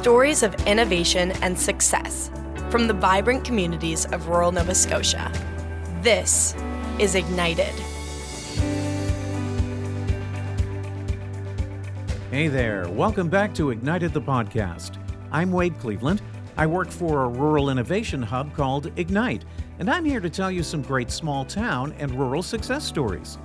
Stories 0.00 0.42
of 0.42 0.54
innovation 0.66 1.32
and 1.42 1.60
success 1.60 2.30
from 2.70 2.86
the 2.86 2.94
vibrant 2.94 3.44
communities 3.44 4.06
of 4.06 4.28
rural 4.28 4.50
Nova 4.50 4.74
Scotia. 4.74 5.30
This 6.00 6.54
is 6.98 7.14
Ignited. 7.14 7.74
Hey 12.30 12.48
there, 12.48 12.88
welcome 12.88 13.28
back 13.28 13.52
to 13.56 13.68
Ignited 13.72 14.14
the 14.14 14.22
Podcast. 14.22 14.96
I'm 15.32 15.52
Wade 15.52 15.78
Cleveland. 15.80 16.22
I 16.56 16.66
work 16.66 16.88
for 16.88 17.24
a 17.24 17.28
rural 17.28 17.68
innovation 17.68 18.22
hub 18.22 18.54
called 18.54 18.90
Ignite, 18.96 19.44
and 19.80 19.90
I'm 19.90 20.06
here 20.06 20.20
to 20.20 20.30
tell 20.30 20.50
you 20.50 20.62
some 20.62 20.80
great 20.80 21.10
small 21.10 21.44
town 21.44 21.92
and 21.98 22.10
rural 22.18 22.42
success 22.42 22.84
stories. 22.84 23.36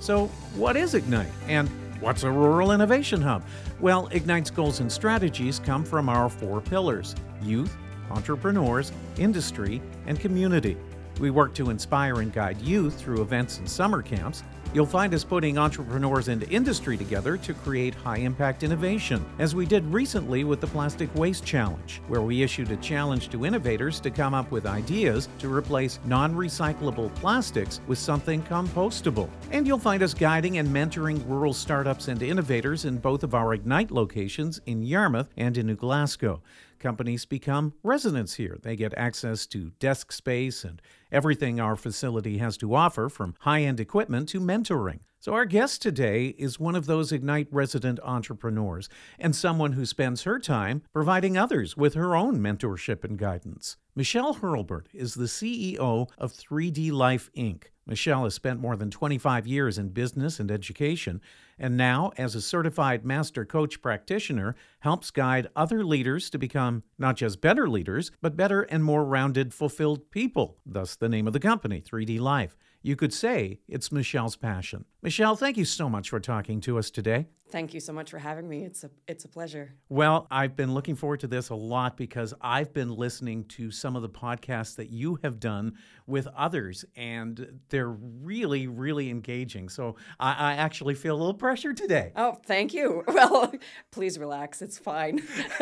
So, 0.00 0.28
what 0.56 0.74
is 0.74 0.94
Ignite? 0.94 1.28
And 1.48 1.68
what's 2.00 2.22
a 2.22 2.30
rural 2.30 2.72
innovation 2.72 3.20
hub? 3.20 3.44
Well, 3.80 4.08
Ignite's 4.12 4.50
goals 4.50 4.80
and 4.80 4.90
strategies 4.90 5.58
come 5.58 5.84
from 5.84 6.08
our 6.08 6.28
four 6.28 6.60
pillars 6.60 7.14
youth, 7.42 7.76
entrepreneurs, 8.10 8.92
industry, 9.16 9.80
and 10.06 10.18
community. 10.18 10.76
We 11.20 11.30
work 11.30 11.54
to 11.54 11.70
inspire 11.70 12.20
and 12.20 12.32
guide 12.32 12.60
youth 12.60 12.98
through 13.00 13.22
events 13.22 13.58
and 13.58 13.68
summer 13.68 14.02
camps. 14.02 14.42
You'll 14.74 14.84
find 14.84 15.14
us 15.14 15.24
putting 15.24 15.56
entrepreneurs 15.56 16.28
and 16.28 16.42
industry 16.44 16.98
together 16.98 17.38
to 17.38 17.54
create 17.54 17.94
high 17.94 18.18
impact 18.18 18.62
innovation, 18.62 19.24
as 19.38 19.54
we 19.54 19.64
did 19.64 19.82
recently 19.86 20.44
with 20.44 20.60
the 20.60 20.66
Plastic 20.66 21.12
Waste 21.14 21.42
Challenge, 21.42 22.02
where 22.06 22.20
we 22.20 22.42
issued 22.42 22.70
a 22.70 22.76
challenge 22.76 23.30
to 23.30 23.46
innovators 23.46 23.98
to 24.00 24.10
come 24.10 24.34
up 24.34 24.50
with 24.50 24.66
ideas 24.66 25.30
to 25.38 25.52
replace 25.52 25.98
non 26.04 26.34
recyclable 26.34 27.14
plastics 27.14 27.80
with 27.86 27.98
something 27.98 28.42
compostable. 28.42 29.30
And 29.52 29.66
you'll 29.66 29.78
find 29.78 30.02
us 30.02 30.12
guiding 30.12 30.58
and 30.58 30.68
mentoring 30.68 31.26
rural 31.26 31.54
startups 31.54 32.08
and 32.08 32.22
innovators 32.22 32.84
in 32.84 32.98
both 32.98 33.22
of 33.22 33.34
our 33.34 33.54
Ignite 33.54 33.90
locations 33.90 34.60
in 34.66 34.82
Yarmouth 34.82 35.30
and 35.38 35.56
in 35.56 35.66
New 35.66 35.76
Glasgow 35.76 36.42
companies 36.78 37.24
become 37.24 37.74
residents 37.82 38.34
here. 38.34 38.58
They 38.62 38.76
get 38.76 38.94
access 38.96 39.46
to 39.48 39.72
desk 39.78 40.12
space 40.12 40.64
and 40.64 40.80
everything 41.10 41.60
our 41.60 41.76
facility 41.76 42.38
has 42.38 42.56
to 42.58 42.74
offer, 42.74 43.08
from 43.08 43.34
high 43.40 43.62
end 43.62 43.80
equipment 43.80 44.28
to 44.30 44.40
mentoring. 44.40 45.00
So, 45.20 45.34
our 45.34 45.46
guest 45.46 45.82
today 45.82 46.28
is 46.38 46.60
one 46.60 46.76
of 46.76 46.86
those 46.86 47.10
Ignite 47.10 47.48
resident 47.50 47.98
entrepreneurs 48.04 48.88
and 49.18 49.34
someone 49.34 49.72
who 49.72 49.84
spends 49.84 50.22
her 50.22 50.38
time 50.38 50.82
providing 50.92 51.36
others 51.36 51.76
with 51.76 51.94
her 51.94 52.14
own 52.14 52.38
mentorship 52.38 53.02
and 53.02 53.18
guidance. 53.18 53.76
Michelle 53.96 54.36
Hurlburt 54.36 54.86
is 54.94 55.14
the 55.14 55.24
CEO 55.24 56.08
of 56.18 56.32
3D 56.32 56.92
Life 56.92 57.30
Inc. 57.36 57.64
Michelle 57.84 58.24
has 58.24 58.34
spent 58.34 58.60
more 58.60 58.76
than 58.76 58.90
25 58.92 59.46
years 59.46 59.76
in 59.76 59.88
business 59.88 60.38
and 60.38 60.52
education, 60.52 61.20
and 61.58 61.76
now, 61.76 62.12
as 62.16 62.34
a 62.34 62.40
certified 62.40 63.04
master 63.04 63.44
coach 63.44 63.82
practitioner, 63.82 64.54
helps 64.80 65.10
guide 65.10 65.48
other 65.56 65.84
leaders 65.84 66.30
to 66.30 66.38
become 66.38 66.82
not 66.98 67.16
just 67.16 67.40
better 67.40 67.68
leaders, 67.68 68.10
but 68.20 68.36
better 68.36 68.62
and 68.62 68.84
more 68.84 69.04
rounded, 69.04 69.52
fulfilled 69.52 70.10
people. 70.10 70.56
Thus, 70.64 70.96
the 70.96 71.08
name 71.08 71.26
of 71.26 71.32
the 71.32 71.40
company, 71.40 71.80
3D 71.80 72.20
Life. 72.20 72.56
You 72.82 72.94
could 72.94 73.12
say 73.12 73.60
it's 73.66 73.90
Michelle's 73.90 74.36
passion. 74.36 74.84
Michelle, 75.00 75.36
thank 75.36 75.56
you 75.56 75.64
so 75.64 75.88
much 75.88 76.10
for 76.10 76.18
talking 76.18 76.60
to 76.62 76.76
us 76.76 76.90
today. 76.90 77.28
Thank 77.50 77.72
you 77.72 77.80
so 77.80 77.94
much 77.94 78.10
for 78.10 78.18
having 78.18 78.46
me. 78.46 78.64
It's 78.64 78.84
a 78.84 78.90
it's 79.06 79.24
a 79.24 79.28
pleasure. 79.28 79.72
Well, 79.88 80.26
I've 80.30 80.54
been 80.54 80.74
looking 80.74 80.94
forward 80.94 81.20
to 81.20 81.26
this 81.26 81.48
a 81.48 81.54
lot 81.54 81.96
because 81.96 82.34
I've 82.42 82.74
been 82.74 82.94
listening 82.94 83.44
to 83.44 83.70
some 83.70 83.96
of 83.96 84.02
the 84.02 84.08
podcasts 84.08 84.76
that 84.76 84.90
you 84.90 85.18
have 85.22 85.40
done 85.40 85.72
with 86.06 86.26
others, 86.36 86.84
and 86.94 87.60
they're 87.70 87.88
really, 87.88 88.66
really 88.66 89.08
engaging. 89.08 89.70
So 89.70 89.96
I, 90.20 90.34
I 90.34 90.52
actually 90.54 90.94
feel 90.94 91.16
a 91.16 91.18
little 91.18 91.32
pressure 91.32 91.72
today. 91.72 92.12
Oh, 92.16 92.36
thank 92.44 92.74
you. 92.74 93.04
Well, 93.18 93.52
please 93.90 94.16
relax. 94.16 94.62
It's 94.62 94.78
fine. 94.78 95.20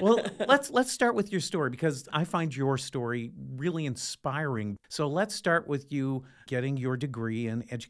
well, 0.00 0.20
let's 0.48 0.70
let's 0.70 0.90
start 0.90 1.14
with 1.14 1.30
your 1.30 1.40
story 1.40 1.70
because 1.70 2.08
I 2.12 2.24
find 2.24 2.54
your 2.56 2.76
story 2.76 3.30
really 3.56 3.86
inspiring. 3.86 4.78
So 4.88 5.06
let's 5.06 5.34
start 5.34 5.68
with 5.68 5.92
you 5.92 6.24
getting 6.48 6.76
your 6.76 6.96
degree 6.96 7.46
in 7.46 7.64
education 7.70 7.87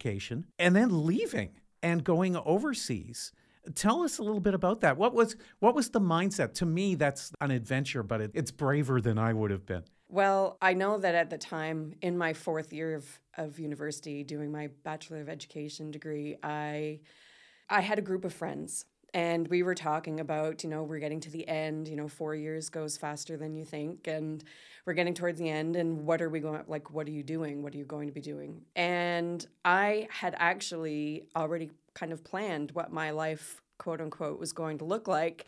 and 0.59 0.75
then 0.75 1.07
leaving 1.07 1.51
and 1.83 2.05
going 2.05 2.37
overseas. 2.37 3.33
Tell 3.75 4.03
us 4.03 4.19
a 4.19 4.23
little 4.23 4.41
bit 4.41 4.55
about 4.55 4.81
that. 4.81 4.97
What 4.97 5.15
was 5.15 5.37
what 5.59 5.75
was 5.75 5.91
the 5.91 6.01
mindset? 6.01 6.55
To 6.55 6.67
me, 6.67 6.95
that's 6.95 7.33
an 7.41 7.51
adventure, 7.51 8.03
but 8.03 8.21
it, 8.21 8.31
it's 8.35 8.51
braver 8.51 9.01
than 9.01 9.19
I 9.19 9.33
would 9.33 9.51
have 9.51 9.67
been. 9.67 9.85
Well, 10.09 10.57
I 10.63 10.73
know 10.73 10.97
that 10.99 11.15
at 11.15 11.29
the 11.29 11.37
time, 11.37 11.93
in 12.01 12.17
my 12.17 12.33
fourth 12.33 12.73
year 12.73 12.95
of, 12.95 13.21
of 13.37 13.59
university, 13.59 14.25
doing 14.25 14.51
my 14.51 14.71
Bachelor 14.83 15.21
of 15.21 15.29
Education 15.29 15.91
degree, 15.91 16.37
I 16.43 17.01
I 17.69 17.83
had 17.83 17.99
a 17.99 18.03
group 18.03 18.25
of 18.25 18.33
friends 18.33 18.87
and 19.15 19.49
we 19.49 19.63
were 19.63 19.75
talking 19.75 20.21
about 20.21 20.63
you 20.63 20.71
know 20.71 20.83
we're 20.83 20.99
getting 20.99 21.21
to 21.21 21.31
the 21.31 21.47
end 21.49 21.89
you 21.89 21.97
know 21.97 22.09
four 22.09 22.35
years 22.35 22.69
goes 22.69 22.97
faster 22.97 23.37
than 23.37 23.55
you 23.55 23.65
think 23.65 24.07
and 24.07 24.45
we're 24.88 24.94
getting 24.94 25.12
towards 25.12 25.38
the 25.38 25.50
end 25.50 25.76
and 25.76 26.06
what 26.06 26.22
are 26.22 26.31
we 26.31 26.41
going 26.41 26.62
like 26.66 26.91
what 26.91 27.06
are 27.06 27.10
you 27.10 27.22
doing? 27.22 27.62
What 27.62 27.75
are 27.75 27.76
you 27.76 27.84
going 27.84 28.09
to 28.09 28.12
be 28.12 28.22
doing? 28.22 28.62
And 28.75 29.47
i 29.62 30.09
had 30.10 30.34
actually 30.38 31.25
already 31.37 31.71
kind 31.93 32.10
of 32.10 32.25
planned 32.25 32.71
what 32.72 32.91
my 32.91 33.10
life 33.10 33.60
quote 33.76 34.00
unquote 34.00 34.41
was 34.41 34.54
going 34.54 34.78
to 34.78 34.87
look 34.87 35.06
like 35.06 35.44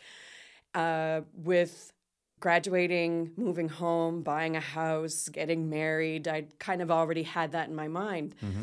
uh, 0.75 1.21
with 1.33 1.91
graduating 2.39 3.31
moving 3.35 3.67
home 3.67 4.21
buying 4.21 4.55
a 4.55 4.59
house 4.59 5.27
getting 5.27 5.71
married. 5.71 6.27
I 6.27 6.45
kind 6.59 6.83
of 6.83 6.91
already 6.91 7.23
had 7.23 7.53
that 7.53 7.67
in 7.67 7.73
my 7.75 7.87
mind. 7.87 8.35
Mm-hmm. 8.45 8.61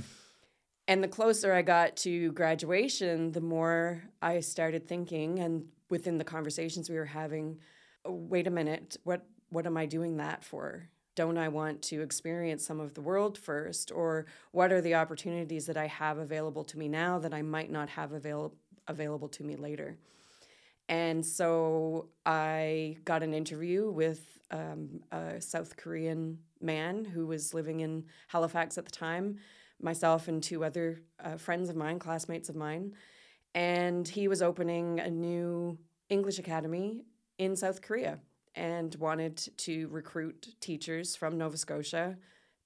And 0.87 1.03
the 1.03 1.09
closer 1.09 1.53
I 1.53 1.63
got 1.63 1.97
to 1.99 2.31
graduation, 2.33 3.33
the 3.33 3.41
more 3.41 4.05
I 4.23 4.39
started 4.39 4.87
thinking, 4.87 5.41
and 5.41 5.67
within 5.91 6.19
the 6.19 6.25
conversations 6.25 6.89
we 6.89 6.95
were 6.97 7.05
having, 7.05 7.59
oh, 8.05 8.13
wait 8.13 8.47
a 8.47 8.51
minute, 8.51 8.97
what 9.03 9.27
what 9.51 9.67
am 9.67 9.77
I 9.77 9.87
doing 9.87 10.17
that 10.17 10.45
for? 10.45 10.89
Don't 11.15 11.39
I 11.39 11.49
want 11.49 11.83
to 11.83 12.01
experience 12.01 12.65
some 12.65 12.79
of 12.79 12.95
the 12.95 13.01
world 13.01 13.37
first, 13.37 13.91
or 13.91 14.27
what 14.53 14.73
are 14.73 14.81
the 14.81 14.95
opportunities 14.95 15.67
that 15.67 15.77
I 15.77 15.87
have 15.87 16.19
available 16.19 16.65
to 16.65 16.79
me 16.79 16.89
now 16.89 17.19
that 17.19 17.35
I 17.35 17.43
might 17.43 17.71
not 17.71 17.89
have 17.89 18.13
avail- 18.13 18.55
available 18.87 19.29
to 19.31 19.43
me 19.43 19.57
later? 19.57 19.97
And 20.89 21.25
so 21.27 22.09
I 22.25 22.99
got 23.05 23.23
an 23.23 23.35
interview 23.35 23.91
with 23.91 24.39
um, 24.51 25.01
a 25.13 25.41
South 25.41 25.77
Korean 25.77 26.39
man 26.61 27.05
who 27.05 27.27
was 27.27 27.53
living 27.53 27.81
in 27.81 28.05
Halifax 28.29 28.79
at 28.79 28.85
the 28.85 28.91
time 28.91 29.39
myself 29.81 30.27
and 30.29 30.43
two 30.43 30.65
other 30.65 31.01
uh, 31.23 31.37
friends 31.37 31.69
of 31.69 31.77
mine, 31.77 31.99
classmates 31.99 32.49
of 32.49 32.57
mine, 32.57 32.93
and 33.55 34.09
he 34.09 34.27
was 34.27 34.43
opening 34.43 34.99
a 35.01 35.11
new 35.11 35.79
English 36.09 36.39
academy 36.39 37.03
in 37.39 37.55
South 37.55 37.81
Korea 37.81 38.19
and 38.59 38.95
wanted 38.97 39.37
to 39.59 39.89
recruit 39.89 40.49
teachers 40.61 41.17
from 41.17 41.39
Nova 41.39 41.57
Scotia 41.57 42.19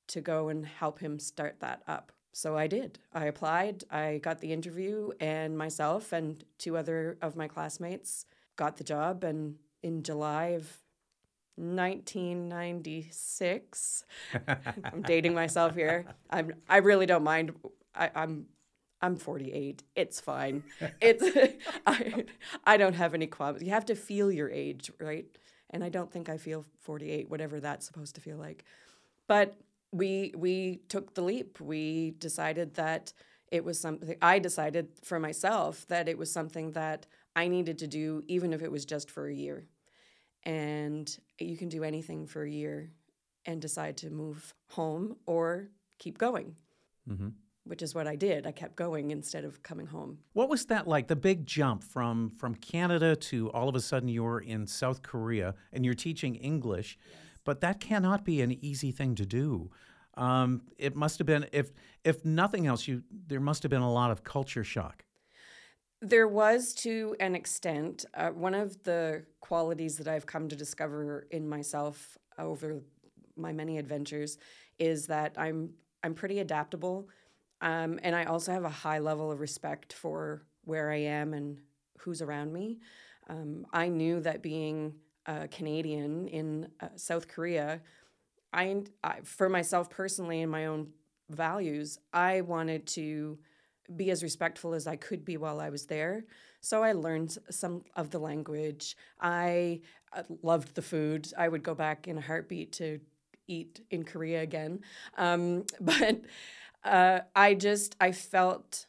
to 0.09 0.21
go 0.21 0.49
and 0.49 0.67
help 0.67 0.99
him 0.99 1.19
start 1.19 1.61
that 1.61 1.83
up. 1.87 2.13
So 2.33 2.57
I 2.57 2.67
did. 2.67 2.99
I 3.13 3.27
applied, 3.27 3.85
I 3.91 4.19
got 4.19 4.41
the 4.41 4.53
interview, 4.53 5.11
and 5.21 5.57
myself 5.57 6.13
and 6.13 6.43
two 6.59 6.77
other 6.77 7.19
of 7.21 7.37
my 7.37 7.47
classmates 7.47 8.25
got 8.57 8.79
the 8.79 8.85
job. 8.85 9.23
And 9.23 9.57
in 9.83 10.03
July 10.03 10.49
of 10.49 10.79
1996. 11.57 14.05
I'm 14.49 15.03
dating 15.03 15.35
myself 15.35 15.75
here. 15.75 16.07
I'm 16.31 16.55
I 16.69 16.79
really 16.79 17.05
don't 17.07 17.25
mind. 17.25 17.53
I, 17.95 18.11
I'm 18.15 18.47
I'm 19.01 19.17
48. 19.17 19.83
It's 19.97 20.21
fine. 20.21 20.63
It's 21.01 21.25
I 21.87 22.27
I 22.65 22.77
don't 22.77 22.95
have 22.95 23.15
any 23.15 23.27
qualms. 23.27 23.63
You 23.63 23.71
have 23.71 23.87
to 23.87 23.95
feel 23.95 24.31
your 24.33 24.51
age, 24.51 24.91
right? 25.01 25.27
And 25.73 25.83
I 25.83 25.89
don't 25.89 26.13
think 26.13 26.29
I 26.29 26.37
feel 26.37 26.65
48, 26.81 27.31
whatever 27.31 27.61
that's 27.61 27.87
supposed 27.87 28.15
to 28.17 28.21
feel 28.21 28.37
like. 28.37 28.65
But 29.27 29.57
we 29.93 30.33
we 30.37 30.81
took 30.89 31.15
the 31.15 31.23
leap. 31.23 31.61
We 31.61 32.13
decided 32.19 32.75
that 32.75 33.13
it 33.51 33.65
was 33.65 33.79
something 33.79 34.17
I 34.21 34.39
decided 34.39 34.89
for 35.05 35.21
myself 35.21 35.87
that 35.89 36.09
it 36.09 36.19
was 36.19 36.33
something 36.33 36.73
that 36.73 37.07
I 37.37 37.49
needed 37.49 37.79
to 37.79 37.87
do 37.87 38.23
even 38.27 38.53
if 38.53 38.63
it 38.63 38.73
was 38.73 38.85
just 38.85 39.11
for 39.11 39.29
a 39.29 39.35
year 39.35 39.67
and 40.45 41.17
you 41.39 41.57
can 41.57 41.69
do 41.69 41.85
anything 41.85 42.27
for 42.27 42.43
a 42.43 42.51
year 42.51 42.91
and 43.47 43.61
decide 43.61 43.97
to 43.99 44.11
move 44.11 44.55
home 44.71 45.17
or 45.27 45.69
keep 45.99 46.19
going. 46.19 46.57
Mm-hmm. 47.09 47.29
Which 47.65 47.81
is 47.81 47.95
what 47.95 48.09
I 48.09 48.17
did. 48.17 48.47
I 48.47 48.51
kept 48.51 48.75
going 48.75 49.13
instead 49.13 49.45
of 49.45 49.63
coming 49.63 49.87
home. 49.87 50.19
What 50.33 50.49
was 50.49 50.67
that 50.67 50.89
like? 50.89 51.07
The 51.07 51.17
big 51.17 51.47
jump 51.47 51.85
from 51.85 52.31
from 52.31 52.57
Canada 52.57 53.15
to 53.17 53.51
all 53.51 53.69
of 53.69 53.77
a 53.77 53.81
sudden 53.81 54.09
you're 54.09 54.41
in 54.41 54.67
South 54.67 55.03
Korea 55.03 55.55
and 55.73 55.85
you're 55.85 55.95
teaching 55.95 56.35
English, 56.35 56.99
yes. 57.09 57.17
but 57.45 57.61
that 57.61 57.79
cannot 57.79 58.25
be 58.25 58.41
an 58.43 58.53
easy 58.65 58.91
thing 58.91 59.15
to 59.15 59.25
do. 59.25 59.71
Um, 60.15 60.63
it 60.77 60.97
must 60.97 61.19
have 61.19 61.27
been 61.27 61.47
if 61.53 61.73
if 62.05 62.25
nothing 62.25 62.67
else, 62.67 62.89
you 62.89 63.03
there 63.29 63.41
must 63.41 63.63
have 63.63 63.71
been 63.71 63.83
a 63.83 63.93
lot 63.93 64.11
of 64.11 64.25
culture 64.25 64.65
shock. 64.65 65.05
There 66.01 66.27
was 66.27 66.75
to 66.75 67.15
an 67.21 67.37
extent. 67.37 68.05
Uh, 68.13 68.31
one 68.31 68.55
of 68.55 68.83
the 68.83 69.25
qualities 69.41 69.97
that 69.99 70.09
I've 70.09 70.27
come 70.27 70.49
to 70.49 70.57
discover 70.57 71.29
in 71.31 71.49
myself 71.49 72.19
over 72.39 72.83
my 73.37 73.53
many 73.53 73.79
adventures 73.79 74.37
is 74.79 75.07
that 75.07 75.35
I'm 75.37 75.71
I'm 76.03 76.15
pretty 76.15 76.41
adaptable, 76.41 77.09
um, 77.63 77.99
and 78.03 78.15
I 78.15 78.25
also 78.25 78.53
have 78.53 78.65
a 78.65 78.69
high 78.69 78.99
level 78.99 79.31
of 79.31 79.41
respect 79.41 79.93
for 79.93 80.43
where 80.65 80.91
I 80.91 80.99
am 80.99 81.33
and 81.33 81.59
who's 81.99 82.21
around 82.21 82.53
me. 82.53 82.81
Um, 83.29 83.67
I 83.73 83.89
knew 83.89 84.21
that 84.21 84.43
being 84.43 84.95
a 85.27 85.49
Canadian 85.49 86.27
in 86.29 86.69
uh, 86.81 86.89
South 86.97 87.29
Korea, 87.29 87.81
I, 88.53 88.83
I, 89.03 89.21
for 89.23 89.49
myself 89.49 89.89
personally 89.89 90.43
and 90.43 90.51
my 90.51 90.67
own 90.67 90.89
values, 91.31 91.99
I 92.13 92.41
wanted 92.43 92.87
to 92.89 93.39
be 93.97 94.11
as 94.11 94.23
respectful 94.23 94.75
as 94.75 94.87
I 94.87 94.97
could 94.97 95.25
be 95.25 95.37
while 95.37 95.61
I 95.61 95.71
was 95.71 95.87
there. 95.87 96.25
So 96.61 96.83
I 96.83 96.93
learned 96.93 97.39
some 97.51 97.85
of 97.97 98.11
the 98.11 98.19
language. 98.19 98.97
I 99.21 99.81
uh, 100.13 100.23
loved 100.43 100.75
the 100.75 100.83
food. 100.83 101.33
I 101.39 101.49
would 101.49 101.63
go 101.63 101.75
back 101.75 102.09
in 102.09 102.19
a 102.19 102.21
heartbeat 102.21 102.73
to 102.75 103.01
eat 103.47 103.81
in 103.91 104.05
Korea 104.05 104.43
again. 104.43 104.81
Um, 105.17 105.65
but 105.81 106.21
uh, 106.85 107.21
I 107.35 107.55
just 107.55 107.97
I 108.01 108.13
felt 108.13 108.87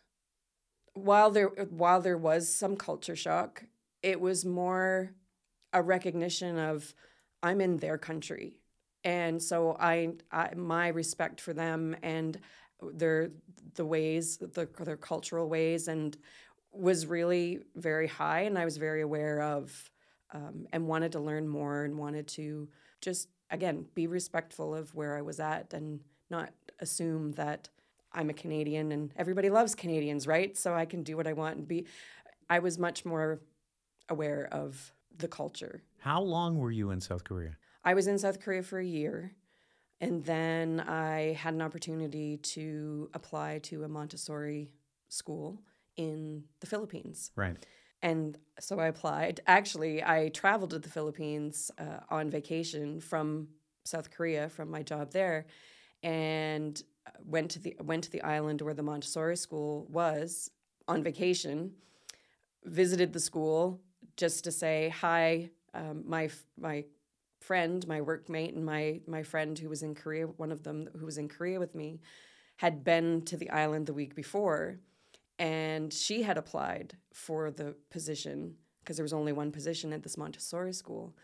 while 0.93 1.31
there 1.31 1.49
while 1.69 2.01
there 2.01 2.17
was 2.17 2.53
some 2.53 2.75
culture 2.75 3.15
shock, 3.15 3.63
it 4.01 4.19
was 4.19 4.45
more 4.45 5.11
a 5.73 5.81
recognition 5.81 6.57
of 6.57 6.93
I'm 7.41 7.61
in 7.61 7.77
their 7.77 7.97
country, 7.97 8.57
and 9.03 9.41
so 9.41 9.75
I, 9.79 10.11
I 10.31 10.53
my 10.55 10.89
respect 10.89 11.41
for 11.41 11.53
them 11.53 11.95
and 12.03 12.39
their 12.81 13.31
the 13.75 13.85
ways 13.85 14.37
the, 14.37 14.67
their 14.79 14.97
cultural 14.97 15.49
ways 15.49 15.87
and 15.87 16.17
was 16.71 17.05
really 17.05 17.59
very 17.75 18.07
high, 18.07 18.41
and 18.41 18.57
I 18.57 18.65
was 18.65 18.77
very 18.77 19.01
aware 19.01 19.41
of 19.41 19.91
um, 20.33 20.67
and 20.73 20.87
wanted 20.87 21.11
to 21.13 21.19
learn 21.19 21.47
more 21.47 21.83
and 21.83 21.97
wanted 21.97 22.27
to 22.29 22.69
just 23.01 23.29
again 23.51 23.85
be 23.95 24.07
respectful 24.07 24.73
of 24.75 24.93
where 24.95 25.17
I 25.17 25.21
was 25.21 25.39
at 25.39 25.73
and 25.73 25.99
not 26.29 26.51
assume 26.79 27.33
that 27.33 27.69
I'm 28.13 28.29
a 28.29 28.33
Canadian 28.33 28.91
and 28.91 29.11
everybody 29.15 29.49
loves 29.49 29.75
Canadians, 29.75 30.27
right? 30.27 30.55
So 30.57 30.73
I 30.73 30.85
can 30.85 31.03
do 31.03 31.17
what 31.17 31.27
I 31.27 31.33
want 31.33 31.57
and 31.57 31.67
be. 31.67 31.85
I 32.49 32.59
was 32.59 32.77
much 32.77 33.05
more 33.05 33.41
aware 34.09 34.47
of 34.51 34.93
the 35.17 35.27
culture. 35.27 35.83
How 35.99 36.21
long 36.21 36.57
were 36.57 36.71
you 36.71 36.91
in 36.91 37.01
South 37.01 37.23
Korea? 37.23 37.57
I 37.83 37.93
was 37.93 38.07
in 38.07 38.17
South 38.17 38.39
Korea 38.39 38.63
for 38.63 38.79
a 38.79 38.85
year. 38.85 39.35
And 40.01 40.23
then 40.25 40.81
I 40.81 41.33
had 41.33 41.53
an 41.53 41.61
opportunity 41.61 42.37
to 42.37 43.09
apply 43.13 43.59
to 43.63 43.85
a 43.85 43.87
Montessori 43.87 44.73
school 45.07 45.61
in 45.95 46.43
the 46.59 46.67
Philippines. 46.67 47.31
Right. 47.37 47.65
And 48.01 48.37
so 48.59 48.79
I 48.79 48.87
applied. 48.87 49.39
Actually, 49.47 50.03
I 50.03 50.27
traveled 50.29 50.71
to 50.71 50.79
the 50.79 50.89
Philippines 50.89 51.71
uh, 51.77 51.99
on 52.09 52.29
vacation 52.29 52.99
from 52.99 53.47
South 53.85 54.11
Korea 54.11 54.49
from 54.49 54.69
my 54.69 54.83
job 54.83 55.11
there. 55.11 55.45
And 56.01 56.81
went 57.25 57.51
to 57.51 57.59
the 57.59 57.75
went 57.81 58.03
to 58.05 58.11
the 58.11 58.21
island 58.21 58.61
where 58.61 58.73
the 58.73 58.83
Montessori 58.83 59.37
school 59.37 59.87
was 59.89 60.51
on 60.87 61.03
vacation, 61.03 61.73
visited 62.63 63.13
the 63.13 63.19
school 63.19 63.81
just 64.17 64.43
to 64.43 64.51
say 64.51 64.89
hi. 64.89 65.49
Um, 65.73 66.03
my 66.07 66.29
my 66.59 66.85
friend, 67.39 67.85
my 67.87 67.99
workmate, 67.99 68.55
and 68.55 68.65
my 68.65 69.01
my 69.07 69.23
friend 69.23 69.57
who 69.57 69.69
was 69.69 69.83
in 69.83 69.95
Korea, 69.95 70.27
one 70.27 70.51
of 70.51 70.63
them 70.63 70.89
who 70.97 71.05
was 71.05 71.17
in 71.17 71.27
Korea 71.27 71.59
with 71.59 71.75
me, 71.75 71.99
had 72.57 72.83
been 72.83 73.23
to 73.23 73.37
the 73.37 73.49
island 73.49 73.85
the 73.85 73.93
week 73.93 74.15
before, 74.15 74.79
and 75.39 75.91
she 75.93 76.23
had 76.23 76.37
applied 76.37 76.97
for 77.13 77.51
the 77.51 77.75
position 77.89 78.55
because 78.79 78.97
there 78.97 79.03
was 79.03 79.13
only 79.13 79.31
one 79.31 79.51
position 79.51 79.93
at 79.93 80.03
this 80.03 80.17
Montessori 80.17 80.73
school. 80.73 81.15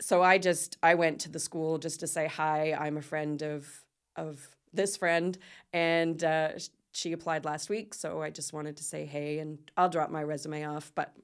So 0.00 0.22
I 0.22 0.38
just 0.38 0.76
I 0.82 0.94
went 0.94 1.20
to 1.20 1.30
the 1.30 1.38
school 1.38 1.78
just 1.78 2.00
to 2.00 2.06
say 2.06 2.26
hi. 2.26 2.76
I'm 2.78 2.96
a 2.96 3.02
friend 3.02 3.42
of 3.42 3.84
of 4.16 4.48
this 4.72 4.96
friend, 4.96 5.38
and 5.72 6.22
uh, 6.24 6.50
she 6.92 7.12
applied 7.12 7.44
last 7.44 7.68
week. 7.68 7.94
So 7.94 8.22
I 8.22 8.30
just 8.30 8.52
wanted 8.52 8.76
to 8.76 8.84
say 8.84 9.04
hey, 9.04 9.38
and 9.38 9.58
I'll 9.76 9.88
drop 9.88 10.10
my 10.10 10.22
resume 10.22 10.64
off. 10.64 10.92
But 10.94 11.14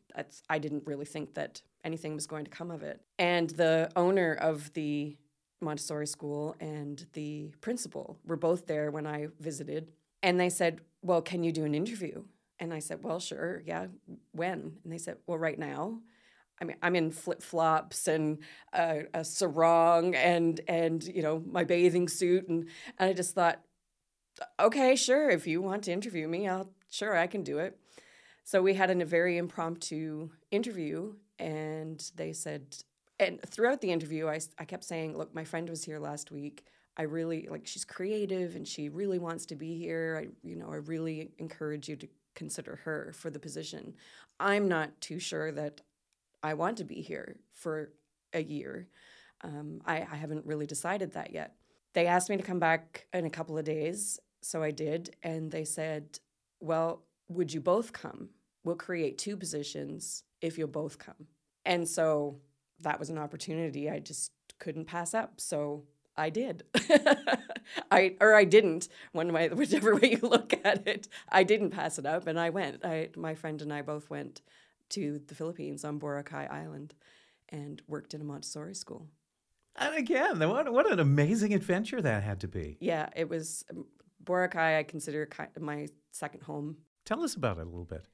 I 0.48 0.58
didn't 0.58 0.86
really 0.86 1.04
think 1.04 1.34
that 1.34 1.62
anything 1.84 2.14
was 2.14 2.26
going 2.26 2.44
to 2.44 2.50
come 2.50 2.70
of 2.70 2.82
it. 2.82 3.00
And 3.18 3.50
the 3.50 3.90
owner 3.96 4.34
of 4.34 4.72
the 4.74 5.16
Montessori 5.60 6.06
school 6.06 6.56
and 6.60 7.06
the 7.12 7.52
principal 7.60 8.18
were 8.26 8.36
both 8.36 8.66
there 8.66 8.90
when 8.90 9.06
I 9.06 9.28
visited, 9.38 9.92
and 10.22 10.38
they 10.40 10.50
said, 10.50 10.80
"Well, 11.02 11.22
can 11.22 11.42
you 11.42 11.52
do 11.52 11.64
an 11.64 11.74
interview?" 11.74 12.24
And 12.58 12.74
I 12.74 12.78
said, 12.78 13.02
"Well, 13.02 13.20
sure, 13.20 13.62
yeah. 13.66 13.86
When?" 14.32 14.78
And 14.84 14.92
they 14.92 14.98
said, 14.98 15.18
"Well, 15.26 15.38
right 15.38 15.58
now." 15.58 16.00
I 16.60 16.64
mean, 16.64 16.76
I'm 16.82 16.94
in 16.94 17.10
flip 17.10 17.42
flops 17.42 18.06
and 18.06 18.38
a, 18.74 19.04
a, 19.14 19.24
sarong 19.24 20.14
and 20.14 20.60
and 20.68 21.02
you 21.02 21.22
know 21.22 21.42
my 21.46 21.64
bathing 21.64 22.08
suit, 22.08 22.48
and, 22.48 22.68
and 22.98 23.10
I 23.10 23.12
just 23.12 23.34
thought, 23.34 23.60
okay, 24.58 24.94
sure, 24.94 25.30
if 25.30 25.46
you 25.46 25.62
want 25.62 25.84
to 25.84 25.92
interview 25.92 26.28
me, 26.28 26.48
I'll 26.48 26.70
sure 26.90 27.16
I 27.16 27.26
can 27.26 27.42
do 27.42 27.58
it. 27.58 27.78
So 28.44 28.62
we 28.62 28.74
had 28.74 28.90
a 28.90 29.04
very 29.04 29.38
impromptu 29.38 30.30
interview, 30.50 31.14
and 31.38 32.02
they 32.16 32.32
said, 32.32 32.76
and 33.18 33.40
throughout 33.42 33.80
the 33.80 33.92
interview, 33.92 34.28
I 34.28 34.40
I 34.58 34.64
kept 34.64 34.84
saying, 34.84 35.16
look, 35.16 35.34
my 35.34 35.44
friend 35.44 35.68
was 35.68 35.84
here 35.84 35.98
last 35.98 36.30
week. 36.30 36.64
I 36.96 37.04
really 37.04 37.48
like 37.50 37.66
she's 37.66 37.84
creative 37.84 38.56
and 38.56 38.68
she 38.68 38.90
really 38.90 39.18
wants 39.18 39.46
to 39.46 39.56
be 39.56 39.78
here. 39.78 40.22
I 40.22 40.46
you 40.46 40.56
know 40.56 40.70
I 40.70 40.76
really 40.76 41.30
encourage 41.38 41.88
you 41.88 41.96
to 41.96 42.08
consider 42.34 42.76
her 42.84 43.12
for 43.14 43.30
the 43.30 43.38
position. 43.38 43.94
I'm 44.38 44.68
not 44.68 45.00
too 45.00 45.18
sure 45.18 45.52
that 45.52 45.80
I 46.42 46.54
want 46.54 46.78
to 46.78 46.84
be 46.84 47.02
here 47.02 47.36
for 47.52 47.92
a 48.32 48.42
year. 48.42 48.88
Um, 49.42 49.80
I, 49.86 50.06
I 50.10 50.16
haven't 50.16 50.46
really 50.46 50.66
decided 50.66 51.12
that 51.12 51.32
yet. 51.32 51.54
They 51.92 52.06
asked 52.06 52.30
me 52.30 52.36
to 52.36 52.42
come 52.42 52.58
back 52.58 53.06
in 53.12 53.26
a 53.26 53.30
couple 53.30 53.58
of 53.58 53.64
days, 53.64 54.18
so 54.42 54.62
I 54.62 54.70
did. 54.70 55.16
And 55.22 55.50
they 55.50 55.64
said, 55.64 56.20
Well, 56.60 57.02
would 57.28 57.52
you 57.52 57.60
both 57.60 57.92
come? 57.92 58.30
We'll 58.64 58.76
create 58.76 59.18
two 59.18 59.36
positions 59.36 60.24
if 60.40 60.58
you'll 60.58 60.68
both 60.68 60.98
come. 60.98 61.26
And 61.64 61.88
so 61.88 62.40
that 62.80 62.98
was 62.98 63.10
an 63.10 63.18
opportunity 63.18 63.90
I 63.90 63.98
just 63.98 64.32
couldn't 64.58 64.86
pass 64.86 65.14
up. 65.14 65.40
So 65.40 65.84
I 66.16 66.30
did. 66.30 66.64
I 67.90 68.16
or 68.20 68.34
I 68.34 68.44
didn't. 68.44 68.88
One 69.12 69.32
way, 69.32 69.48
whichever 69.48 69.94
way 69.96 70.18
you 70.20 70.28
look 70.28 70.54
at 70.64 70.86
it, 70.86 71.08
I 71.30 71.44
didn't 71.44 71.70
pass 71.70 71.98
it 71.98 72.06
up, 72.06 72.26
and 72.26 72.38
I 72.38 72.50
went. 72.50 72.84
I, 72.84 73.08
my 73.16 73.34
friend 73.34 73.60
and 73.62 73.72
I 73.72 73.82
both 73.82 74.10
went 74.10 74.42
to 74.90 75.20
the 75.26 75.34
Philippines 75.34 75.84
on 75.84 75.98
Boracay 75.98 76.50
Island 76.50 76.94
and 77.48 77.82
worked 77.88 78.14
in 78.14 78.20
a 78.20 78.24
Montessori 78.24 78.74
school. 78.74 79.08
And 79.76 79.94
again, 79.94 80.38
what, 80.38 80.72
what 80.72 80.90
an 80.90 80.98
amazing 80.98 81.54
adventure 81.54 82.02
that 82.02 82.22
had 82.22 82.40
to 82.40 82.48
be. 82.48 82.76
Yeah, 82.80 83.08
it 83.16 83.28
was 83.28 83.64
um, 83.70 83.86
Boracay, 84.24 84.78
I 84.78 84.82
consider 84.82 85.28
my 85.58 85.88
second 86.12 86.42
home. 86.42 86.76
Tell 87.04 87.22
us 87.22 87.34
about 87.34 87.58
it 87.58 87.62
a 87.62 87.64
little 87.64 87.84
bit. 87.84 88.04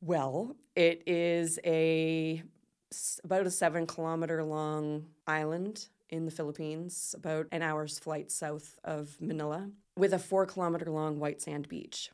Well, 0.00 0.56
it 0.74 1.02
is 1.06 1.58
a 1.64 2.42
about 3.24 3.46
a 3.46 3.50
seven 3.50 3.86
kilometer 3.86 4.42
long 4.44 5.06
island 5.26 5.88
in 6.08 6.24
the 6.24 6.30
Philippines, 6.30 7.14
about 7.18 7.46
an 7.50 7.62
hour's 7.62 7.98
flight 7.98 8.30
south 8.30 8.78
of 8.84 9.16
Manila, 9.20 9.68
with 9.96 10.12
a 10.12 10.18
four 10.18 10.46
kilometer 10.46 10.90
long 10.90 11.18
white 11.18 11.42
sand 11.42 11.68
beach. 11.68 12.10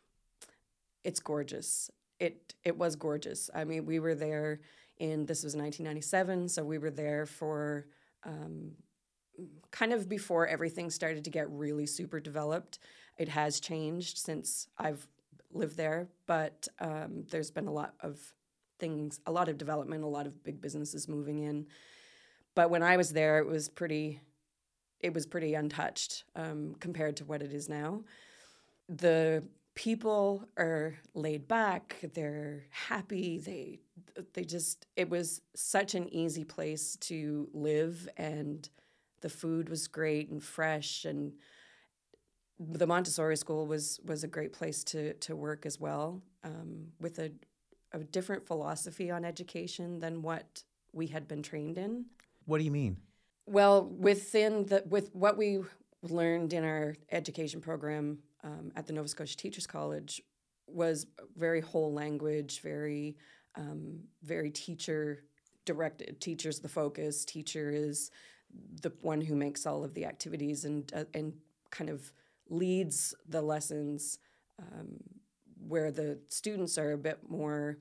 It's 1.05 1.21
gorgeous 1.21 1.91
it 2.19 2.55
it 2.65 2.77
was 2.77 2.97
gorgeous. 2.97 3.51
I 3.55 3.65
mean, 3.65 3.87
we 3.87 3.99
were 3.99 4.15
there 4.15 4.61
in 4.99 5.27
this 5.27 5.43
was 5.43 5.57
1997, 5.57 6.49
so 6.49 6.65
we 6.65 6.79
were 6.79 6.91
there 6.91 7.27
for 7.27 7.87
um, 8.25 8.73
kind 9.71 9.93
of 9.93 10.09
before 10.09 10.47
everything 10.47 10.91
started 10.91 11.25
to 11.25 11.31
get 11.31 11.51
really 11.51 11.87
super 11.87 12.21
developed. 12.21 12.79
It 13.19 13.29
has 13.29 13.61
changed 13.61 14.19
since 14.19 14.69
I've 14.79 15.07
lived 15.53 15.77
there, 15.77 16.09
but 16.27 16.69
um, 16.81 17.25
there's 17.31 17.51
been 17.51 17.67
a 17.67 17.73
lot 17.73 17.95
of 18.01 18.21
things, 18.79 19.21
a 19.27 19.33
lot 19.33 19.49
of 19.49 19.59
development, 19.59 20.05
a 20.05 20.07
lot 20.07 20.27
of 20.27 20.43
big 20.45 20.61
businesses 20.61 21.09
moving 21.09 21.41
in. 21.41 21.67
But 22.55 22.71
when 22.71 22.83
I 22.83 22.97
was 22.97 23.13
there, 23.13 23.39
it 23.39 23.47
was 23.47 23.69
pretty, 23.69 24.21
it 25.01 25.15
was 25.15 25.27
pretty 25.27 25.55
untouched 25.55 26.25
um, 26.37 26.75
compared 26.81 27.17
to 27.19 27.25
what 27.25 27.43
it 27.43 27.53
is 27.53 27.69
now. 27.69 28.03
The 28.89 29.43
people 29.75 30.47
are 30.59 30.95
laid 31.15 31.49
back 31.49 31.97
they're 32.15 32.65
happy 32.71 33.39
they 33.39 33.79
they 34.35 34.45
just 34.45 34.87
it 34.97 35.09
was 35.09 35.41
such 35.55 35.95
an 35.95 36.13
easy 36.13 36.45
place 36.45 36.97
to 36.97 37.49
live 37.55 38.09
and 38.17 38.69
the 39.23 39.31
food 39.31 39.69
was 39.69 39.89
great 39.89 40.29
and 40.29 40.43
fresh 40.43 41.05
and 41.05 41.33
the 42.71 42.87
Montessori 42.87 43.37
school 43.37 43.67
was 43.67 44.01
was 44.05 44.25
a 44.25 44.29
great 44.29 44.53
place 44.53 44.85
to 44.85 45.15
to 45.15 45.35
work 45.35 45.67
as 45.67 45.81
well 45.81 46.23
um, 46.45 46.89
with 47.01 47.19
a, 47.19 47.33
a 47.93 47.99
different 47.99 48.47
philosophy 48.47 49.11
on 49.11 49.25
education 49.25 50.01
than 50.01 50.23
what 50.23 50.63
we 50.93 51.07
had 51.07 51.27
been 51.27 51.43
trained 51.43 51.79
in. 51.79 52.07
What 52.45 52.59
do 52.59 52.65
you 52.65 52.71
mean? 52.71 52.99
Well, 53.47 53.87
within 53.87 54.67
the 54.67 54.85
with 54.89 55.15
what 55.15 55.37
we 55.37 55.61
learned 56.03 56.53
in 56.53 56.65
our 56.65 56.97
education 57.11 57.61
program 57.61 58.19
um, 58.45 58.73
at 58.77 58.87
the 58.87 58.93
Nova 58.93 59.09
Scotia 59.09 59.37
Teachers 59.37 59.67
College 59.67 60.23
was 60.67 61.07
very 61.37 61.61
whole 61.61 61.93
language, 61.93 62.61
very 62.61 63.17
um, 63.55 64.01
very 64.23 64.51
teacher 64.51 65.25
directed. 65.65 66.21
Teacher's 66.21 66.61
the 66.61 66.69
focus. 66.69 67.25
Teacher 67.25 67.71
is 67.71 68.11
the 68.83 68.93
one 69.01 69.21
who 69.21 69.35
makes 69.35 69.67
all 69.67 69.85
of 69.85 69.95
the 69.95 70.05
activities 70.05 70.65
and 70.65 70.91
uh, 70.95 71.05
and 71.15 71.35
kind 71.71 71.91
of 71.91 72.13
leads 72.49 73.15
the 73.29 73.41
lessons, 73.41 74.19
um, 74.59 74.99
where 75.67 75.91
the 75.91 76.19
students 76.29 76.79
are 76.79 76.93
a 76.93 76.99
bit 76.99 77.19
more 77.29 77.79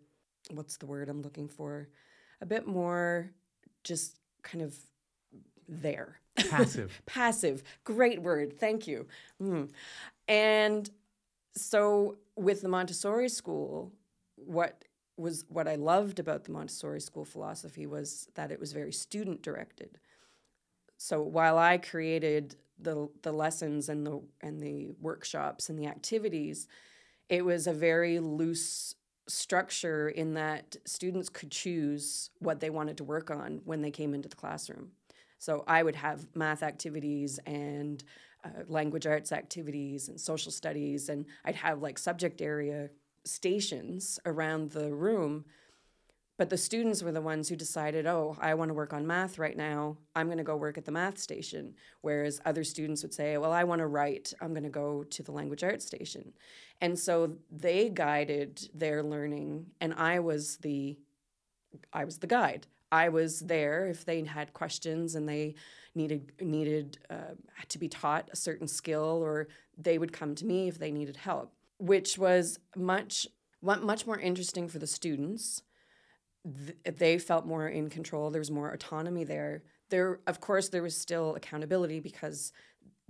what's 0.50 0.78
the 0.78 0.86
word 0.86 1.10
I'm 1.10 1.22
looking 1.22 1.48
for? 1.48 1.90
A 2.42 2.46
bit 2.46 2.68
more 2.68 3.32
just 3.84 4.18
kind 4.44 4.64
of 4.64 4.76
there. 5.68 6.20
Passive. 6.36 7.02
Passive. 7.06 7.64
Great 7.84 8.22
word. 8.22 8.60
Thank 8.60 8.88
you. 8.88 9.08
Mm. 9.42 9.70
And 10.32 10.90
so 11.58 12.20
with 12.38 12.62
the 12.62 12.70
Montessori 12.70 13.28
school, 13.28 13.92
what 14.38 14.86
was 15.18 15.44
what 15.50 15.68
I 15.68 15.76
loved 15.76 16.20
about 16.20 16.46
the 16.46 16.54
Montessori 16.54 17.02
school 17.02 17.26
philosophy 17.26 17.86
was 17.86 18.30
that 18.36 18.50
it 18.50 18.58
was 18.58 18.72
very 18.72 18.94
student 18.94 19.42
directed. 19.42 20.00
So 20.98 21.22
while 21.22 21.58
I 21.58 21.78
created 21.78 22.56
the 22.80 23.10
the 23.24 23.34
lessons 23.34 23.90
and 23.90 24.08
the 24.08 24.22
and 24.40 24.62
the 24.62 24.92
workshops 25.02 25.68
and 25.68 25.78
the 25.78 25.88
activities, 25.88 26.66
it 27.28 27.44
was 27.44 27.68
a 27.68 27.74
very 27.74 28.20
loose 28.20 28.96
structure 29.28 30.08
in 30.08 30.36
that 30.36 30.78
students 30.86 31.28
could 31.28 31.52
choose 31.52 32.30
what 32.40 32.62
they 32.62 32.70
wanted 32.70 32.96
to 32.98 33.04
work 33.04 33.30
on 33.30 33.60
when 33.66 33.82
they 33.82 33.92
came 33.92 34.14
into 34.14 34.30
the 34.30 34.38
classroom. 34.38 34.92
So 35.40 35.66
I 35.68 35.84
would 35.84 35.96
have 35.96 36.26
math 36.36 36.64
activities 36.64 37.38
and 37.46 38.02
uh, 38.44 38.64
language 38.68 39.06
arts 39.06 39.32
activities 39.32 40.10
and 40.10 40.20
social 40.20 40.52
studies, 40.52 41.10
and 41.10 41.26
I'd 41.46 41.56
have 41.56 41.82
like 41.82 41.98
subject 41.98 42.42
area 42.42 42.90
stations 43.26 44.20
around 44.26 44.72
the 44.72 44.92
room. 44.94 45.46
But 46.38 46.50
the 46.50 46.58
students 46.58 47.04
were 47.04 47.12
the 47.12 47.22
ones 47.22 47.50
who 47.50 47.56
decided, 47.56 48.08
oh, 48.08 48.36
I 48.42 48.56
want 48.56 48.70
to 48.70 48.74
work 48.74 48.94
on 48.94 49.06
math 49.06 49.38
right 49.38 49.56
now. 49.56 49.98
I'm 50.16 50.26
going 50.26 50.40
to 50.40 50.44
go 50.44 50.56
work 50.56 50.76
at 50.80 50.86
the 50.86 50.92
math 50.92 51.20
station. 51.20 51.76
Whereas 52.02 52.42
other 52.46 52.64
students 52.64 53.04
would 53.04 53.14
say, 53.14 53.38
well, 53.38 53.52
I 53.52 53.64
want 53.64 53.78
to 53.80 53.86
write. 53.86 54.34
I'm 54.42 54.52
going 54.52 54.64
to 54.64 54.70
go 54.70 55.04
to 55.04 55.22
the 55.22 55.32
language 55.32 55.64
arts 55.64 55.86
station. 55.86 56.34
And 56.80 56.98
so 56.98 57.34
they 57.52 57.90
guided 57.90 58.70
their 58.74 59.04
learning, 59.04 59.68
and 59.80 59.94
I 59.94 60.20
was 60.20 60.58
the 60.58 60.98
I 61.94 62.06
was 62.06 62.18
the 62.18 62.28
guide. 62.28 62.68
I 62.92 63.10
was 63.10 63.40
there 63.42 63.88
if 63.88 64.04
they 64.04 64.24
had 64.24 64.54
questions 64.54 65.16
and 65.16 65.28
they 65.30 65.56
needed 65.96 66.32
needed 66.42 66.98
uh, 67.10 67.36
to 67.68 67.80
be 67.80 67.88
taught 67.88 68.30
a 68.32 68.36
certain 68.36 68.68
skill, 68.68 69.22
or 69.24 69.48
they 69.78 69.98
would 69.98 70.14
come 70.14 70.36
to 70.36 70.46
me 70.46 70.68
if 70.68 70.80
they 70.80 70.92
needed 70.92 71.18
help, 71.18 71.54
which 71.78 72.18
was 72.18 72.60
much 72.76 73.28
much 73.62 74.08
more 74.08 74.20
interesting 74.20 74.68
for 74.68 74.80
the 74.80 74.88
students. 74.88 75.62
they 76.84 77.20
felt 77.20 77.46
more 77.46 77.68
in 77.68 77.88
control. 77.88 78.32
There 78.32 78.42
was 78.42 78.50
more 78.50 78.72
autonomy 78.72 79.24
there. 79.24 79.64
There, 79.90 80.20
of 80.26 80.40
course, 80.40 80.70
there 80.70 80.82
was 80.82 80.98
still 80.98 81.36
accountability 81.36 82.00
because 82.00 82.52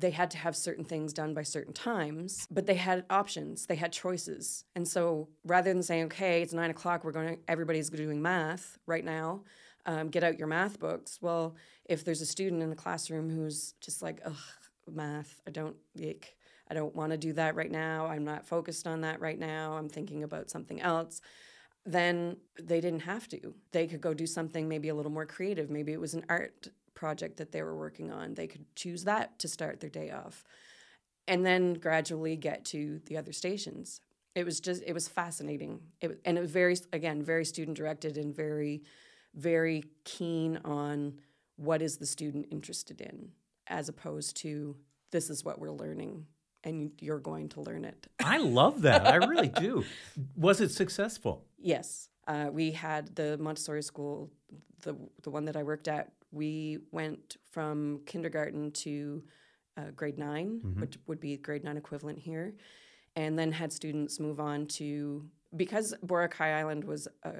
they 0.01 0.11
had 0.11 0.31
to 0.31 0.37
have 0.37 0.55
certain 0.55 0.83
things 0.83 1.13
done 1.13 1.33
by 1.33 1.43
certain 1.43 1.73
times, 1.73 2.47
but 2.49 2.65
they 2.65 2.75
had 2.75 3.05
options, 3.09 3.67
they 3.67 3.75
had 3.75 3.91
choices. 3.91 4.65
And 4.75 4.85
so 4.87 5.29
rather 5.45 5.71
than 5.71 5.83
saying, 5.83 6.05
okay, 6.05 6.41
it's 6.41 6.53
nine 6.53 6.71
o'clock, 6.71 7.03
we're 7.03 7.11
going 7.11 7.35
to, 7.35 7.41
everybody's 7.47 7.89
doing 7.89 8.21
math 8.21 8.77
right 8.87 9.05
now, 9.05 9.43
um, 9.85 10.09
get 10.09 10.23
out 10.23 10.37
your 10.37 10.47
math 10.47 10.79
books. 10.79 11.19
Well, 11.21 11.55
if 11.85 12.03
there's 12.03 12.21
a 12.21 12.25
student 12.25 12.61
in 12.61 12.69
the 12.69 12.75
classroom 12.75 13.29
who's 13.29 13.73
just 13.81 14.01
like, 14.01 14.21
ugh, 14.25 14.35
math, 14.91 15.41
I 15.47 15.51
don't, 15.51 15.75
like, 15.95 16.35
I 16.69 16.73
don't 16.73 16.95
want 16.95 17.11
to 17.11 17.17
do 17.17 17.33
that 17.33 17.55
right 17.55 17.71
now. 17.71 18.07
I'm 18.07 18.23
not 18.23 18.45
focused 18.45 18.87
on 18.87 19.01
that 19.01 19.19
right 19.19 19.39
now. 19.39 19.73
I'm 19.73 19.89
thinking 19.89 20.23
about 20.23 20.49
something 20.49 20.81
else. 20.81 21.21
Then 21.85 22.37
they 22.61 22.79
didn't 22.79 23.01
have 23.01 23.27
to. 23.29 23.53
They 23.71 23.87
could 23.87 24.01
go 24.01 24.13
do 24.13 24.27
something 24.27 24.69
maybe 24.69 24.89
a 24.89 24.95
little 24.95 25.11
more 25.11 25.25
creative. 25.25 25.69
Maybe 25.69 25.91
it 25.91 25.99
was 25.99 26.13
an 26.13 26.25
art 26.29 26.67
project 26.93 27.37
that 27.37 27.51
they 27.51 27.63
were 27.63 27.75
working 27.75 28.11
on. 28.11 28.35
They 28.35 28.47
could 28.47 28.65
choose 28.75 29.03
that 29.05 29.39
to 29.39 29.47
start 29.47 29.79
their 29.79 29.89
day 29.89 30.11
off 30.11 30.43
and 31.27 31.45
then 31.45 31.73
gradually 31.73 32.35
get 32.35 32.65
to 32.65 33.01
the 33.07 33.17
other 33.17 33.33
stations. 33.33 34.01
It 34.35 34.45
was 34.45 34.59
just, 34.59 34.83
it 34.85 34.93
was 34.93 35.07
fascinating. 35.07 35.81
It, 35.99 36.19
and 36.25 36.37
it 36.37 36.41
was 36.41 36.51
very, 36.51 36.77
again, 36.93 37.21
very 37.23 37.43
student 37.43 37.75
directed 37.75 38.17
and 38.17 38.35
very 38.35 38.83
very 39.35 39.83
keen 40.03 40.59
on 40.65 41.13
what 41.55 41.81
is 41.81 41.97
the 41.97 42.05
student 42.05 42.47
interested 42.51 43.01
in 43.01 43.29
as 43.67 43.89
opposed 43.89 44.35
to 44.37 44.75
this 45.11 45.29
is 45.29 45.45
what 45.45 45.59
we're 45.59 45.71
learning 45.71 46.25
and 46.63 46.91
you're 46.99 47.19
going 47.19 47.49
to 47.49 47.61
learn 47.61 47.85
it. 47.85 48.07
I 48.23 48.37
love 48.37 48.81
that. 48.83 49.07
I 49.07 49.15
really 49.15 49.47
do. 49.49 49.83
Was 50.35 50.61
it 50.61 50.69
successful? 50.69 51.45
Yes. 51.57 52.09
Uh, 52.27 52.49
we 52.51 52.71
had 52.71 53.15
the 53.15 53.37
Montessori 53.37 53.81
school, 53.81 54.29
the, 54.83 54.95
the 55.23 55.31
one 55.31 55.45
that 55.45 55.55
I 55.55 55.63
worked 55.63 55.87
at, 55.87 56.11
we 56.31 56.79
went 56.91 57.37
from 57.51 58.01
kindergarten 58.05 58.71
to 58.71 59.23
uh, 59.77 59.91
grade 59.95 60.17
9 60.17 60.61
mm-hmm. 60.63 60.81
which 60.81 60.97
would 61.07 61.19
be 61.19 61.37
grade 61.37 61.63
nine 61.63 61.77
equivalent 61.77 62.19
here, 62.19 62.53
and 63.15 63.37
then 63.37 63.51
had 63.51 63.71
students 63.71 64.19
move 64.19 64.39
on 64.39 64.65
to 64.67 65.25
because 65.55 65.93
Boracay 66.05 66.55
Island 66.55 66.83
was 66.83 67.07
a, 67.23 67.31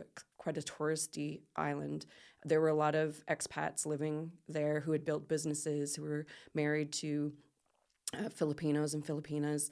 touristy 0.46 1.42
island. 1.56 2.06
There 2.44 2.62
were 2.62 2.70
a 2.70 2.74
lot 2.74 2.96
of 2.96 3.24
expats 3.28 3.86
living 3.86 4.32
there 4.48 4.80
who 4.80 4.92
had 4.92 5.06
built 5.06 5.28
businesses, 5.28 5.96
who 5.96 6.04
were 6.04 6.26
married 6.54 6.92
to 6.94 7.34
uh, 8.18 8.30
Filipinos 8.30 8.94
and 8.94 9.06
Filipinas, 9.06 9.72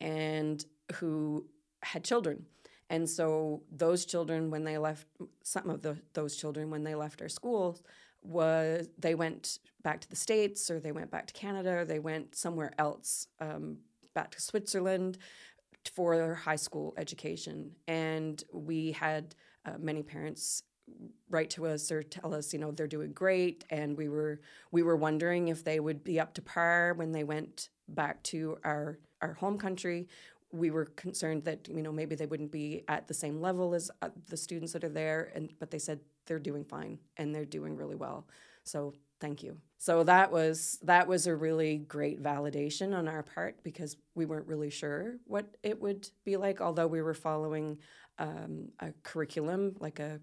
and 0.00 0.64
who 0.94 1.46
had 1.82 2.04
children. 2.04 2.46
And 2.90 3.08
so 3.08 3.62
those 3.70 4.04
children, 4.04 4.50
when 4.50 4.64
they 4.64 4.76
left, 4.76 5.06
some 5.42 5.70
of 5.70 5.82
the, 5.82 5.96
those 6.12 6.36
children, 6.36 6.70
when 6.70 6.84
they 6.84 6.94
left 6.94 7.22
our 7.22 7.28
school, 7.28 7.78
was 8.22 8.88
they 8.98 9.14
went 9.14 9.60
back 9.82 10.00
to 10.00 10.10
the 10.10 10.16
states, 10.16 10.70
or 10.70 10.80
they 10.80 10.92
went 10.92 11.10
back 11.10 11.26
to 11.28 11.32
Canada, 11.32 11.78
or 11.78 11.84
they 11.84 12.00
went 12.00 12.34
somewhere 12.34 12.72
else, 12.78 13.28
um, 13.40 13.78
back 14.14 14.30
to 14.32 14.40
Switzerland, 14.40 15.18
for 15.94 16.16
their 16.16 16.34
high 16.34 16.56
school 16.56 16.92
education. 16.98 17.70
And 17.86 18.42
we 18.52 18.92
had 18.92 19.34
uh, 19.66 19.78
many 19.78 20.02
parents 20.02 20.62
write 21.28 21.50
to 21.50 21.66
us 21.66 21.92
or 21.92 22.02
tell 22.02 22.34
us, 22.34 22.52
you 22.52 22.58
know, 22.58 22.72
they're 22.72 22.86
doing 22.86 23.12
great, 23.12 23.64
and 23.70 23.96
we 23.96 24.08
were 24.08 24.40
we 24.70 24.82
were 24.82 24.96
wondering 24.96 25.48
if 25.48 25.64
they 25.64 25.80
would 25.80 26.02
be 26.02 26.18
up 26.18 26.34
to 26.34 26.42
par 26.42 26.94
when 26.94 27.12
they 27.12 27.24
went 27.24 27.70
back 27.88 28.22
to 28.24 28.58
our 28.64 28.98
our 29.22 29.34
home 29.34 29.58
country. 29.58 30.08
We 30.52 30.70
were 30.70 30.86
concerned 30.86 31.44
that 31.44 31.68
you 31.68 31.82
know 31.82 31.92
maybe 31.92 32.16
they 32.16 32.26
wouldn't 32.26 32.50
be 32.50 32.84
at 32.88 33.06
the 33.06 33.14
same 33.14 33.40
level 33.40 33.74
as 33.74 33.90
uh, 34.02 34.08
the 34.28 34.36
students 34.36 34.72
that 34.72 34.84
are 34.84 34.88
there, 34.88 35.30
and 35.34 35.52
but 35.58 35.70
they 35.70 35.78
said 35.78 36.00
they're 36.26 36.38
doing 36.38 36.64
fine 36.64 36.98
and 37.16 37.34
they're 37.34 37.44
doing 37.44 37.76
really 37.76 37.96
well. 37.96 38.26
So 38.64 38.94
thank 39.20 39.42
you. 39.42 39.56
So 39.78 40.04
that 40.04 40.30
was 40.30 40.78
that 40.82 41.06
was 41.06 41.26
a 41.26 41.34
really 41.34 41.78
great 41.78 42.22
validation 42.22 42.96
on 42.96 43.08
our 43.08 43.22
part 43.22 43.62
because 43.62 43.96
we 44.14 44.26
weren't 44.26 44.46
really 44.46 44.70
sure 44.70 45.16
what 45.24 45.46
it 45.62 45.80
would 45.80 46.08
be 46.24 46.36
like, 46.36 46.60
although 46.60 46.86
we 46.86 47.02
were 47.02 47.14
following 47.14 47.78
um, 48.20 48.68
a 48.78 48.92
curriculum 49.02 49.74
like 49.80 49.98
a 49.98 50.20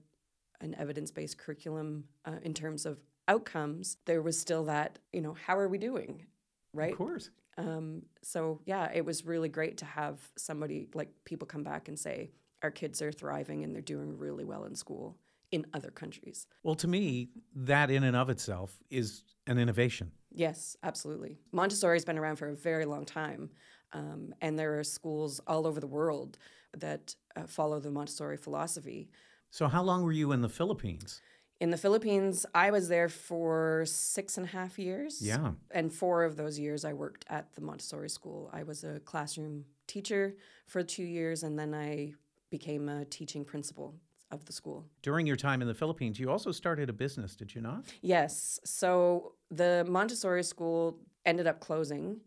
an 0.61 0.75
evidence 0.75 1.11
based 1.11 1.37
curriculum 1.37 2.05
uh, 2.25 2.39
in 2.41 2.53
terms 2.53 2.85
of 2.85 2.97
outcomes. 3.27 3.97
There 4.05 4.21
was 4.21 4.39
still 4.39 4.63
that 4.65 4.99
you 5.11 5.21
know 5.21 5.35
how 5.45 5.57
are 5.57 5.67
we 5.67 5.77
doing, 5.77 6.25
right? 6.73 6.91
Of 6.91 6.97
course. 6.97 7.29
Um, 7.57 8.03
so 8.21 8.61
yeah, 8.65 8.89
it 8.93 9.03
was 9.03 9.25
really 9.25 9.49
great 9.49 9.77
to 9.77 9.85
have 9.85 10.19
somebody 10.37 10.87
like 10.93 11.09
people 11.25 11.47
come 11.47 11.63
back 11.63 11.87
and 11.87 11.97
say 11.97 12.31
our 12.63 12.71
kids 12.71 13.01
are 13.01 13.11
thriving 13.11 13.63
and 13.63 13.73
they're 13.73 13.81
doing 13.81 14.17
really 14.17 14.43
well 14.43 14.63
in 14.65 14.75
school 14.75 15.17
in 15.51 15.65
other 15.73 15.89
countries. 15.89 16.47
Well, 16.63 16.75
to 16.75 16.87
me, 16.87 17.29
that 17.55 17.89
in 17.89 18.03
and 18.03 18.15
of 18.15 18.29
itself 18.29 18.77
is 18.89 19.23
an 19.47 19.57
innovation. 19.57 20.11
Yes, 20.31 20.75
absolutely. 20.83 21.37
Montessori's 21.51 22.05
been 22.05 22.17
around 22.17 22.35
for 22.35 22.49
a 22.49 22.55
very 22.55 22.85
long 22.85 23.05
time, 23.05 23.49
um, 23.93 24.35
and 24.41 24.59
there 24.59 24.77
are 24.77 24.83
schools 24.83 25.39
all 25.47 25.65
over 25.65 25.79
the 25.79 25.87
world 25.87 26.37
that 26.77 27.15
uh, 27.38 27.48
follow 27.48 27.79
the 27.79 27.91
Montessori 27.91 28.38
philosophy. 28.38 29.10
So, 29.50 29.67
how 29.67 29.84
long 29.84 30.03
were 30.03 30.12
you 30.12 30.32
in 30.32 30.41
the 30.41 30.50
Philippines? 30.50 31.22
In 31.60 31.72
the 31.72 31.77
Philippines, 31.77 32.46
I 32.53 32.70
was 32.70 32.88
there 32.88 33.10
for 33.10 33.84
six 33.88 34.38
and 34.38 34.46
a 34.46 34.50
half 34.50 34.77
years. 34.77 35.22
Yeah. 35.22 35.53
And 35.72 35.91
four 35.91 36.24
of 36.24 36.36
those 36.36 36.60
years 36.60 36.86
I 36.86 36.94
worked 36.94 37.25
at 37.29 37.56
the 37.56 37.62
Montessori 37.62 38.10
school. 38.10 38.50
I 38.53 38.63
was 38.63 38.84
a 38.84 39.00
classroom 39.00 39.65
teacher 39.88 40.36
for 40.67 40.84
two 40.84 41.03
years, 41.03 41.44
and 41.44 41.58
then 41.58 41.74
I 41.74 42.13
became 42.51 42.89
a 42.89 43.06
teaching 43.06 43.44
principal 43.44 43.96
of 44.29 44.46
the 44.46 44.53
school. 44.53 44.86
During 45.01 45.25
your 45.25 45.36
time 45.36 45.62
in 45.62 45.67
the 45.67 45.74
Philippines, 45.74 46.20
you 46.20 46.29
also 46.29 46.51
started 46.51 46.89
a 46.89 46.94
business, 46.94 47.36
did 47.36 47.56
you 47.56 47.62
not? 47.62 47.86
Yes. 48.01 48.60
So 48.65 49.34
the 49.50 49.86
Montessori 49.88 50.44
school 50.44 51.00
ended 51.25 51.48
up 51.48 51.60
closing 51.60 52.20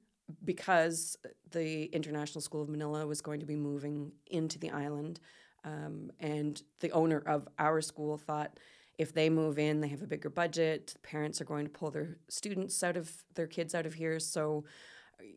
because 0.45 1.17
the 1.51 1.85
International 1.87 2.41
School 2.41 2.63
of 2.63 2.69
Manila 2.69 3.07
was 3.07 3.21
going 3.21 3.41
to 3.41 3.47
be 3.47 3.57
moving 3.57 4.13
into 4.27 4.59
the 4.59 4.71
island. 4.71 5.21
Um, 5.65 6.11
and 6.21 6.63
the 6.81 6.91
owner 6.93 7.23
of 7.27 7.49
our 7.59 7.81
school 7.81 8.17
thought 8.17 8.59
if 9.01 9.15
they 9.15 9.31
move 9.31 9.59
in, 9.59 9.81
they 9.81 9.89
have 9.89 10.03
a 10.03 10.07
bigger 10.07 10.29
budget. 10.29 10.95
Parents 11.03 11.41
are 11.41 11.47
going 11.47 11.65
to 11.65 11.71
pull 11.71 11.91
their 11.91 12.19
students 12.29 12.83
out 12.83 12.99
of 12.99 13.11
their 13.35 13.47
kids 13.47 13.75
out 13.75 13.87
of 13.87 13.95
here. 13.95 14.21
So, 14.21 14.65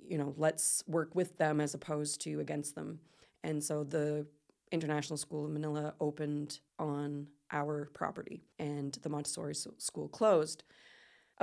you 0.06 0.18
know, 0.18 0.34
let's 0.36 0.84
work 0.86 1.16
with 1.16 1.38
them 1.38 1.62
as 1.62 1.74
opposed 1.74 2.20
to 2.22 2.42
against 2.42 2.76
them. 2.76 3.00
And 3.42 3.64
so 3.64 3.86
the 3.86 4.28
International 4.74 5.16
School 5.16 5.46
of 5.46 5.52
Manila 5.52 5.94
opened 6.02 6.60
on 6.78 7.28
our 7.52 7.90
property 7.94 8.44
and 8.60 8.98
the 9.02 9.10
Montessori 9.10 9.56
school 9.56 10.10
closed. 10.10 10.64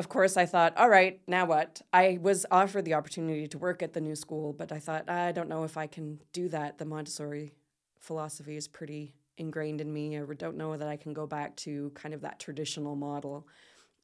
Of 0.01 0.09
course, 0.09 0.39
I 0.39 0.47
thought, 0.47 0.75
all 0.79 0.89
right, 0.89 1.21
now 1.27 1.45
what? 1.45 1.83
I 1.93 2.19
was 2.23 2.47
offered 2.51 2.87
the 2.87 2.95
opportunity 2.95 3.47
to 3.49 3.59
work 3.59 3.83
at 3.83 3.93
the 3.93 4.01
new 4.01 4.17
school, 4.17 4.55
but 4.55 4.73
I 4.73 4.79
thought, 4.79 5.11
I 5.11 5.31
don't 5.33 5.51
know 5.51 5.65
if 5.65 5.77
I 5.77 5.87
can 5.87 6.21
do 6.33 6.49
that. 6.49 6.79
The 6.79 6.87
Montessori 6.87 7.53
philosophy 7.99 8.57
is 8.57 8.67
pretty 8.67 9.13
ingrained 9.37 9.83
in 9.83 9.93
me. 9.93 10.17
I 10.19 10.23
don't 10.39 10.57
know 10.57 10.75
that 10.75 10.89
I 10.89 10.97
can 10.97 11.13
go 11.13 11.27
back 11.27 11.55
to 11.57 11.91
kind 11.95 12.15
of 12.15 12.23
that 12.23 12.41
traditional 12.41 12.97
model 12.97 13.47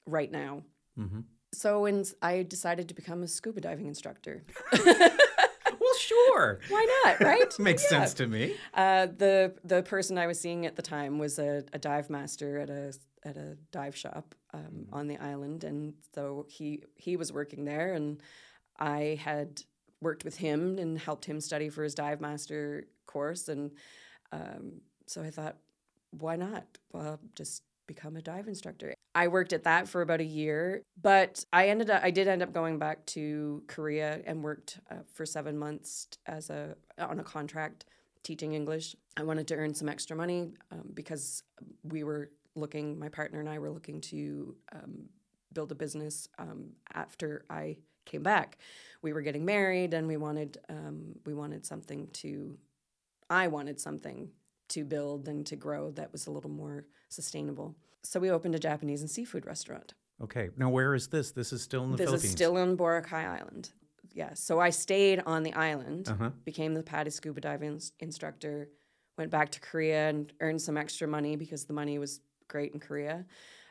right 0.05 0.31
now. 0.31 0.65
Mm-hmm. 0.99 1.21
So 1.55 1.81
when 1.81 2.05
I 2.21 2.43
decided 2.43 2.89
to 2.89 2.95
become 2.95 3.23
a 3.23 3.29
scuba 3.29 3.63
diving 3.63 3.87
instructor. 3.87 4.45
well, 4.85 5.95
sure. 5.99 6.61
Why 6.69 7.01
not? 7.07 7.21
Right? 7.21 7.53
Makes 7.59 7.85
Yeah. 7.85 7.89
sense 8.01 8.13
to 8.15 8.27
me. 8.27 8.55
Uh, 8.75 9.07
the 9.07 9.55
the 9.65 9.83
person 9.83 10.19
I 10.19 10.27
was 10.27 10.39
seeing 10.39 10.67
at 10.67 10.77
the 10.77 10.83
time 10.83 11.19
was 11.19 11.39
a, 11.39 11.65
a 11.73 11.79
dive 11.79 12.11
master 12.11 12.59
at 12.59 12.69
a 12.69 12.93
at 13.25 13.37
a 13.39 13.57
dive 13.73 13.97
shop 13.97 14.35
um, 14.57 14.87
on 14.93 15.07
the 15.07 15.19
island, 15.19 15.65
and 15.65 15.95
so 16.15 16.47
he 16.49 16.83
he 16.97 17.17
was 17.17 17.33
working 17.33 17.65
there, 17.65 17.93
and 17.95 18.21
I 18.79 19.19
had 19.23 19.63
worked 20.01 20.25
with 20.25 20.37
him 20.37 20.79
and 20.79 20.99
helped 20.99 21.25
him 21.25 21.41
study 21.41 21.69
for 21.69 21.85
his 21.85 21.95
dive 21.95 22.21
master 22.21 22.85
course, 23.07 23.49
and 23.49 23.71
um, 24.33 24.81
so 25.07 25.23
I 25.23 25.31
thought, 25.31 25.57
why 26.11 26.37
not? 26.37 26.65
Well, 26.93 27.21
just 27.35 27.63
become 27.87 28.17
a 28.17 28.23
dive 28.23 28.49
instructor. 28.49 28.95
I 29.15 29.29
worked 29.29 29.53
at 29.53 29.65
that 29.65 29.89
for 29.89 30.03
about 30.03 30.21
a 30.21 30.25
year, 30.25 30.83
but 31.01 31.45
I 31.53 31.69
ended 31.69 31.91
up 31.91 32.03
I 32.03 32.11
did 32.11 32.29
end 32.29 32.43
up 32.43 32.53
going 32.53 32.79
back 32.79 33.05
to 33.07 33.63
Korea 33.67 34.21
and 34.27 34.43
worked 34.43 34.81
uh, 34.91 34.97
for 35.13 35.25
7 35.25 35.57
months 35.57 36.09
as 36.27 36.51
a 36.51 36.77
on 36.99 37.21
a 37.21 37.25
contract 37.25 37.87
teaching 38.23 38.55
English. 38.55 38.97
I 39.17 39.23
wanted 39.23 39.47
to 39.49 39.55
earn 39.55 39.73
some 39.73 39.89
extra 39.89 40.17
money 40.17 40.53
um, 40.73 40.91
because 40.93 41.43
we 41.85 42.05
were 42.05 42.31
looking 42.57 42.99
my 42.99 43.09
partner 43.09 43.41
and 43.41 43.49
I 43.49 43.59
were 43.59 43.71
looking 43.71 44.01
to 44.03 44.57
um, 44.73 45.09
build 45.53 45.71
a 45.73 45.75
business 45.75 46.29
um, 46.39 46.71
after 46.93 47.45
I 47.51 47.77
came 48.05 48.23
back. 48.23 48.59
We 49.03 49.13
were 49.13 49.23
getting 49.23 49.45
married 49.45 49.95
and 49.95 50.07
we 50.09 50.17
wanted 50.17 50.59
um, 50.69 51.15
we 51.25 51.35
wanted 51.35 51.65
something 51.67 52.09
to 52.15 52.57
I 53.31 53.49
wanted 53.49 53.81
something 53.81 54.31
to 54.69 54.85
build 54.85 55.29
and 55.29 55.45
to 55.47 55.57
grow 55.57 55.91
that 55.93 56.13
was 56.13 56.27
a 56.27 56.31
little 56.31 56.51
more 56.51 56.87
sustainable. 57.09 57.77
So 58.03 58.21
we 58.21 58.31
opened 58.31 58.55
a 58.55 58.59
Japanese 58.59 59.01
and 59.01 59.11
seafood 59.11 59.47
restaurant. 59.47 59.95
Okay. 60.23 60.49
Now, 60.57 60.71
where 60.71 60.95
is 60.95 61.09
this? 61.09 61.33
This 61.33 61.53
is 61.53 61.63
still 61.63 61.85
in 61.85 61.91
the 61.91 61.97
this 61.99 62.07
Philippines. 62.07 62.25
is 62.25 62.31
still 62.33 62.57
on 62.57 62.77
Boracay 62.77 63.27
Island. 63.29 63.71
Yeah. 64.15 64.31
So 64.35 64.61
I 64.61 64.71
stayed 64.71 65.23
on 65.27 65.43
the 65.43 65.53
island, 65.53 66.09
Uh-huh. 66.09 66.31
became 66.45 66.73
the 66.75 66.83
PADI 66.83 67.11
scuba 67.11 67.41
diving 67.41 67.73
ins- 67.73 67.93
instructor, 68.01 68.69
went 69.19 69.31
back 69.31 69.51
to 69.51 69.61
Korea 69.61 70.09
and 70.09 70.33
earned 70.41 70.63
some 70.63 70.77
extra 70.77 71.07
money 71.07 71.37
because 71.37 71.65
the 71.65 71.75
money 71.75 71.99
was 71.99 72.21
great 72.49 72.73
in 72.73 72.81
Korea. 72.81 73.25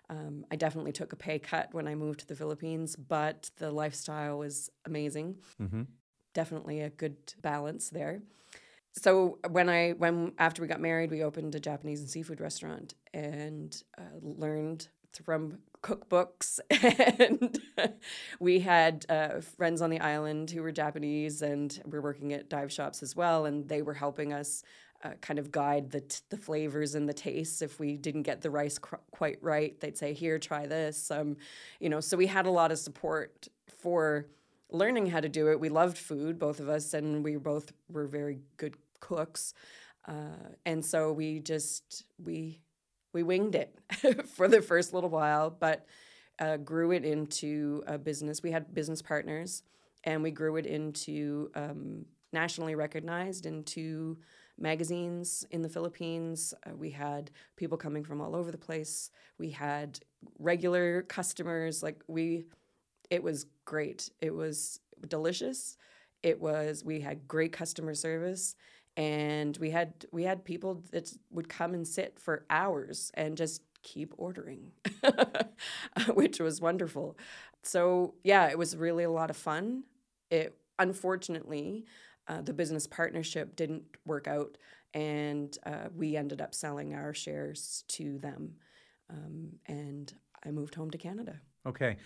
Um, 0.09 0.45
I 0.51 0.55
definitely 0.55 0.91
took 0.91 1.13
a 1.13 1.15
pay 1.15 1.39
cut 1.39 1.73
when 1.73 1.87
I 1.87 1.95
moved 1.95 2.19
to 2.21 2.27
the 2.27 2.35
Philippines, 2.35 2.95
but 2.95 3.49
the 3.57 3.71
lifestyle 3.71 4.37
was 4.37 4.69
amazing. 4.85 5.37
Mm-hmm. 5.61 5.83
Definitely 6.33 6.81
a 6.81 6.89
good 6.89 7.33
balance 7.41 7.89
there. 7.89 8.21
So 8.97 9.39
when 9.49 9.67
I 9.67 9.91
when 9.91 10.33
after 10.37 10.61
we 10.61 10.67
got 10.67 10.79
married, 10.79 11.11
we 11.11 11.23
opened 11.23 11.53
a 11.55 11.59
Japanese 11.59 11.99
and 11.99 12.09
seafood 12.09 12.39
restaurant 12.39 12.93
and 13.13 13.81
uh, 13.97 14.03
learned 14.21 14.87
from 15.23 15.59
cookbooks 15.81 16.59
and 17.19 17.59
we 18.39 18.59
had 18.59 19.05
uh, 19.07 19.39
friends 19.39 19.81
on 19.81 19.89
the 19.89 19.99
island 19.99 20.49
who 20.49 20.61
were 20.61 20.71
Japanese 20.71 21.41
and 21.41 21.79
we're 21.85 22.01
working 22.01 22.33
at 22.33 22.49
dive 22.49 22.71
shops 22.71 23.03
as 23.03 23.15
well 23.15 23.45
and 23.45 23.69
they 23.69 23.81
were 23.81 23.93
helping 23.93 24.33
us 24.33 24.63
uh, 25.03 25.11
kind 25.21 25.39
of 25.39 25.51
guide 25.51 25.91
the 25.91 26.01
t- 26.01 26.21
the 26.29 26.37
flavors 26.37 26.95
and 26.95 27.07
the 27.07 27.13
tastes. 27.13 27.61
If 27.61 27.79
we 27.79 27.97
didn't 27.97 28.23
get 28.23 28.41
the 28.41 28.49
rice 28.49 28.77
cr- 28.77 28.95
quite 29.11 29.37
right 29.41 29.79
they'd 29.79 29.97
say 29.97 30.13
here 30.13 30.39
try 30.39 30.65
this. 30.65 31.11
Um, 31.11 31.37
you 31.79 31.89
know 31.89 31.99
so 31.99 32.17
we 32.17 32.27
had 32.27 32.45
a 32.45 32.51
lot 32.51 32.71
of 32.71 32.79
support 32.79 33.47
for 33.79 34.27
learning 34.71 35.07
how 35.07 35.19
to 35.19 35.29
do 35.29 35.51
it. 35.51 35.59
We 35.59 35.69
loved 35.69 35.97
food 35.97 36.39
both 36.39 36.59
of 36.59 36.69
us 36.69 36.93
and 36.93 37.23
we 37.23 37.35
both 37.35 37.71
were 37.89 38.07
very 38.07 38.39
good 38.57 38.75
cooks. 38.99 39.53
Uh, 40.07 40.53
and 40.65 40.83
so 40.83 41.11
we 41.11 41.39
just 41.39 42.05
we 42.23 42.61
we 43.13 43.23
winged 43.23 43.55
it 43.55 43.77
for 44.35 44.47
the 44.47 44.61
first 44.61 44.93
little 44.93 45.09
while, 45.09 45.49
but 45.49 45.85
uh, 46.39 46.57
grew 46.57 46.91
it 46.91 47.05
into 47.05 47.83
a 47.87 47.97
business. 47.97 48.43
We 48.43 48.51
had 48.51 48.73
business 48.73 49.01
partners, 49.01 49.63
and 50.03 50.21
we 50.21 50.31
grew 50.31 50.57
it 50.57 50.65
into 50.65 51.49
um, 51.55 52.05
nationally 52.33 52.75
recognized 52.75 53.45
into 53.45 54.17
magazines 54.57 55.45
in 55.51 55.61
the 55.61 55.69
Philippines. 55.69 56.53
Uh, 56.65 56.75
we 56.75 56.89
had 56.91 57.31
people 57.55 57.77
coming 57.77 58.03
from 58.03 58.21
all 58.21 58.35
over 58.35 58.51
the 58.51 58.57
place. 58.57 59.11
We 59.37 59.49
had 59.49 59.99
regular 60.39 61.03
customers. 61.03 61.83
Like 61.83 62.01
we, 62.07 62.45
it 63.09 63.21
was 63.23 63.45
great. 63.65 64.09
It 64.21 64.33
was 64.33 64.79
delicious. 65.07 65.77
It 66.23 66.39
was. 66.39 66.83
We 66.83 67.01
had 67.01 67.27
great 67.27 67.51
customer 67.51 67.93
service 67.93 68.55
and 68.97 69.57
we 69.57 69.71
had 69.71 69.93
we 70.11 70.23
had 70.23 70.43
people 70.45 70.81
that 70.91 71.11
would 71.31 71.49
come 71.49 71.73
and 71.73 71.87
sit 71.87 72.17
for 72.19 72.45
hours 72.49 73.11
and 73.15 73.35
just 73.37 73.61
keep 73.83 74.13
ordering 74.17 74.71
which 76.13 76.39
was 76.39 76.61
wonderful 76.61 77.17
so 77.61 78.13
yeah 78.23 78.49
it 78.49 78.57
was 78.57 78.75
really 78.75 79.03
a 79.03 79.09
lot 79.09 79.29
of 79.29 79.37
fun 79.37 79.83
it 80.31 80.57
unfortunately 80.79 81.85
uh, 82.27 82.41
the 82.41 82.53
business 82.53 82.87
partnership 82.87 83.55
didn't 83.55 83.83
work 84.05 84.27
out 84.27 84.57
and 84.93 85.57
uh, 85.65 85.87
we 85.95 86.15
ended 86.15 86.41
up 86.41 86.53
selling 86.55 86.93
our 86.93 87.13
shares 87.13 87.83
to 87.87 88.17
them 88.19 88.53
um, 89.09 89.49
and 89.67 90.13
i 90.45 90.51
moved 90.51 90.75
home 90.75 90.89
to 90.91 90.97
canada 90.97 91.39
Okay. 91.67 91.97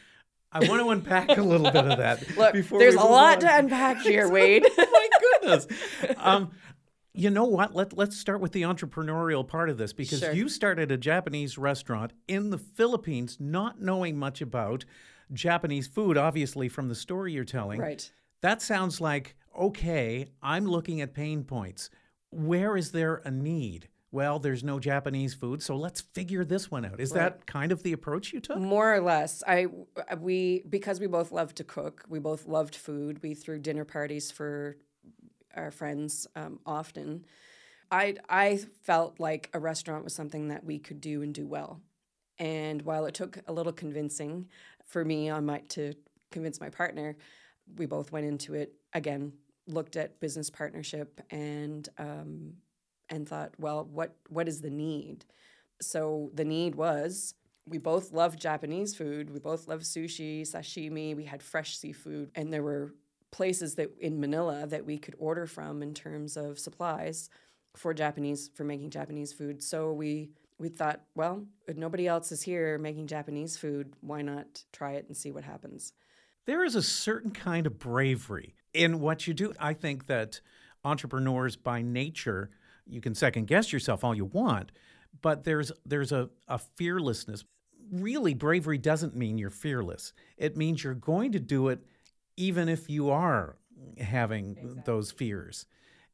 I 0.52 0.60
want 0.68 0.82
to 0.82 0.90
unpack 0.90 1.38
a 1.38 1.42
little 1.44 1.70
bit 1.70 1.86
of 1.86 1.98
that. 2.00 2.24
look 2.38 2.54
before 2.54 2.80
there's 2.80 2.96
a 2.96 3.00
lot 3.04 3.36
on. 3.36 3.40
to 3.42 3.58
unpack 3.58 4.02
here 4.02 4.28
wade 4.30 4.66
oh 4.66 4.86
my 4.92 5.10
goodness. 5.42 5.68
Um, 6.18 6.52
you 7.14 7.30
know 7.30 7.44
what? 7.44 7.76
Let, 7.76 7.96
let's 7.98 8.18
start 8.18 8.40
with 8.40 8.52
the 8.54 8.62
entrepreneurial 8.62 9.46
part 9.48 9.70
of 9.70 9.78
this 9.78 9.94
because 9.94 10.20
Sure. 10.20 10.32
you 10.32 10.48
started 10.48 10.92
a 10.92 10.98
Japanese 10.98 11.58
restaurant 11.58 12.14
in 12.28 12.50
the 12.52 12.58
Philippines, 12.58 13.38
not 13.40 13.82
knowing 13.82 14.18
much 14.18 14.42
about 14.42 14.86
Japanese 15.34 15.88
food, 15.88 16.18
obviously, 16.18 16.70
from 16.70 16.88
the 16.88 16.96
story 16.96 17.34
you're 17.34 17.44
telling. 17.44 17.80
right 17.80 18.10
That 18.42 18.62
sounds 18.62 19.02
like, 19.02 19.36
okay, 19.58 20.28
I'm 20.42 20.66
looking 20.66 21.02
at 21.02 21.14
pain 21.14 21.44
points. 21.44 21.90
Where 22.32 22.78
is 22.78 22.92
there 22.92 23.22
a 23.26 23.32
need? 23.32 23.90
Well, 24.12 24.40
there's 24.40 24.64
no 24.64 24.80
Japanese 24.80 25.36
food, 25.36 25.62
so 25.62 25.76
let's 25.76 26.02
figure 26.02 26.44
this 26.44 26.72
one 26.72 26.84
out. 26.84 27.00
Is 27.00 27.12
that 27.12 27.46
kind 27.46 27.72
of 27.72 27.84
the 27.84 27.94
approach 27.94 28.34
you 28.34 28.40
took? 28.40 28.58
More 28.58 28.96
or 28.96 29.02
less. 29.02 29.44
I 29.48 29.68
we 30.18 30.64
because 30.68 31.00
we 31.00 31.06
both 31.06 31.32
loved 31.32 31.58
to 31.58 31.64
cook. 31.64 32.06
We 32.10 32.18
both 32.18 32.48
loved 32.48 32.76
food. 32.76 33.22
We 33.22 33.36
threw 33.36 33.60
dinner 33.60 33.86
parties 33.86 34.32
for 34.32 34.78
our 35.56 35.70
friends 35.70 36.26
um, 36.36 36.60
often. 36.66 37.26
I 37.92 38.16
I 38.28 38.58
felt 38.82 39.20
like 39.20 39.50
a 39.54 39.60
restaurant 39.60 40.04
was 40.04 40.14
something 40.14 40.48
that 40.48 40.64
we 40.64 40.80
could 40.80 41.02
do 41.02 41.22
and 41.22 41.34
do 41.34 41.46
well. 41.46 41.80
And 42.40 42.82
while 42.84 43.06
it 43.06 43.14
took 43.14 43.38
a 43.48 43.54
little 43.54 43.74
convincing 43.74 44.48
for 44.86 45.06
me 45.06 45.30
on 45.30 45.46
my 45.46 45.60
to 45.70 45.94
convince 46.32 46.60
my 46.60 46.70
partner, 46.70 47.16
we 47.78 47.86
both 47.86 48.12
went 48.12 48.26
into 48.26 48.54
it 48.54 48.74
again. 48.94 49.34
Looked 49.68 49.96
at 49.96 50.20
business 50.20 50.50
partnership 50.50 51.22
and 51.30 51.88
um, 51.98 52.54
and 53.10 53.28
thought, 53.28 53.54
well, 53.60 53.88
what 53.92 54.16
what 54.28 54.48
is 54.48 54.62
the 54.62 54.70
need? 54.70 55.26
So 55.82 56.32
the 56.34 56.46
need 56.46 56.76
was 56.76 57.36
we 57.68 57.78
both 57.78 58.12
love 58.12 58.36
Japanese 58.36 58.96
food. 58.96 59.30
We 59.30 59.40
both 59.40 59.68
love 59.68 59.82
sushi, 59.82 60.42
sashimi. 60.42 61.16
We 61.16 61.26
had 61.26 61.44
fresh 61.44 61.78
seafood, 61.78 62.32
and 62.36 62.52
there 62.52 62.64
were 62.64 62.96
places 63.32 63.76
that 63.76 63.92
in 64.00 64.20
Manila 64.20 64.66
that 64.68 64.86
we 64.86 64.98
could 64.98 65.16
order 65.20 65.46
from 65.46 65.84
in 65.84 65.94
terms 65.94 66.36
of 66.36 66.58
supplies 66.58 67.30
for 67.76 67.94
Japanese 67.94 68.50
for 68.56 68.64
making 68.64 68.90
Japanese 68.90 69.32
food. 69.34 69.62
So 69.62 69.94
we 69.94 70.32
we 70.58 70.70
thought, 70.70 71.02
well, 71.16 71.46
if 71.68 71.78
nobody 71.78 72.08
else 72.08 72.32
is 72.32 72.42
here 72.42 72.78
making 72.78 73.08
Japanese 73.08 73.56
food, 73.56 73.94
why 74.02 74.22
not 74.22 74.64
try 74.74 74.94
it 74.94 75.06
and 75.08 75.16
see 75.16 75.32
what 75.32 75.44
happens? 75.44 75.94
There 76.50 76.64
is 76.64 76.74
a 76.74 76.82
certain 76.82 77.30
kind 77.30 77.68
of 77.68 77.78
bravery 77.78 78.56
in 78.74 79.00
what 79.02 79.28
you 79.28 79.36
do. 79.36 79.54
I 79.60 79.76
think 79.76 80.08
that 80.08 80.42
entrepreneurs 80.84 81.56
by 81.56 81.84
nature, 81.84 82.50
you 82.88 83.02
can 83.02 83.14
second 83.14 83.46
guess 83.46 83.72
yourself 83.72 84.04
all 84.04 84.16
you 84.16 84.26
want, 84.26 84.72
but 85.22 85.44
there's 85.44 85.72
there's 85.86 86.12
a, 86.12 86.28
a 86.48 86.58
fearlessness. 86.58 87.46
Really, 87.92 88.34
bravery 88.34 88.80
doesn't 88.80 89.16
mean 89.16 89.38
you're 89.38 89.52
fearless. 89.52 90.12
It 90.38 90.58
means 90.58 90.84
you're 90.84 90.96
going 90.96 91.34
to 91.34 91.40
do 91.40 91.68
it 91.68 91.86
even 92.36 92.68
if 92.68 92.90
you 92.90 93.12
are 93.12 93.60
having 94.00 94.82
those 94.86 95.12
fears. 95.12 95.68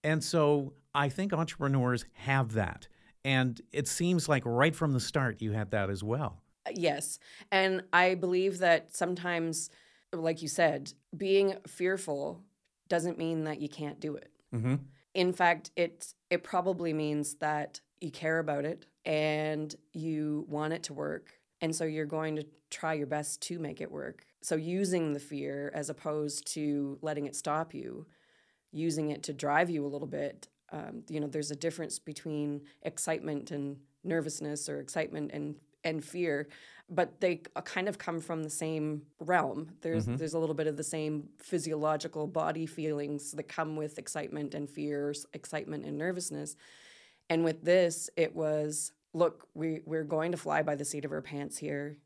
And 0.03 0.21
so 0.21 0.73
I 0.93 1.07
think 1.07 1.31
entrepreneurs 1.31 2.03
have 2.11 2.51
that. 2.55 2.89
And 3.23 3.61
it 3.71 3.87
seems 3.87 4.27
like 4.27 4.43
right 4.45 4.75
from 4.75 4.91
the 4.91 4.99
start 4.99 5.41
you 5.41 5.53
had 5.53 5.71
that 5.71 5.89
as 5.89 6.03
well. 6.03 6.41
Yes. 6.73 7.19
And 7.53 7.83
I 7.93 8.15
believe 8.15 8.57
that 8.57 8.93
sometimes, 8.93 9.69
like 10.15 10.41
you 10.41 10.47
said, 10.47 10.93
being 11.15 11.57
fearful 11.67 12.43
doesn't 12.87 13.17
mean 13.17 13.43
that 13.45 13.61
you 13.61 13.69
can't 13.69 13.99
do 13.99 14.15
it. 14.15 14.31
Mm-hmm. 14.53 14.75
In 15.13 15.33
fact, 15.33 15.71
it 15.75 16.13
it 16.29 16.43
probably 16.43 16.93
means 16.93 17.35
that 17.35 17.81
you 18.01 18.11
care 18.11 18.39
about 18.39 18.65
it 18.65 18.85
and 19.05 19.75
you 19.93 20.45
want 20.47 20.73
it 20.73 20.83
to 20.83 20.93
work, 20.93 21.39
and 21.61 21.75
so 21.75 21.85
you're 21.85 22.05
going 22.05 22.35
to 22.35 22.45
try 22.69 22.93
your 22.93 23.07
best 23.07 23.41
to 23.43 23.59
make 23.59 23.81
it 23.81 23.91
work. 23.91 24.25
So 24.41 24.55
using 24.55 25.13
the 25.13 25.19
fear 25.19 25.71
as 25.73 25.89
opposed 25.89 26.45
to 26.53 26.99
letting 27.01 27.25
it 27.25 27.35
stop 27.35 27.73
you, 27.73 28.07
using 28.71 29.11
it 29.11 29.23
to 29.23 29.33
drive 29.33 29.69
you 29.69 29.85
a 29.85 29.87
little 29.87 30.07
bit, 30.07 30.47
Um, 30.71 31.03
you 31.09 31.19
know, 31.19 31.27
there's 31.27 31.51
a 31.51 31.55
difference 31.55 31.99
between 31.99 32.61
excitement 32.81 33.51
and 33.51 33.77
nervousness, 34.03 34.67
or 34.67 34.79
excitement 34.79 35.31
and 35.31 35.55
and 35.85 36.03
fear, 36.03 36.49
but 36.89 37.21
they 37.21 37.41
kind 37.63 37.87
of 37.87 37.97
come 37.97 38.19
from 38.19 38.43
the 38.43 38.49
same 38.49 39.03
realm. 39.19 39.69
There's 39.81 40.05
mm-hmm. 40.05 40.17
there's 40.17 40.33
a 40.33 40.39
little 40.39 40.55
bit 40.55 40.67
of 40.67 40.75
the 40.75 40.83
same 40.83 41.29
physiological 41.39 42.27
body 42.27 42.65
feelings 42.65 43.31
that 43.31 43.47
come 43.47 43.75
with 43.77 43.97
excitement 43.97 44.53
and 44.53 44.69
fear, 44.69 45.13
excitement 45.33 45.85
and 45.85 45.97
nervousness. 45.97 46.55
And 47.29 47.43
with 47.43 47.63
this, 47.63 48.09
it 48.17 48.35
was 48.35 48.91
look, 49.13 49.47
we 49.53 49.81
we're 49.85 50.03
going 50.03 50.31
to 50.31 50.37
fly 50.37 50.61
by 50.61 50.75
the 50.75 50.85
seat 50.85 51.05
of 51.05 51.11
our 51.11 51.21
pants 51.21 51.57
here, 51.57 51.97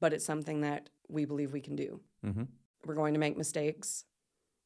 but 0.00 0.12
it's 0.12 0.24
something 0.24 0.62
that 0.62 0.88
we 1.08 1.24
believe 1.24 1.52
we 1.52 1.60
can 1.60 1.76
do. 1.76 2.00
Mm-hmm. 2.24 2.44
We're 2.86 2.94
going 2.94 3.14
to 3.14 3.20
make 3.20 3.36
mistakes. 3.36 4.04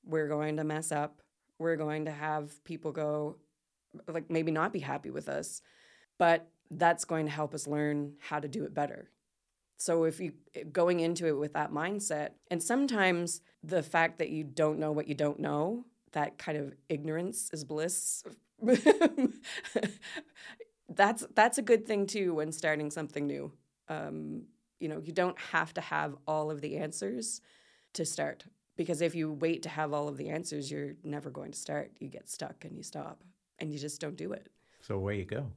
We're 0.05 0.29
going 0.29 0.57
to 0.57 0.65
mess 0.65 0.93
up. 0.93 1.21
We're 1.59 1.77
going 1.77 2.05
to 2.05 2.13
have 2.13 2.63
people 2.65 2.93
go, 2.93 3.37
like, 4.09 4.31
maybe 4.31 4.53
not 4.53 4.73
be 4.73 4.79
happy 4.79 5.11
with 5.11 5.29
us, 5.29 5.63
but 6.19 6.49
that's 6.71 7.05
going 7.05 7.27
to 7.27 7.33
help 7.33 7.55
us 7.55 7.67
learn 7.67 8.15
how 8.19 8.41
to 8.41 8.49
do 8.49 8.65
it 8.65 8.75
better. 8.75 9.11
So 9.79 10.05
if 10.05 10.21
you 10.21 10.33
going 10.73 11.01
into 11.01 11.27
it 11.27 11.39
with 11.39 11.53
that 11.53 11.71
mindset, 11.71 12.31
and 12.51 12.63
sometimes 12.63 13.43
the 13.63 13.83
fact 13.83 14.19
that 14.19 14.31
you 14.31 14.45
don't 14.45 14.79
know 14.79 14.93
what 14.93 15.07
you 15.07 15.15
don't 15.15 15.39
know, 15.39 15.85
that 16.13 16.39
kind 16.39 16.57
of 16.57 16.75
ignorance 16.89 17.51
is 17.53 17.63
bliss. 17.63 18.25
that's 20.89 21.27
that's 21.35 21.59
a 21.59 21.63
good 21.63 21.87
thing 21.87 22.07
too 22.07 22.35
when 22.35 22.53
starting 22.53 22.91
something 22.91 23.27
new. 23.27 23.53
Um, 23.89 24.45
you 24.81 24.89
know, 24.89 25.01
you 25.05 25.13
don't 25.13 25.39
have 25.39 25.75
to 25.75 25.81
have 25.81 26.17
all 26.27 26.51
of 26.51 26.61
the 26.63 26.77
answers 26.79 27.43
to 27.95 28.05
start 28.05 28.45
because 28.77 29.01
if 29.01 29.15
you 29.15 29.33
wait 29.33 29.63
to 29.63 29.69
have 29.69 29.93
all 29.93 30.09
of 30.09 30.17
the 30.17 30.31
answers, 30.31 30.71
you're 30.71 30.95
never 31.05 31.31
going 31.31 31.53
to 31.53 31.59
start. 31.59 31.93
You 31.99 32.09
get 32.09 32.29
stuck 32.29 32.65
and 32.65 32.77
you 32.77 32.83
stop 32.83 33.23
and 33.59 33.73
you 33.73 33.79
just 33.79 34.01
don't 34.01 34.17
do 34.17 34.33
it. 34.33 34.49
So 34.81 34.97
away 34.97 35.19
you 35.19 35.25
go. 35.25 35.51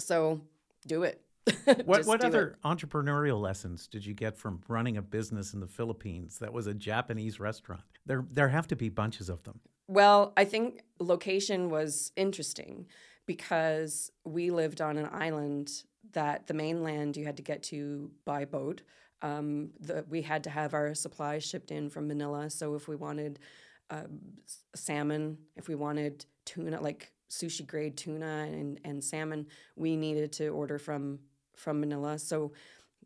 So 0.00 0.40
do 0.86 1.02
it. 1.02 1.22
what 1.84 2.04
what 2.04 2.24
other 2.24 2.48
it. 2.48 2.62
entrepreneurial 2.62 3.40
lessons 3.40 3.86
did 3.86 4.04
you 4.04 4.12
get 4.12 4.36
from 4.36 4.60
running 4.68 4.98
a 4.98 5.02
business 5.02 5.54
in 5.54 5.60
the 5.60 5.66
Philippines 5.66 6.38
that 6.40 6.52
was 6.52 6.66
a 6.66 6.74
Japanese 6.74 7.40
restaurant? 7.40 7.82
There 8.06 8.24
there 8.30 8.48
have 8.48 8.66
to 8.68 8.76
be 8.76 8.88
bunches 8.88 9.28
of 9.28 9.42
them. 9.44 9.60
Well, 9.86 10.34
I 10.36 10.44
think 10.44 10.82
location 11.00 11.70
was 11.70 12.12
interesting 12.16 12.86
because 13.24 14.12
we 14.24 14.50
lived 14.50 14.80
on 14.80 14.98
an 14.98 15.08
island 15.10 15.70
that 16.12 16.46
the 16.46 16.54
mainland 16.54 17.16
you 17.16 17.24
had 17.24 17.36
to 17.36 17.42
get 17.42 17.62
to 17.64 18.10
by 18.24 18.44
boat. 18.44 18.82
Um, 19.20 19.70
the, 19.80 20.04
we 20.08 20.22
had 20.22 20.44
to 20.44 20.50
have 20.50 20.74
our 20.74 20.94
supplies 20.94 21.44
shipped 21.44 21.70
in 21.70 21.90
from 21.90 22.06
Manila. 22.06 22.50
So 22.50 22.74
if 22.74 22.86
we 22.86 22.96
wanted 22.96 23.38
uh, 23.90 24.04
salmon, 24.74 25.38
if 25.56 25.68
we 25.68 25.74
wanted 25.74 26.24
tuna, 26.44 26.80
like 26.80 27.12
sushi 27.28 27.66
grade 27.66 27.96
tuna 27.96 28.46
and, 28.50 28.80
and 28.84 29.02
salmon, 29.02 29.46
we 29.76 29.96
needed 29.96 30.32
to 30.32 30.48
order 30.48 30.78
from 30.78 31.18
from 31.54 31.80
Manila. 31.80 32.18
So 32.18 32.52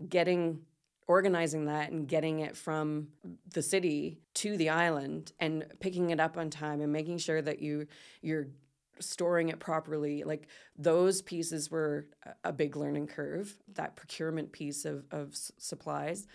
getting 0.09 0.61
organizing 1.09 1.67
that 1.67 1.91
and 1.91 2.07
getting 2.07 2.41
it 2.41 2.57
from 2.57 3.09
the 3.53 3.63
city 3.63 4.21
to 4.35 4.57
the 4.57 4.69
island 4.71 5.33
and 5.41 5.65
picking 5.81 6.11
it 6.11 6.21
up 6.21 6.39
on 6.39 6.49
time 6.49 6.81
and 6.81 6.93
making 6.93 7.19
sure 7.19 7.43
that 7.43 7.61
you 7.61 7.87
you're 8.21 8.47
storing 9.01 9.49
it 9.49 9.59
properly 9.59 10.23
like 10.23 10.47
those 10.79 11.21
pieces 11.23 11.71
were 11.71 12.07
a 12.45 12.53
big 12.53 12.77
learning 12.77 13.07
curve 13.07 13.57
that 13.75 13.97
procurement 13.97 14.53
piece 14.53 14.85
of, 14.85 15.05
of 15.11 15.33
s- 15.33 15.51
supplies 15.59 16.27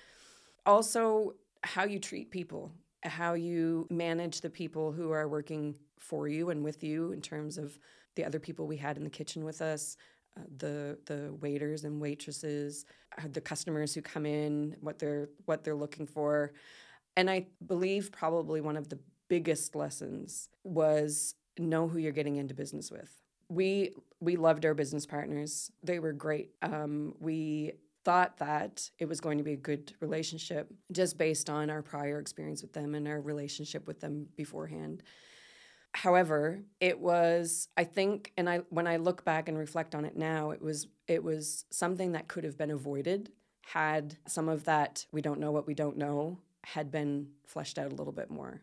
also 0.66 1.34
how 1.64 1.86
you 1.86 1.98
treat 1.98 2.30
people 2.30 2.72
how 3.04 3.34
you 3.34 3.88
manage 3.90 4.42
the 4.42 4.50
people 4.50 4.92
who 4.92 5.12
are 5.12 5.30
working 5.30 5.76
for 6.00 6.28
you 6.28 6.50
and 6.50 6.64
with 6.64 6.84
you 6.84 7.12
in 7.12 7.22
terms 7.22 7.58
of 7.58 7.78
the 8.16 8.24
other 8.24 8.40
people 8.40 8.68
we 8.68 8.78
had 8.78 8.98
in 8.98 9.04
the 9.04 9.10
kitchen 9.10 9.44
with 9.44 9.62
us 9.62 9.98
uh, 10.38 10.42
the 10.58 10.98
the 11.06 11.34
waiters 11.42 11.84
and 11.84 12.00
waitresses 12.02 12.86
uh, 13.18 13.28
the 13.32 13.42
customers 13.42 13.94
who 13.94 14.02
come 14.02 14.26
in 14.26 14.76
what 14.82 15.00
they're 15.00 15.30
what 15.46 15.64
they're 15.64 15.76
looking 15.76 16.06
for 16.06 16.54
and 17.16 17.30
i 17.30 17.46
believe 17.66 18.12
probably 18.12 18.62
one 18.62 18.78
of 18.78 18.90
the 18.90 19.00
biggest 19.30 19.76
lessons 19.76 20.50
was 20.64 21.36
know 21.58 21.88
who 21.88 21.98
you're 21.98 22.12
getting 22.12 22.38
into 22.38 22.54
business 22.54 22.92
with. 22.92 23.12
We 23.50 23.94
we 24.20 24.36
loved 24.36 24.66
our 24.66 24.74
business 24.74 25.06
partners. 25.06 25.72
They 25.84 26.00
were 26.00 26.14
great. 26.14 26.52
Um, 26.62 27.16
we 27.20 27.74
thought 28.04 28.38
that 28.38 28.90
it 29.00 29.08
was 29.08 29.20
going 29.20 29.38
to 29.38 29.44
be 29.44 29.54
a 29.54 29.58
good 29.58 29.94
relationship 30.00 30.74
just 30.92 31.18
based 31.18 31.50
on 31.50 31.70
our 31.70 31.82
prior 31.82 32.20
experience 32.20 32.62
with 32.62 32.74
them 32.74 32.96
and 32.96 33.08
our 33.08 33.20
relationship 33.20 33.88
with 33.88 34.00
them 34.00 34.28
beforehand. 34.36 35.04
However, 35.98 36.62
it 36.80 37.00
was 37.00 37.70
I 37.76 37.84
think 37.84 38.32
and 38.38 38.48
I 38.48 38.58
when 38.70 38.86
I 38.86 38.98
look 38.98 39.26
back 39.26 39.50
and 39.50 39.58
reflect 39.58 39.96
on 39.96 40.06
it 40.06 40.16
now, 40.16 40.52
it 40.52 40.62
was 40.62 40.86
it 41.08 41.24
was 41.24 41.66
something 41.72 42.12
that 42.12 42.28
could 42.28 42.44
have 42.44 42.56
been 42.56 42.70
avoided 42.70 43.32
had 43.66 44.16
some 44.28 44.48
of 44.48 44.66
that 44.66 45.08
we 45.12 45.22
don't 45.24 45.40
know 45.40 45.52
what 45.52 45.66
we 45.66 45.74
don't 45.74 45.98
know 45.98 46.38
had 46.64 46.92
been 46.92 47.30
fleshed 47.48 47.80
out 47.80 47.92
a 47.92 47.96
little 47.96 48.14
bit 48.14 48.30
more. 48.30 48.62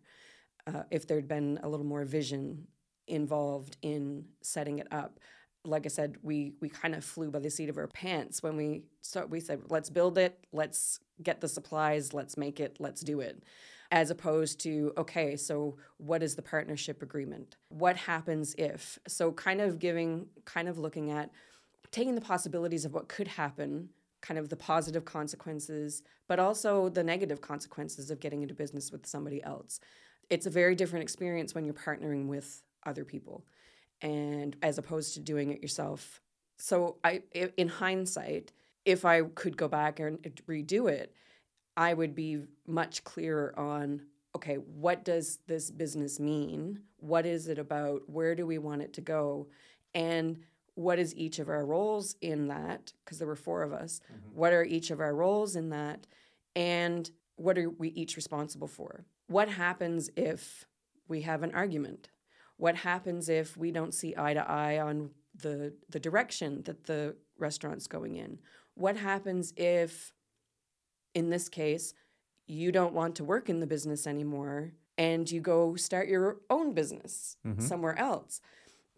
Uh, 0.68 0.85
if 0.92 1.09
there'd 1.09 1.27
been 1.27 1.59
a 1.64 1.68
little 1.68 1.85
more 1.85 2.05
vision 2.05 2.68
involved 3.09 3.79
in 3.83 4.27
setting 4.40 4.79
it 4.79 4.87
up. 4.92 5.18
Like 5.64 5.87
I 5.87 5.88
said, 5.88 6.18
we 6.23 6.53
we 6.61 6.68
kind 6.68 6.94
of 6.94 7.05
flew 7.05 7.33
by 7.33 7.40
the 7.40 7.51
seat 7.51 7.68
of 7.68 7.79
our 7.79 7.88
pants 7.88 8.44
when 8.44 8.57
we 8.57 8.85
start. 9.01 9.29
We 9.29 9.40
said, 9.40 9.62
"Let's 9.70 9.90
build 9.90 10.18
it. 10.18 10.38
Let's 10.53 11.01
get 11.20 11.40
the 11.40 11.49
supplies. 11.49 12.14
Let's 12.14 12.37
make 12.37 12.61
it. 12.61 12.77
Let's 12.79 13.01
do 13.01 13.18
it." 13.18 13.42
As 13.95 14.11
opposed 14.11 14.61
to, 14.61 14.93
okay, 14.99 15.37
so 15.37 15.77
what 15.99 16.23
is 16.23 16.35
the 16.35 16.43
partnership 16.43 17.01
agreement? 17.01 17.57
What 17.69 17.97
happens 17.97 18.55
if? 18.59 18.99
So, 19.07 19.33
kind 19.33 19.61
of 19.61 19.79
giving, 19.79 20.27
kind 20.45 20.69
of 20.69 20.79
looking 20.79 21.11
at 21.11 21.31
taking 21.91 22.17
the 22.17 22.21
possibilities 22.21 22.85
of 22.85 22.93
what 22.93 23.09
could 23.09 23.29
happen 23.29 23.89
kind 24.21 24.39
of 24.39 24.49
the 24.49 24.57
positive 24.57 25.05
consequences, 25.05 26.03
but 26.27 26.39
also 26.39 26.89
the 26.89 27.05
negative 27.05 27.41
consequences 27.41 28.11
of 28.11 28.21
getting 28.21 28.43
into 28.43 28.55
business 28.55 28.91
with 28.91 29.07
somebody 29.07 29.43
else. 29.45 29.81
It's 30.31 30.47
a 30.47 30.51
very 30.51 30.75
different 30.75 31.03
experience 31.03 31.55
when 31.55 31.65
you're 31.67 31.75
partnering 31.75 32.27
with 32.27 32.63
other 32.87 33.05
people 33.05 33.45
and 34.01 34.57
as 34.63 34.79
opposed 34.79 35.15
to 35.15 35.21
doing 35.21 35.51
it 35.51 35.63
yourself 35.63 36.21
so 36.59 36.97
i 37.05 37.23
in 37.57 37.69
hindsight 37.69 38.53
if 38.85 39.05
i 39.05 39.23
could 39.23 39.57
go 39.57 39.69
back 39.69 39.99
and 40.01 40.19
redo 40.49 40.89
it 40.91 41.15
i 41.77 41.93
would 41.93 42.15
be 42.15 42.43
much 42.67 43.05
clearer 43.05 43.55
on 43.59 44.01
okay 44.37 44.57
what 44.57 45.05
does 45.05 45.39
this 45.47 45.71
business 45.71 46.19
mean? 46.19 46.81
What 46.99 47.27
is 47.27 47.49
it 47.49 47.59
about? 47.59 48.03
Where 48.09 48.35
do 48.35 48.47
we 48.47 48.59
want 48.59 48.83
it 48.83 48.93
to 48.95 49.01
go? 49.01 49.49
And 49.95 50.41
what 50.75 50.99
is 50.99 51.15
each 51.15 51.39
of 51.39 51.49
our 51.49 51.65
roles 51.65 52.17
in 52.21 52.49
that? 52.49 52.93
Because 53.05 53.19
there 53.19 53.29
were 53.29 53.37
four 53.37 53.63
of 53.63 53.73
us. 53.73 54.01
Mm-hmm. 54.05 54.37
what 54.39 54.53
are 54.53 54.65
each 54.65 54.91
of 54.91 55.01
our 55.01 55.15
roles 55.15 55.55
in 55.55 55.71
that? 55.71 56.07
And 56.57 57.11
what 57.37 57.59
are 57.59 57.71
we 57.71 57.89
each 57.91 58.17
responsible 58.17 58.69
for? 58.69 59.05
What 59.27 59.49
happens 59.49 60.11
if 60.17 60.67
we 61.09 61.23
have 61.23 61.43
an 61.43 61.55
argument? 61.55 62.09
What 62.57 62.77
happens 62.77 63.29
if 63.29 63.57
we 63.57 63.71
don't 63.71 63.95
see 63.95 64.15
eye 64.17 64.35
to 64.35 64.49
eye 64.51 64.79
on 64.79 65.11
the 65.37 65.75
the 65.91 66.01
direction 66.01 66.63
that 66.65 66.85
the 66.85 67.17
restaurant's 67.39 67.87
going 67.87 68.17
in? 68.17 68.39
What 68.75 68.97
happens 68.97 69.53
if 69.57 70.13
in 71.14 71.31
this 71.31 71.48
case 71.48 71.94
you 72.46 72.70
don't 72.70 72.92
want 72.92 73.14
to 73.16 73.24
work 73.24 73.48
in 73.48 73.61
the 73.61 73.66
business 73.66 74.07
anymore 74.07 74.72
and 74.98 75.31
you 75.31 75.40
go 75.40 75.77
start 75.77 76.09
your 76.09 76.37
own 76.50 76.74
business 76.74 77.37
mm-hmm. 77.46 77.61
somewhere 77.61 77.98
else? 77.98 78.40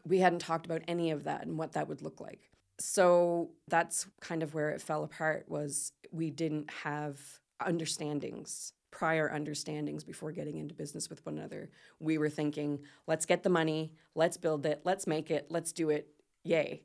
We 0.05 0.19
hadn't 0.19 0.41
talked 0.41 0.67
about 0.67 0.83
any 0.89 1.11
of 1.11 1.25
that 1.25 1.47
and 1.47 1.57
what 1.57 1.73
that 1.73 1.89
would 1.89 2.03
look 2.03 2.21
like. 2.21 2.51
So 2.79 3.51
that's 3.69 4.07
kind 4.21 4.43
of 4.43 4.53
where 4.53 4.71
it 4.71 4.83
fell 4.83 5.05
apart 5.05 5.47
was 5.49 5.93
we 6.11 6.31
didn't 6.31 6.71
have 6.71 7.21
understandings 7.61 8.73
prior 8.97 9.31
understandings 9.31 10.05
before 10.05 10.33
getting 10.33 10.57
into 10.57 10.75
business 10.75 11.11
with 11.11 11.25
one 11.27 11.37
another. 11.37 11.69
We 12.01 12.17
were 12.17 12.31
thinking, 12.31 12.79
let's 13.07 13.27
get 13.27 13.43
the 13.43 13.51
money, 13.51 13.93
let's 14.15 14.39
build 14.39 14.65
it, 14.65 14.81
let's 14.85 15.07
make 15.07 15.31
it, 15.31 15.49
let's 15.51 15.71
do 15.73 15.91
it, 15.91 16.09
yay. 16.45 16.83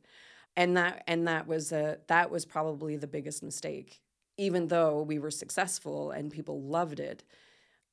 And 0.58 0.76
that 0.76 1.06
and 1.08 1.26
that 1.30 1.48
was 1.48 1.72
a 1.72 2.00
that 2.08 2.30
was 2.30 2.44
probably 2.44 2.98
the 2.98 3.08
biggest 3.08 3.42
mistake. 3.42 4.02
Even 4.42 4.68
though 4.68 5.04
we 5.04 5.20
were 5.20 5.30
successful 5.30 6.10
and 6.10 6.32
people 6.32 6.62
loved 6.62 7.00
it, 7.00 7.24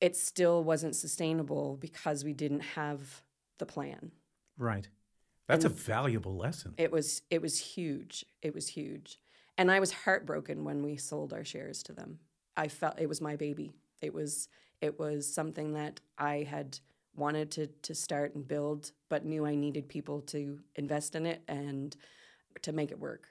it 0.00 0.16
still 0.16 0.64
wasn't 0.64 0.96
sustainable 0.96 1.76
because 1.78 2.24
we 2.24 2.32
didn't 2.32 2.60
have 2.60 3.22
the 3.58 3.66
plan. 3.66 4.12
Right. 4.56 4.88
That's 5.46 5.64
and 5.64 5.74
a 5.74 5.76
valuable 5.76 6.36
lesson. 6.36 6.74
It 6.78 6.90
was 6.90 7.22
it 7.30 7.42
was 7.42 7.58
huge. 7.58 8.24
It 8.40 8.54
was 8.54 8.68
huge. 8.68 9.18
And 9.58 9.70
I 9.70 9.80
was 9.80 9.92
heartbroken 9.92 10.64
when 10.64 10.82
we 10.82 10.96
sold 10.96 11.32
our 11.32 11.44
shares 11.44 11.82
to 11.84 11.92
them. 11.92 12.18
I 12.56 12.68
felt 12.68 12.98
it 12.98 13.08
was 13.08 13.20
my 13.20 13.36
baby. 13.36 13.72
It 14.00 14.14
was 14.14 14.48
it 14.80 14.98
was 14.98 15.32
something 15.32 15.74
that 15.74 16.00
I 16.16 16.46
had 16.48 16.78
wanted 17.14 17.50
to 17.52 17.66
to 17.66 17.94
start 17.94 18.34
and 18.34 18.46
build, 18.46 18.92
but 19.08 19.24
knew 19.24 19.44
I 19.44 19.54
needed 19.54 19.88
people 19.88 20.20
to 20.22 20.60
invest 20.76 21.14
in 21.14 21.26
it 21.26 21.42
and 21.46 21.94
to 22.62 22.72
make 22.72 22.90
it 22.90 22.98
work. 22.98 23.28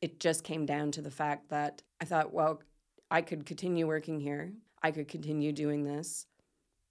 It 0.00 0.20
just 0.20 0.44
came 0.44 0.66
down 0.66 0.92
to 0.92 1.02
the 1.02 1.10
fact 1.10 1.50
that 1.50 1.82
I 2.00 2.04
thought, 2.04 2.32
well, 2.32 2.62
I 3.10 3.22
could 3.22 3.46
continue 3.46 3.86
working 3.86 4.20
here. 4.20 4.52
I 4.82 4.90
could 4.92 5.08
continue 5.08 5.50
doing 5.52 5.82
this, 5.84 6.26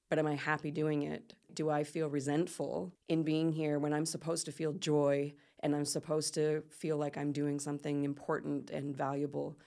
but 0.10 0.20
am 0.20 0.28
I 0.28 0.36
happy 0.36 0.72
doing 0.72 1.04
it? 1.04 1.34
Do 1.54 1.70
I 1.70 1.84
feel 1.84 2.10
resentful 2.10 2.92
in 3.08 3.24
being 3.24 3.54
here 3.54 3.80
when 3.80 3.94
I'm 3.94 4.06
supposed 4.06 4.46
to 4.46 4.52
feel 4.52 4.74
joy 4.74 5.34
and 5.62 5.74
I'm 5.74 5.86
supposed 5.86 6.34
to 6.34 6.64
feel 6.70 6.98
like 6.98 7.18
I'm 7.18 7.32
doing 7.32 7.60
something 7.60 8.04
important 8.04 8.72
and 8.72 8.96
valuable? 8.96 9.58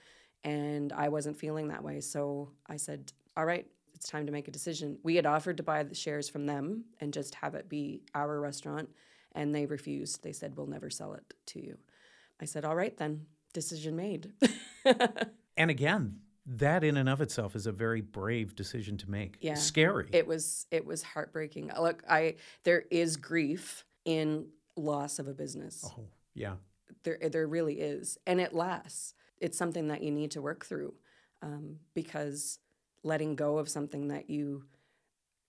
And 0.43 0.93
I 0.93 1.09
wasn't 1.09 1.37
feeling 1.37 1.67
that 1.69 1.83
way. 1.83 1.99
So 1.99 2.51
I 2.67 2.77
said, 2.77 3.11
all 3.35 3.45
right, 3.45 3.65
it's 3.93 4.07
time 4.07 4.25
to 4.25 4.31
make 4.31 4.47
a 4.47 4.51
decision. 4.51 4.97
We 5.03 5.15
had 5.15 5.25
offered 5.25 5.57
to 5.57 5.63
buy 5.63 5.83
the 5.83 5.95
shares 5.95 6.29
from 6.29 6.45
them 6.45 6.85
and 6.99 7.13
just 7.13 7.35
have 7.35 7.55
it 7.55 7.69
be 7.69 8.01
our 8.13 8.39
restaurant, 8.39 8.89
and 9.33 9.53
they 9.53 9.65
refused. 9.65 10.23
They 10.23 10.33
said, 10.33 10.55
we'll 10.55 10.67
never 10.67 10.89
sell 10.89 11.13
it 11.13 11.33
to 11.47 11.63
you. 11.63 11.77
I 12.41 12.45
said, 12.45 12.65
all 12.65 12.75
right, 12.75 12.95
then, 12.97 13.25
decision 13.53 13.95
made. 13.95 14.31
and 15.57 15.69
again, 15.69 16.19
that 16.45 16.83
in 16.83 16.97
and 16.97 17.07
of 17.07 17.21
itself 17.21 17.55
is 17.55 17.67
a 17.67 17.71
very 17.71 18.01
brave 18.01 18.55
decision 18.55 18.97
to 18.97 19.09
make. 19.09 19.37
Yeah. 19.41 19.53
Scary. 19.53 20.09
It 20.11 20.25
was 20.25 20.65
it 20.71 20.85
was 20.85 21.03
heartbreaking. 21.03 21.71
Look, 21.79 22.03
I 22.09 22.35
there 22.63 22.83
is 22.89 23.15
grief 23.17 23.85
in 24.05 24.47
loss 24.75 25.19
of 25.19 25.27
a 25.27 25.33
business. 25.33 25.85
Oh, 25.85 26.05
yeah. 26.33 26.55
There 27.03 27.19
there 27.31 27.47
really 27.47 27.79
is. 27.79 28.17
And 28.25 28.41
it 28.41 28.53
lasts. 28.53 29.13
It's 29.39 29.57
something 29.57 29.87
that 29.89 30.01
you 30.01 30.11
need 30.11 30.31
to 30.31 30.41
work 30.41 30.65
through. 30.65 30.93
Um, 31.43 31.77
because 31.93 32.59
letting 33.03 33.35
go 33.35 33.57
of 33.57 33.67
something 33.67 34.09
that 34.09 34.29
you 34.29 34.65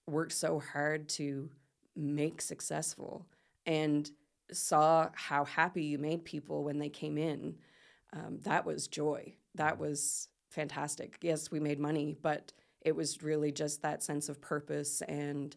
worked 0.06 0.32
so 0.32 0.58
hard 0.58 1.08
to 1.08 1.50
make 1.94 2.40
successful 2.40 3.26
and 3.66 4.10
saw 4.56 5.08
how 5.14 5.44
happy 5.44 5.84
you 5.84 5.98
made 5.98 6.24
people 6.24 6.64
when 6.64 6.78
they 6.78 6.88
came 6.88 7.18
in, 7.18 7.56
um, 8.12 8.38
that 8.42 8.64
was 8.64 8.88
joy. 8.88 9.34
That 9.54 9.78
was 9.78 10.28
fantastic. 10.48 11.18
Yes, 11.22 11.50
we 11.50 11.60
made 11.60 11.80
money, 11.80 12.16
but 12.20 12.52
it 12.80 12.94
was 12.94 13.22
really 13.22 13.52
just 13.52 13.82
that 13.82 14.02
sense 14.02 14.28
of 14.28 14.40
purpose 14.40 15.02
and 15.02 15.56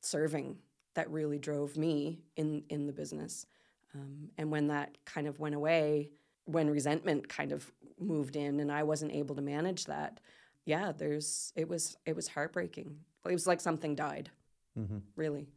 serving 0.00 0.56
that 0.94 1.10
really 1.10 1.38
drove 1.38 1.76
me 1.76 2.20
in 2.36 2.64
in 2.68 2.86
the 2.86 2.92
business. 2.92 3.46
Um, 3.94 4.30
and 4.36 4.50
when 4.50 4.68
that 4.68 4.96
kind 5.04 5.26
of 5.26 5.38
went 5.38 5.54
away, 5.54 6.10
when 6.44 6.68
resentment 6.68 7.28
kind 7.28 7.52
of 7.52 7.70
moved 7.98 8.36
in, 8.36 8.60
and 8.60 8.70
I 8.70 8.82
wasn't 8.82 9.12
able 9.12 9.34
to 9.36 9.42
manage 9.42 9.84
that, 9.86 10.20
yeah, 10.64 10.92
there's 10.92 11.52
it 11.56 11.68
was 11.68 11.96
it 12.06 12.16
was 12.16 12.28
heartbreaking. 12.28 12.96
It 13.24 13.32
was 13.32 13.46
like 13.46 13.60
something 13.60 13.94
died. 13.94 14.30
Mm-hmm. 14.78 14.98
Really. 15.16 15.48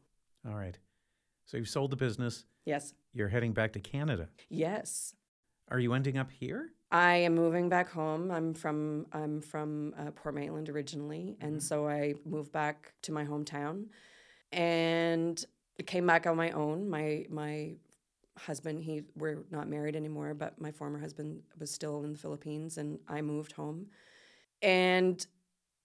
All 0.48 0.56
right. 0.56 0.78
So 1.46 1.58
you've 1.58 1.70
sold 1.70 1.92
the 1.92 1.98
business. 1.98 2.46
Yes. 2.66 2.94
You're 3.14 3.30
heading 3.30 3.54
back 3.54 3.74
to 3.74 3.80
Canada. 3.80 4.30
Yes. 4.50 5.16
Are 5.70 5.80
you 5.80 5.94
ending 5.94 6.18
up 6.18 6.32
here? 6.32 6.72
I 6.92 7.16
am 7.18 7.36
moving 7.36 7.70
back 7.70 7.90
home. 7.90 8.32
I'm 8.32 8.54
from 8.54 9.06
I'm 9.14 9.42
from 9.42 9.94
uh, 9.98 10.12
Port 10.12 10.34
Maitland 10.34 10.70
originally, 10.70 11.38
and 11.40 11.54
mm-hmm. 11.54 11.60
so 11.60 11.88
I 11.88 12.16
moved 12.26 12.52
back 12.52 12.94
to 13.04 13.12
my 13.12 13.26
hometown, 13.26 13.86
and 14.52 15.44
came 15.86 16.08
back 16.08 16.26
on 16.26 16.36
my 16.36 16.52
own. 16.52 16.90
My 16.90 17.26
my 17.30 17.76
husband, 18.38 18.80
he 18.80 19.04
we're 19.16 19.44
not 19.52 19.68
married 19.68 19.96
anymore, 19.96 20.34
but 20.34 20.60
my 20.60 20.72
former 20.72 21.00
husband 21.00 21.42
was 21.60 21.70
still 21.70 22.04
in 22.04 22.14
the 22.14 22.18
Philippines, 22.18 22.80
and 22.80 23.00
I 23.08 23.22
moved 23.22 23.52
home, 23.52 23.88
and 24.64 25.26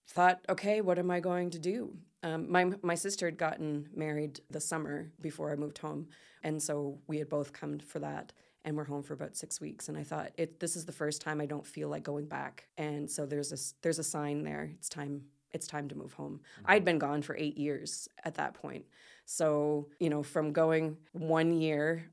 thought, 0.08 0.40
okay, 0.48 0.80
what 0.80 0.98
am 0.98 1.10
I 1.10 1.20
going 1.20 1.50
to 1.50 1.58
do? 1.58 1.96
Um, 2.24 2.50
my 2.50 2.72
my 2.82 2.96
sister 2.96 3.26
had 3.26 3.38
gotten 3.38 3.88
married 3.94 4.40
the 4.50 4.60
summer 4.60 5.12
before 5.20 5.52
I 5.52 5.56
moved 5.56 5.78
home, 5.78 6.08
and 6.42 6.60
so 6.60 6.98
we 7.06 7.18
had 7.18 7.28
both 7.28 7.52
come 7.52 7.78
for 7.78 8.00
that 8.00 8.32
and 8.64 8.76
we're 8.76 8.84
home 8.84 9.02
for 9.02 9.14
about 9.14 9.36
six 9.36 9.60
weeks. 9.60 9.88
And 9.88 9.96
I 9.96 10.02
thought, 10.02 10.32
it, 10.36 10.58
this 10.58 10.74
is 10.74 10.86
the 10.86 10.92
first 10.92 11.20
time 11.20 11.40
I 11.40 11.46
don't 11.46 11.66
feel 11.66 11.88
like 11.88 12.02
going 12.02 12.26
back. 12.26 12.66
And 12.78 13.10
so 13.10 13.26
there's 13.26 13.52
a 13.52 13.58
there's 13.82 13.98
a 13.98 14.04
sign 14.04 14.42
there. 14.42 14.70
It's 14.74 14.88
time. 14.88 15.22
It's 15.52 15.66
time 15.66 15.88
to 15.88 15.94
move 15.94 16.14
home. 16.14 16.40
Mm-hmm. 16.40 16.70
I'd 16.70 16.84
been 16.84 16.98
gone 16.98 17.22
for 17.22 17.36
eight 17.36 17.56
years 17.56 18.08
at 18.24 18.34
that 18.34 18.54
point. 18.54 18.86
So 19.26 19.88
you 20.00 20.10
know, 20.10 20.22
from 20.22 20.52
going 20.52 20.96
one 21.12 21.52
year, 21.52 22.04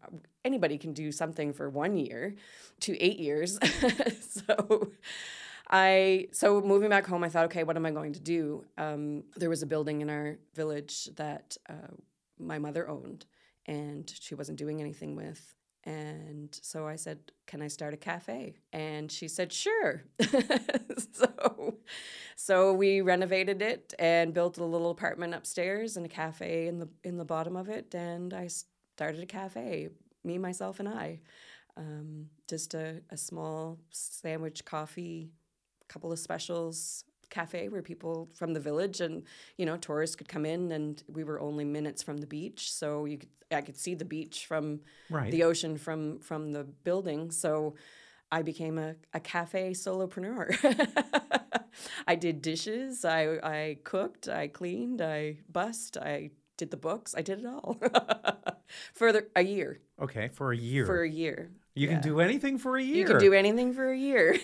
anybody 0.44 0.78
can 0.78 0.94
do 0.94 1.12
something 1.12 1.54
for 1.54 1.70
one 1.70 1.98
year, 1.98 2.36
to 2.82 3.00
eight 3.00 3.20
years. 3.20 3.58
so. 4.48 4.92
I 5.72 6.28
so 6.32 6.62
moving 6.62 6.90
back 6.90 7.08
home, 7.08 7.24
I 7.24 7.30
thought, 7.30 7.46
okay, 7.46 7.64
what 7.64 7.78
am 7.78 7.86
I 7.86 7.92
going 7.92 8.14
to 8.14 8.20
do? 8.20 8.66
Um, 8.78 9.24
there 9.38 9.50
was 9.50 9.64
a 9.64 9.68
building 9.68 10.02
in 10.02 10.10
our 10.10 10.38
village 10.54 11.06
that 11.16 11.58
uh, 11.70 11.96
my 12.38 12.60
mother 12.60 12.90
owned, 12.90 13.26
and 13.66 14.12
she 14.20 14.36
wasn't 14.36 14.58
doing 14.58 14.82
anything 14.82 15.16
with. 15.16 15.56
And 15.84 16.58
so 16.62 16.88
I 16.88 16.96
said, 16.96 17.20
Can 17.48 17.62
I 17.62 17.68
start 17.68 17.94
a 17.94 17.98
cafe? 17.98 18.56
And 18.72 19.12
she 19.12 19.28
said, 19.28 19.52
Sure. 19.52 20.04
so, 21.14 21.78
so 22.36 22.74
we 22.74 23.02
renovated 23.02 23.62
it 23.62 23.94
and 23.98 24.34
built 24.34 24.58
a 24.58 24.66
little 24.66 24.92
apartment 24.92 25.34
upstairs 25.34 25.98
and 25.98 26.06
a 26.06 26.10
cafe 26.10 26.68
in 26.68 26.80
the 26.80 26.90
in 27.04 27.18
the 27.18 27.26
bottom 27.26 27.56
of 27.56 27.68
it. 27.70 27.96
And 27.96 28.34
I 28.34 28.50
started 28.96 29.24
a 29.24 29.26
cafe, 29.26 29.90
me, 30.24 30.38
myself, 30.38 30.80
and 30.80 30.90
I. 30.90 31.20
Um, 31.78 32.28
just 32.48 32.74
a, 32.74 33.02
a 33.10 33.18
small 33.18 33.80
sandwich, 33.92 34.66
coffee, 34.66 35.32
couple 35.92 36.12
of 36.12 36.20
specials, 36.20 37.06
cafe 37.30 37.70
where 37.70 37.82
people 37.82 38.30
from 38.34 38.54
the 38.54 38.60
village 38.60 39.00
and 39.00 39.24
you 39.58 39.66
know 39.66 39.78
tourists 39.78 40.16
could 40.18 40.28
come 40.28 40.46
in 40.46 40.72
and 40.72 41.02
we 41.08 41.24
were 41.24 41.40
only 41.40 41.64
minutes 41.64 42.04
from 42.04 42.18
the 42.18 42.28
beach 42.28 42.72
so 42.72 43.06
you 43.06 43.18
could 43.18 43.30
I 43.50 43.62
could 43.62 43.78
see 43.78 43.96
the 43.96 44.06
beach 44.06 44.46
from 44.46 44.82
right. 45.10 45.32
the 45.32 45.44
ocean 45.44 45.78
from 45.78 46.20
from 46.20 46.52
the 46.52 46.66
building 46.66 47.32
so 47.32 47.76
I 48.32 48.42
became 48.44 48.78
a, 48.78 48.96
a 49.14 49.20
cafe 49.20 49.72
solopreneur. 49.72 50.56
I 52.08 52.16
did 52.16 52.42
dishes, 52.42 53.04
I, 53.04 53.40
I 53.44 53.78
cooked, 53.84 54.30
I 54.30 54.48
cleaned, 54.48 55.02
I 55.02 55.40
bussed, 55.52 55.98
I 55.98 56.32
did 56.56 56.72
the 56.72 56.78
books, 56.78 57.14
I 57.16 57.22
did 57.22 57.40
it 57.40 57.46
all 57.46 57.78
for 58.94 59.12
the, 59.12 59.28
a 59.36 59.44
year. 59.44 59.82
Okay, 60.02 60.30
for 60.30 60.54
a 60.54 60.58
year. 60.58 60.86
For 60.86 61.04
a 61.04 61.10
year. 61.10 61.52
You 61.82 61.88
yeah. 61.88 61.94
can 61.94 62.04
do 62.04 62.20
anything 62.20 62.60
for 62.60 62.78
a 62.78 62.84
year. 62.84 62.96
You 62.96 63.06
can 63.06 63.18
do 63.18 63.34
anything 63.34 63.74
for 63.74 63.90
a 63.90 63.98
year. 63.98 64.38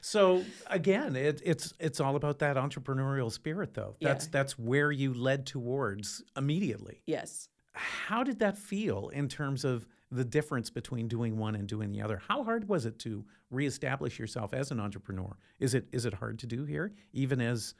so 0.00 0.44
again, 0.66 1.14
it, 1.14 1.40
it's 1.44 1.72
it's 1.78 2.00
all 2.00 2.16
about 2.16 2.40
that 2.40 2.56
entrepreneurial 2.56 3.30
spirit, 3.30 3.74
though. 3.74 3.94
That's 4.00 4.24
yeah. 4.24 4.30
that's 4.32 4.58
where 4.58 4.90
you 4.90 5.14
led 5.14 5.46
towards 5.46 6.24
immediately. 6.36 7.02
Yes. 7.06 7.48
How 7.74 8.24
did 8.24 8.40
that 8.40 8.58
feel 8.58 9.10
in 9.10 9.28
terms 9.28 9.64
of 9.64 9.86
the 10.10 10.24
difference 10.24 10.68
between 10.68 11.06
doing 11.06 11.38
one 11.38 11.54
and 11.54 11.68
doing 11.68 11.92
the 11.92 12.02
other? 12.02 12.20
How 12.26 12.42
hard 12.42 12.68
was 12.68 12.86
it 12.86 12.98
to 13.00 13.24
reestablish 13.52 14.18
yourself 14.18 14.52
as 14.52 14.72
an 14.72 14.80
entrepreneur? 14.80 15.38
Is 15.60 15.74
it 15.74 15.86
is 15.92 16.06
it 16.06 16.14
hard 16.14 16.40
to 16.40 16.46
do 16.48 16.64
here, 16.64 16.92
even 17.12 17.40
as 17.40 17.76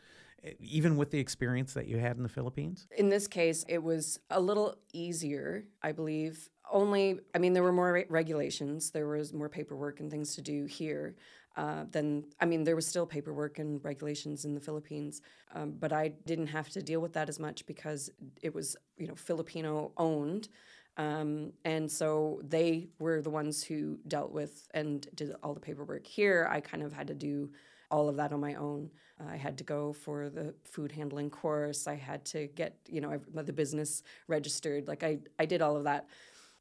even 0.61 0.97
with 0.97 1.11
the 1.11 1.19
experience 1.19 1.75
that 1.75 1.89
you 1.89 1.99
had 1.99 2.17
in 2.17 2.23
the 2.23 2.29
Philippines? 2.29 2.87
In 2.97 3.09
this 3.09 3.27
case, 3.27 3.65
it 3.69 3.83
was 3.83 4.21
a 4.31 4.41
little 4.41 4.77
easier, 4.93 5.65
I 5.83 5.91
believe. 5.91 6.49
Only, 6.71 7.19
I 7.35 7.39
mean, 7.39 7.53
there 7.53 7.63
were 7.63 7.73
more 7.73 7.93
re- 7.93 8.07
regulations, 8.09 8.91
there 8.91 9.09
was 9.09 9.33
more 9.33 9.49
paperwork 9.49 10.01
and 10.01 10.11
things 10.11 10.35
to 10.37 10.43
do 10.43 10.67
here. 10.67 11.17
Uh, 11.57 11.85
than 11.91 12.25
I 12.41 12.47
mean, 12.47 12.63
there 12.63 12.77
was 12.77 12.87
still 12.87 13.05
paperwork 13.07 13.59
and 13.59 13.85
regulations 13.85 14.45
in 14.45 14.55
the 14.55 14.61
Philippines, 14.61 15.21
um, 15.53 15.73
but 15.73 15.93
I 15.93 16.09
didn't 16.25 16.47
have 16.47 16.69
to 16.71 16.83
deal 16.83 17.01
with 17.01 17.13
that 17.15 17.29
as 17.29 17.41
much 17.41 17.67
because 17.67 18.09
it 18.41 18.55
was 18.55 18.77
you 18.99 19.09
know 19.09 19.17
Filipino 19.17 19.91
owned, 19.97 20.49
um, 20.97 21.53
and 21.65 21.91
so 21.91 22.41
they 22.45 22.89
were 23.01 23.21
the 23.21 23.31
ones 23.31 23.65
who 23.65 23.99
dealt 24.07 24.31
with 24.31 24.69
and 24.75 25.09
did 25.17 25.35
all 25.43 25.53
the 25.53 25.61
paperwork. 25.61 26.07
Here, 26.07 26.49
I 26.49 26.61
kind 26.61 26.85
of 26.85 26.93
had 26.93 27.09
to 27.09 27.15
do 27.15 27.51
all 27.91 28.09
of 28.09 28.17
that 28.17 28.33
on 28.33 28.41
my 28.41 28.55
own. 28.55 28.89
I 29.29 29.37
had 29.37 29.59
to 29.59 29.65
go 29.65 29.93
for 29.93 30.31
the 30.31 30.55
food 30.65 30.93
handling 30.93 31.31
course. 31.31 31.87
I 31.87 31.97
had 31.97 32.25
to 32.27 32.47
get 32.47 32.77
you 32.89 33.01
know 33.01 33.19
the 33.35 33.53
business 33.53 34.03
registered. 34.29 34.89
Like 34.89 35.03
I 35.03 35.19
I 35.39 35.47
did 35.47 35.63
all 35.63 35.77
of 35.77 35.85
that. 35.85 36.07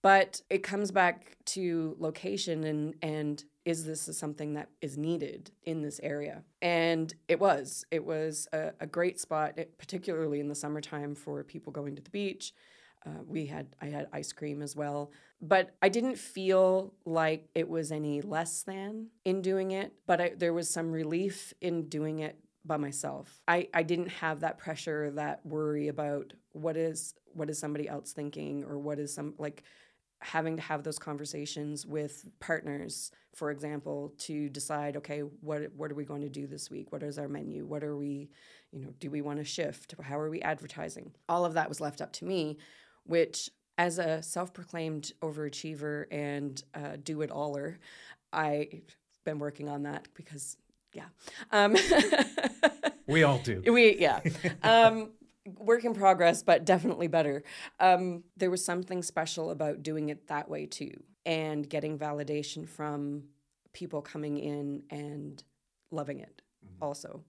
But 0.01 0.41
it 0.49 0.63
comes 0.63 0.91
back 0.91 1.35
to 1.45 1.95
location 1.99 2.63
and 2.63 2.95
and 3.01 3.43
is 3.65 3.85
this 3.85 4.09
something 4.17 4.53
that 4.53 4.69
is 4.81 4.97
needed 4.97 5.51
in 5.63 5.81
this 5.81 5.99
area? 6.01 6.43
And 6.61 7.13
it 7.27 7.39
was. 7.39 7.85
It 7.91 8.03
was 8.03 8.47
a, 8.51 8.71
a 8.79 8.87
great 8.87 9.19
spot, 9.19 9.59
particularly 9.77 10.39
in 10.39 10.47
the 10.47 10.55
summertime 10.55 11.13
for 11.13 11.43
people 11.43 11.71
going 11.71 11.95
to 11.95 12.01
the 12.01 12.09
beach. 12.09 12.53
Uh, 13.05 13.21
we 13.27 13.45
had 13.45 13.67
I 13.81 13.87
had 13.87 14.07
ice 14.11 14.33
cream 14.33 14.61
as 14.61 14.75
well, 14.75 15.11
but 15.41 15.75
I 15.81 15.89
didn't 15.89 16.17
feel 16.17 16.93
like 17.05 17.47
it 17.53 17.69
was 17.69 17.91
any 17.91 18.21
less 18.21 18.63
than 18.63 19.07
in 19.23 19.41
doing 19.41 19.71
it. 19.71 19.93
But 20.07 20.19
I, 20.19 20.33
there 20.35 20.53
was 20.53 20.69
some 20.69 20.91
relief 20.91 21.53
in 21.61 21.87
doing 21.87 22.19
it 22.19 22.39
by 22.65 22.77
myself. 22.77 23.41
I, 23.47 23.69
I 23.73 23.83
didn't 23.83 24.09
have 24.09 24.41
that 24.41 24.57
pressure, 24.57 25.11
that 25.11 25.45
worry 25.45 25.87
about 25.87 26.33
what 26.51 26.75
is 26.75 27.13
what 27.33 27.49
is 27.49 27.59
somebody 27.59 27.87
else 27.87 28.11
thinking 28.11 28.63
or 28.63 28.77
what 28.79 28.99
is 28.99 29.13
some 29.13 29.33
like 29.37 29.63
having 30.21 30.57
to 30.57 30.61
have 30.61 30.83
those 30.83 30.99
conversations 30.99 31.85
with 31.85 32.25
partners, 32.39 33.11
for 33.33 33.51
example, 33.51 34.13
to 34.19 34.49
decide, 34.49 34.97
okay, 34.97 35.19
what 35.19 35.71
what 35.75 35.91
are 35.91 35.95
we 35.95 36.03
going 36.03 36.21
to 36.21 36.29
do 36.29 36.45
this 36.47 36.69
week? 36.69 36.91
What 36.91 37.03
is 37.03 37.17
our 37.17 37.27
menu? 37.27 37.65
What 37.65 37.83
are 37.83 37.95
we, 37.95 38.29
you 38.71 38.81
know, 38.81 38.93
do 38.99 39.09
we 39.09 39.21
want 39.21 39.39
to 39.39 39.45
shift? 39.45 39.95
How 40.01 40.19
are 40.19 40.29
we 40.29 40.41
advertising? 40.41 41.13
All 41.27 41.45
of 41.45 41.53
that 41.53 41.69
was 41.69 41.79
left 41.79 42.01
up 42.01 42.11
to 42.13 42.25
me, 42.25 42.57
which 43.05 43.49
as 43.77 43.97
a 43.97 44.21
self-proclaimed 44.21 45.13
overachiever 45.21 46.05
and 46.11 46.61
uh, 46.75 46.97
do-it-aller, 47.01 47.79
I've 48.33 48.97
been 49.23 49.39
working 49.39 49.69
on 49.69 49.83
that 49.83 50.09
because, 50.15 50.57
yeah. 50.93 51.05
Um, 51.53 51.77
We 53.07 53.23
all 53.23 53.39
do. 53.39 53.63
we 53.65 53.97
yeah. 53.97 54.19
Um, 54.63 55.11
work 55.45 55.85
in 55.85 55.93
progress, 55.93 56.43
but 56.43 56.65
definitely 56.65 57.07
better. 57.07 57.43
Um, 57.79 58.23
there 58.37 58.51
was 58.51 58.63
something 58.63 59.01
special 59.03 59.51
about 59.51 59.83
doing 59.83 60.09
it 60.09 60.27
that 60.27 60.49
way 60.49 60.65
too, 60.65 61.03
and 61.25 61.67
getting 61.67 61.97
validation 61.97 62.67
from 62.67 63.23
people 63.73 64.01
coming 64.01 64.37
in 64.37 64.83
and 64.89 65.43
loving 65.91 66.19
it. 66.19 66.41
Also, 66.81 67.23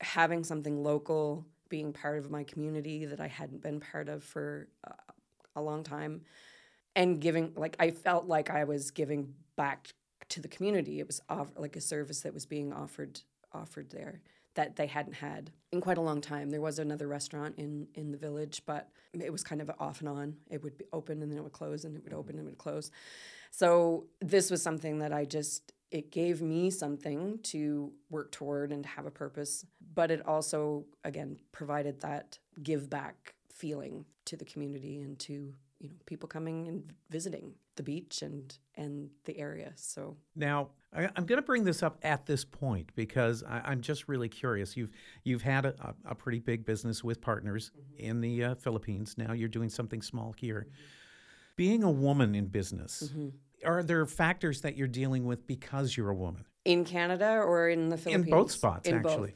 having 0.00 0.44
something 0.44 0.82
local, 0.82 1.46
being 1.68 1.92
part 1.92 2.18
of 2.18 2.30
my 2.30 2.44
community 2.44 3.06
that 3.06 3.20
I 3.20 3.28
hadn't 3.28 3.62
been 3.62 3.80
part 3.80 4.08
of 4.08 4.22
for 4.22 4.68
uh, 4.86 4.92
a 5.56 5.62
long 5.62 5.82
time, 5.82 6.22
and 6.94 7.20
giving 7.20 7.52
like 7.56 7.76
I 7.78 7.90
felt 7.90 8.26
like 8.26 8.50
I 8.50 8.64
was 8.64 8.90
giving 8.90 9.34
back 9.56 9.94
to 10.30 10.40
the 10.40 10.48
community. 10.48 11.00
It 11.00 11.06
was 11.06 11.20
off- 11.28 11.52
like 11.56 11.76
a 11.76 11.80
service 11.80 12.20
that 12.20 12.34
was 12.34 12.46
being 12.46 12.72
offered 12.72 13.20
offered 13.52 13.90
there 13.90 14.22
that 14.54 14.76
they 14.76 14.86
hadn't 14.86 15.14
had 15.14 15.50
in 15.72 15.80
quite 15.80 15.98
a 15.98 16.02
long 16.02 16.20
time. 16.20 16.50
There 16.50 16.60
was 16.60 16.78
another 16.78 17.08
restaurant 17.08 17.54
in 17.58 17.88
in 17.94 18.10
the 18.10 18.18
village, 18.18 18.62
but 18.66 18.90
it 19.12 19.32
was 19.32 19.42
kind 19.42 19.60
of 19.60 19.70
off 19.78 20.00
and 20.00 20.08
on. 20.08 20.36
It 20.50 20.62
would 20.62 20.78
be 20.78 20.86
open 20.92 21.22
and 21.22 21.30
then 21.30 21.38
it 21.38 21.42
would 21.42 21.52
close 21.52 21.84
and 21.84 21.96
it 21.96 22.02
would 22.04 22.12
open 22.12 22.38
and 22.38 22.46
it 22.46 22.50
would 22.50 22.58
close. 22.58 22.90
So 23.50 24.06
this 24.20 24.50
was 24.50 24.62
something 24.62 24.98
that 24.98 25.12
I 25.12 25.24
just 25.24 25.72
it 25.90 26.10
gave 26.10 26.40
me 26.40 26.70
something 26.70 27.38
to 27.42 27.92
work 28.08 28.32
toward 28.32 28.72
and 28.72 28.84
have 28.86 29.04
a 29.04 29.10
purpose, 29.10 29.66
but 29.94 30.10
it 30.10 30.26
also 30.26 30.84
again 31.04 31.38
provided 31.52 32.00
that 32.00 32.38
give 32.62 32.88
back 32.88 33.34
feeling 33.50 34.04
to 34.24 34.36
the 34.36 34.44
community 34.44 35.00
and 35.00 35.18
to 35.18 35.54
you 35.80 35.88
know 35.88 35.94
people 36.06 36.28
coming 36.28 36.68
and 36.68 36.92
visiting 37.10 37.54
the 37.76 37.82
beach 37.82 38.22
and 38.22 38.56
and 38.74 39.10
the 39.24 39.38
area. 39.38 39.72
So 39.76 40.16
Now, 40.34 40.70
I, 40.94 41.08
I'm 41.16 41.26
going 41.26 41.38
to 41.38 41.46
bring 41.46 41.64
this 41.64 41.82
up 41.82 41.98
at 42.02 42.26
this 42.26 42.44
point 42.44 42.90
because 42.94 43.42
I, 43.42 43.60
I'm 43.64 43.80
just 43.80 44.08
really 44.08 44.28
curious. 44.28 44.76
You've 44.76 44.90
you've 45.24 45.42
had 45.42 45.66
a, 45.66 45.94
a, 46.04 46.14
pretty 46.14 46.38
big 46.38 46.64
business 46.64 47.04
with 47.04 47.20
partners 47.20 47.70
in 47.98 48.20
the 48.20 48.44
uh, 48.44 48.54
Philippines. 48.56 49.16
Now 49.18 49.32
you're 49.32 49.48
doing 49.48 49.68
something 49.68 50.02
small 50.02 50.34
here. 50.38 50.66
Being 51.56 51.82
a 51.82 51.90
woman 51.90 52.34
in 52.34 52.46
business, 52.46 53.12
are 53.64 53.82
there 53.82 54.06
factors 54.06 54.62
that 54.62 54.76
you're 54.76 54.88
dealing 54.88 55.26
with 55.26 55.46
because 55.46 55.96
you're 55.96 56.08
a 56.08 56.14
woman? 56.14 56.46
in 56.64 56.84
Canada 56.84 57.38
or 57.38 57.68
in 57.68 57.88
the 57.88 57.96
Philippines? 57.96 58.26
In 58.26 58.30
both 58.30 58.50
spots, 58.50 58.88
In 58.88 59.02
both. 59.02 59.12
actually. 59.12 59.34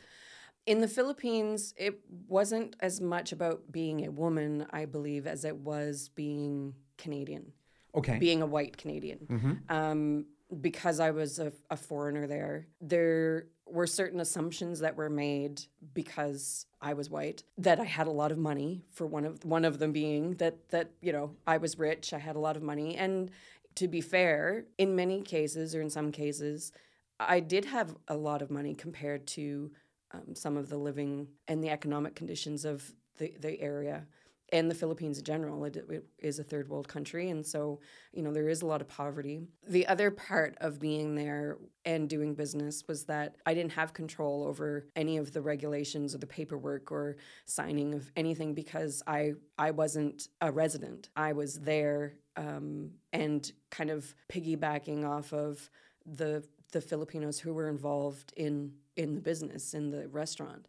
In 0.66 0.80
the 0.80 0.88
Philippines, 0.88 1.74
it 1.76 2.00
wasn't 2.28 2.74
as 2.80 3.00
much 3.00 3.32
about 3.32 3.70
being 3.70 4.04
a 4.04 4.10
woman, 4.10 4.66
I 4.70 4.84
believe, 4.84 5.26
as 5.26 5.44
it 5.44 5.56
was 5.56 6.10
being 6.14 6.74
Canadian, 6.98 7.52
Okay. 7.96 8.18
being 8.18 8.42
a 8.42 8.46
white 8.46 8.76
Canadian. 8.76 9.62
Um, 9.68 10.26
because 10.60 11.00
I 11.00 11.10
was 11.10 11.38
a, 11.38 11.52
a 11.70 11.76
foreigner 11.76 12.26
there, 12.26 12.68
there 12.80 13.46
were 13.66 13.86
certain 13.86 14.20
assumptions 14.20 14.78
that 14.80 14.96
were 14.96 15.10
made 15.10 15.62
because 15.92 16.66
I 16.80 16.94
was 16.94 17.10
white 17.10 17.42
that 17.58 17.80
I 17.80 17.84
had 17.84 18.06
a 18.06 18.12
lot 18.12 18.30
of 18.30 18.38
money. 18.38 18.84
For 18.92 19.06
one 19.06 19.24
of 19.24 19.44
one 19.44 19.64
of 19.64 19.78
them 19.78 19.92
being 19.92 20.34
that 20.34 20.68
that 20.68 20.90
you 21.00 21.12
know 21.12 21.34
I 21.46 21.56
was 21.56 21.78
rich, 21.78 22.12
I 22.12 22.18
had 22.18 22.36
a 22.36 22.38
lot 22.38 22.56
of 22.56 22.62
money, 22.62 22.96
and 22.96 23.30
to 23.74 23.88
be 23.88 24.00
fair, 24.00 24.66
in 24.78 24.94
many 24.94 25.20
cases 25.20 25.74
or 25.74 25.82
in 25.82 25.90
some 25.90 26.12
cases, 26.12 26.72
I 27.18 27.40
did 27.40 27.64
have 27.64 27.96
a 28.08 28.16
lot 28.16 28.40
of 28.40 28.50
money 28.50 28.74
compared 28.74 29.26
to 29.28 29.72
um, 30.12 30.34
some 30.34 30.56
of 30.56 30.68
the 30.68 30.76
living 30.78 31.28
and 31.48 31.62
the 31.62 31.70
economic 31.70 32.14
conditions 32.14 32.64
of 32.64 32.92
the, 33.18 33.34
the 33.40 33.60
area 33.60 34.06
and 34.52 34.70
the 34.70 34.74
Philippines 34.74 35.18
in 35.18 35.24
general. 35.24 35.64
It, 35.64 35.76
it 35.76 36.04
is 36.18 36.38
a 36.38 36.44
third 36.44 36.68
world 36.68 36.88
country, 36.88 37.30
and 37.30 37.44
so 37.44 37.80
you 38.12 38.22
know 38.22 38.32
there 38.32 38.48
is 38.48 38.62
a 38.62 38.66
lot 38.66 38.80
of 38.80 38.88
poverty. 38.88 39.40
The 39.68 39.86
other 39.86 40.10
part 40.10 40.56
of 40.60 40.80
being 40.80 41.14
there 41.14 41.58
and 41.84 42.08
doing 42.08 42.34
business 42.34 42.84
was 42.86 43.04
that 43.04 43.36
I 43.46 43.54
didn't 43.54 43.72
have 43.72 43.92
control 43.92 44.44
over 44.46 44.86
any 44.94 45.16
of 45.16 45.32
the 45.32 45.42
regulations 45.42 46.14
or 46.14 46.18
the 46.18 46.26
paperwork 46.26 46.92
or 46.92 47.16
signing 47.46 47.94
of 47.94 48.10
anything 48.16 48.54
because 48.54 49.02
I 49.06 49.32
I 49.58 49.70
wasn't 49.72 50.28
a 50.40 50.52
resident. 50.52 51.08
I 51.16 51.32
was 51.32 51.60
there 51.60 52.14
um, 52.36 52.90
and 53.12 53.50
kind 53.70 53.90
of 53.90 54.14
piggybacking 54.30 55.04
off 55.04 55.32
of 55.32 55.70
the 56.04 56.44
the 56.72 56.80
Filipinos 56.80 57.38
who 57.38 57.52
were 57.54 57.68
involved 57.68 58.32
in 58.36 58.72
in 58.96 59.14
the 59.14 59.20
business 59.20 59.74
in 59.74 59.90
the 59.90 60.08
restaurant. 60.08 60.66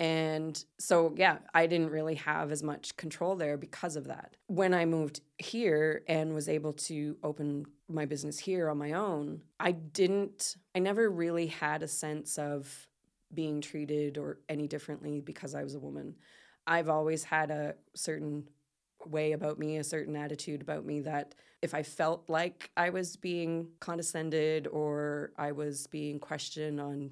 And 0.00 0.64
so, 0.78 1.12
yeah, 1.14 1.38
I 1.52 1.66
didn't 1.66 1.90
really 1.90 2.14
have 2.14 2.50
as 2.50 2.62
much 2.62 2.96
control 2.96 3.36
there 3.36 3.58
because 3.58 3.96
of 3.96 4.06
that. 4.06 4.34
When 4.46 4.72
I 4.72 4.86
moved 4.86 5.20
here 5.36 6.02
and 6.08 6.34
was 6.34 6.48
able 6.48 6.72
to 6.72 7.18
open 7.22 7.66
my 7.86 8.06
business 8.06 8.38
here 8.38 8.70
on 8.70 8.78
my 8.78 8.92
own, 8.92 9.42
I 9.60 9.72
didn't, 9.72 10.56
I 10.74 10.78
never 10.78 11.10
really 11.10 11.48
had 11.48 11.82
a 11.82 11.88
sense 11.88 12.38
of 12.38 12.88
being 13.34 13.60
treated 13.60 14.16
or 14.16 14.38
any 14.48 14.66
differently 14.66 15.20
because 15.20 15.54
I 15.54 15.62
was 15.62 15.74
a 15.74 15.78
woman. 15.78 16.16
I've 16.66 16.88
always 16.88 17.22
had 17.22 17.50
a 17.50 17.74
certain 17.94 18.48
way 19.04 19.32
about 19.32 19.58
me, 19.58 19.76
a 19.76 19.84
certain 19.84 20.16
attitude 20.16 20.62
about 20.62 20.86
me 20.86 21.00
that 21.00 21.34
if 21.60 21.74
I 21.74 21.82
felt 21.82 22.24
like 22.26 22.70
I 22.74 22.88
was 22.88 23.16
being 23.16 23.68
condescended 23.80 24.66
or 24.66 25.32
I 25.36 25.52
was 25.52 25.86
being 25.88 26.18
questioned 26.18 26.80
on, 26.80 27.10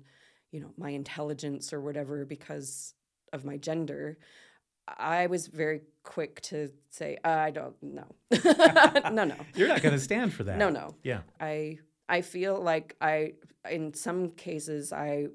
you 0.51 0.61
know, 0.61 0.71
my 0.77 0.91
intelligence 0.91 1.73
or 1.73 1.81
whatever 1.81 2.25
because 2.25 2.95
of 3.33 3.45
my 3.45 3.57
gender, 3.57 4.19
I 4.87 5.27
was 5.27 5.47
very 5.47 5.83
quick 6.03 6.41
to 6.43 6.71
say, 6.91 7.19
uh, 7.25 7.29
I 7.29 7.51
don't 7.51 7.77
know. 7.83 8.07
no, 9.13 9.25
no. 9.25 9.37
You're 9.55 9.69
not 9.69 9.83
going 9.83 9.95
to 9.95 10.01
stand 10.01 10.33
for 10.33 10.45
that. 10.45 10.57
No, 10.57 10.71
no. 10.71 10.95
Yeah. 11.03 11.21
I 11.41 11.79
I 12.09 12.23
feel 12.23 12.61
like 12.61 12.97
I 13.01 13.35
in 13.71 13.93
some 13.93 14.31
cases 14.31 14.93
I 14.93 15.27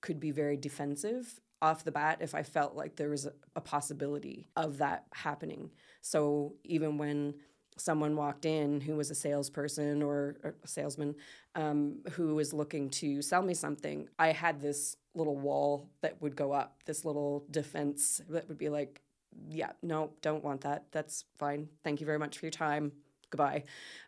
could 0.00 0.20
be 0.20 0.30
very 0.30 0.56
defensive 0.56 1.40
off 1.60 1.84
the 1.84 1.92
bat 1.92 2.18
if 2.20 2.34
I 2.34 2.42
felt 2.42 2.74
like 2.74 2.96
there 2.96 3.08
was 3.08 3.26
a, 3.26 3.32
a 3.56 3.60
possibility 3.60 4.48
of 4.56 4.78
that 4.78 5.04
happening. 5.12 5.70
So 6.00 6.54
even 6.64 6.98
when 6.98 7.34
someone 7.76 8.16
walked 8.16 8.44
in 8.44 8.80
who 8.80 8.96
was 8.96 9.10
a 9.10 9.14
salesperson 9.14 10.02
or, 10.02 10.36
or 10.44 10.54
a 10.62 10.68
salesman 10.68 11.14
um, 11.54 11.96
who 12.12 12.34
was 12.34 12.52
looking 12.52 12.88
to 12.90 13.20
sell 13.22 13.42
me 13.42 13.54
something, 13.54 14.08
I 14.18 14.28
had 14.32 14.60
this 14.60 14.96
little 15.14 15.36
wall 15.36 15.88
that 16.00 16.20
would 16.20 16.36
go 16.36 16.52
up, 16.52 16.82
this 16.84 17.04
little 17.04 17.44
defense 17.50 18.20
that 18.28 18.48
would 18.48 18.58
be 18.58 18.68
like, 18.68 19.00
yeah, 19.48 19.72
no, 19.82 20.10
don't 20.22 20.44
want 20.44 20.60
that. 20.62 20.84
That's 20.92 21.24
fine. 21.38 21.68
Thank 21.82 22.00
you 22.00 22.06
very 22.06 22.18
much 22.18 22.38
for 22.38 22.46
your 22.46 22.50
time. 22.52 22.92
Goodbye. 23.30 23.64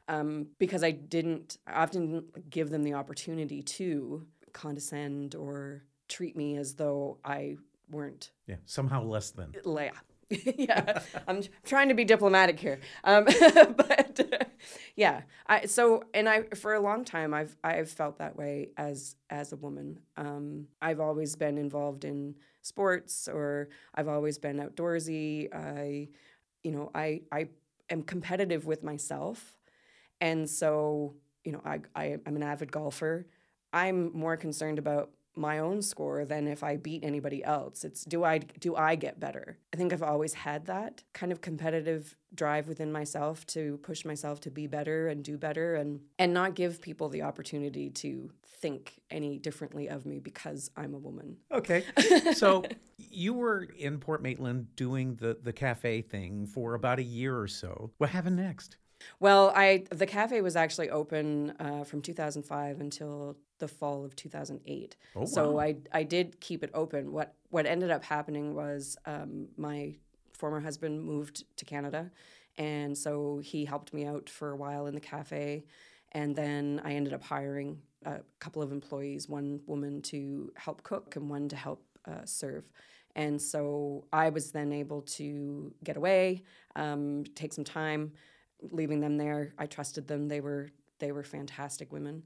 Um, 0.09 0.49
because 0.59 0.85
I 0.85 0.93
didn't, 0.93 1.59
I 1.67 1.83
often 1.83 2.13
didn't 2.13 2.51
give 2.51 2.71
them 2.71 2.85
the 2.85 2.95
opportunity 2.95 3.63
to 3.63 4.25
condescend 4.53 5.35
or 5.35 5.83
treat 6.09 6.37
me 6.37 6.57
as 6.57 6.75
though 6.75 7.19
I 7.25 7.57
weren't 7.91 8.31
Yeah. 8.47 8.57
Somehow 8.65 9.03
less 9.03 9.31
than. 9.31 9.53
yeah. 9.53 9.91
yeah, 10.59 11.01
I'm 11.29 11.43
trying 11.65 11.89
to 11.89 11.95
be 11.95 12.05
diplomatic 12.05 12.59
here, 12.59 12.81
um, 13.05 13.25
but 13.77 14.21
uh, 14.21 14.45
yeah. 14.97 15.23
I 15.47 15.67
so 15.67 16.03
and 16.15 16.29
I 16.29 16.43
for 16.57 16.75
a 16.75 16.81
long 16.81 17.05
time 17.05 17.33
I've 17.33 17.57
I've 17.63 17.89
felt 17.89 18.19
that 18.19 18.37
way 18.37 18.71
as 18.77 19.15
as 19.31 19.53
a 19.53 19.57
woman. 19.57 20.01
Um, 20.17 20.67
I've 20.83 20.99
always 20.99 21.37
been 21.37 21.59
involved 21.59 22.05
in 22.05 22.35
sports, 22.63 23.29
or 23.29 23.69
I've 23.95 24.09
always 24.09 24.37
been 24.39 24.57
outdoorsy. 24.57 25.55
I, 25.55 26.09
you 26.65 26.73
know, 26.73 26.91
I 26.95 27.23
I 27.31 27.49
am 27.91 28.03
competitive 28.03 28.67
with 28.67 28.83
myself, 28.83 29.57
and 30.21 30.49
so 30.49 31.15
you 31.45 31.53
know 31.53 31.61
I, 31.65 31.81
I 31.95 32.17
I'm 32.27 32.37
an 32.37 32.43
avid 32.43 32.73
golfer. 32.73 33.27
I'm 33.73 34.17
more 34.17 34.37
concerned 34.37 34.79
about 34.79 35.11
my 35.37 35.59
own 35.59 35.83
score 35.83 36.25
than 36.25 36.49
if 36.49 36.63
I 36.63 36.77
beat 36.77 37.05
anybody 37.05 37.45
else. 37.45 37.85
It's 37.85 38.05
do 38.05 38.25
I 38.25 38.39
do 38.39 38.75
I 38.77 38.95
get 38.95 39.21
better? 39.21 39.59
I 39.73 39.77
think 39.77 39.93
I've 39.93 40.03
always 40.03 40.35
had 40.35 40.67
that 40.67 41.03
kind 41.13 41.33
of 41.33 41.41
competitive 41.41 42.17
drive 42.35 42.69
within 42.69 42.93
myself 42.93 43.47
to 43.47 43.79
push 43.83 44.05
myself 44.05 44.41
to 44.41 44.51
be 44.51 44.67
better 44.67 45.09
and 45.09 45.25
do 45.25 45.39
better 45.39 45.75
and 45.75 46.01
and 46.19 46.33
not 46.33 46.55
give 46.55 46.81
people 46.81 47.09
the 47.09 47.23
opportunity 47.23 47.91
to 47.91 48.31
think 48.61 49.01
any 49.11 49.39
differently 49.39 49.89
of 49.89 50.07
me 50.07 50.19
because 50.19 50.71
I'm 50.77 50.95
a 50.95 50.99
woman. 50.99 51.37
Okay. 51.53 51.85
So 52.35 52.65
you 52.99 53.35
were 53.35 53.63
in 53.79 53.99
Port 53.99 54.23
Maitland 54.23 54.75
doing 54.77 55.15
the, 55.17 55.39
the 55.43 55.53
cafe 55.53 56.03
thing 56.03 56.47
for 56.47 56.75
about 56.75 56.99
a 56.99 57.03
year 57.03 57.39
or 57.39 57.49
so. 57.49 57.91
What 57.99 58.11
happened 58.11 58.37
next? 58.37 58.77
Well, 59.21 59.53
I 59.55 59.85
the 59.91 60.07
cafe 60.07 60.41
was 60.41 60.57
actually 60.57 60.91
open 60.91 61.53
uh, 61.59 61.85
from 61.85 62.03
2005 62.03 62.81
until 62.81 63.37
the 63.59 63.69
fall 63.69 64.05
of 64.05 64.15
2008. 64.17 64.97
Oh, 65.15 65.25
So 65.25 65.53
wow. 65.53 65.61
I 65.61 65.77
I 65.93 66.03
did 66.03 66.41
keep 66.41 66.63
it 66.63 66.71
open. 66.75 67.13
What 67.13 67.35
what 67.51 67.67
ended 67.67 67.91
up 67.91 68.05
happening 68.05 68.55
was 68.55 68.97
um, 69.07 69.49
my 69.57 69.95
former 70.33 70.61
husband 70.61 71.03
moved 71.03 71.45
to 71.57 71.65
Canada, 71.65 72.11
and 72.59 72.97
so 72.97 73.39
he 73.43 73.65
helped 73.65 73.93
me 73.95 74.07
out 74.07 74.29
for 74.29 74.51
a 74.51 74.57
while 74.57 74.87
in 74.87 74.95
the 74.95 75.01
cafe, 75.01 75.65
and 76.13 76.35
then 76.37 76.81
I 76.85 76.93
ended 76.95 77.13
up 77.13 77.23
hiring 77.23 77.81
a 78.05 78.21
couple 78.39 78.63
of 78.63 78.73
employees, 78.73 79.29
one 79.29 79.61
woman 79.67 80.01
to 80.03 80.53
help 80.57 80.83
cook 80.83 81.17
and 81.17 81.29
one 81.29 81.49
to 81.49 81.57
help 81.57 81.83
uh, 82.07 82.25
serve. 82.25 82.65
And 83.17 83.41
so 83.41 84.05
I 84.13 84.29
was 84.29 84.53
then 84.53 84.73
able 84.73 85.01
to 85.03 85.73
get 85.83 85.97
away, 85.97 86.43
um, 86.77 87.25
take 87.35 87.53
some 87.55 87.65
time, 87.65 88.13
leaving 88.61 89.01
them 89.01 89.17
there. 89.17 89.53
I 89.59 89.67
trusted 89.67 90.07
them. 90.07 90.29
They 90.29 90.41
were 90.41 90.71
they 90.99 91.13
were 91.13 91.23
fantastic 91.23 91.93
women, 91.93 92.23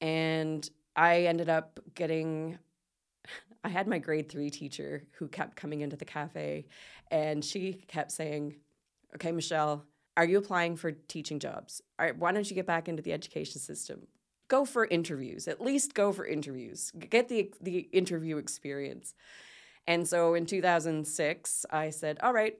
and 0.00 0.68
I 0.96 1.22
ended 1.22 1.48
up 1.48 1.80
getting. 1.94 2.58
I 3.64 3.68
had 3.68 3.88
my 3.88 3.98
grade 3.98 4.28
three 4.28 4.50
teacher 4.50 5.04
who 5.18 5.26
kept 5.28 5.56
coming 5.56 5.80
into 5.80 5.96
the 5.96 6.04
cafe, 6.04 6.66
and 7.10 7.44
she 7.44 7.84
kept 7.88 8.12
saying, 8.12 8.56
"Okay, 9.14 9.32
Michelle, 9.32 9.84
are 10.16 10.24
you 10.24 10.38
applying 10.38 10.76
for 10.76 10.92
teaching 10.92 11.38
jobs? 11.38 11.82
All 11.98 12.06
right, 12.06 12.16
why 12.16 12.32
don't 12.32 12.48
you 12.48 12.54
get 12.54 12.66
back 12.66 12.88
into 12.88 13.02
the 13.02 13.12
education 13.12 13.60
system? 13.60 14.06
Go 14.48 14.64
for 14.64 14.86
interviews. 14.86 15.48
At 15.48 15.60
least 15.60 15.94
go 15.94 16.12
for 16.12 16.24
interviews. 16.24 16.92
Get 16.98 17.28
the 17.28 17.52
the 17.60 17.88
interview 17.92 18.36
experience." 18.38 19.14
And 19.86 20.06
so 20.06 20.34
in 20.34 20.44
2006, 20.44 21.66
I 21.70 21.90
said, 21.90 22.18
"All 22.22 22.32
right, 22.32 22.58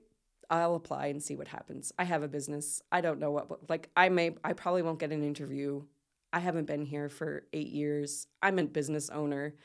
I'll 0.49 0.75
apply 0.75 1.07
and 1.07 1.21
see 1.21 1.35
what 1.35 1.47
happens. 1.47 1.91
I 1.99 2.03
have 2.05 2.23
a 2.23 2.27
business. 2.27 2.81
I 2.91 3.01
don't 3.01 3.19
know 3.19 3.31
what 3.31 3.69
like 3.69 3.89
I 3.95 4.09
may 4.09 4.35
I 4.43 4.53
probably 4.53 4.81
won't 4.81 4.99
get 4.99 5.11
an 5.11 5.23
interview. 5.23 5.83
I 6.31 6.39
haven't 6.39 6.65
been 6.65 6.85
here 6.85 7.09
for 7.09 7.43
8 7.53 7.67
years. 7.67 8.27
I'm 8.41 8.59
a 8.59 8.65
business 8.65 9.09
owner." 9.09 9.55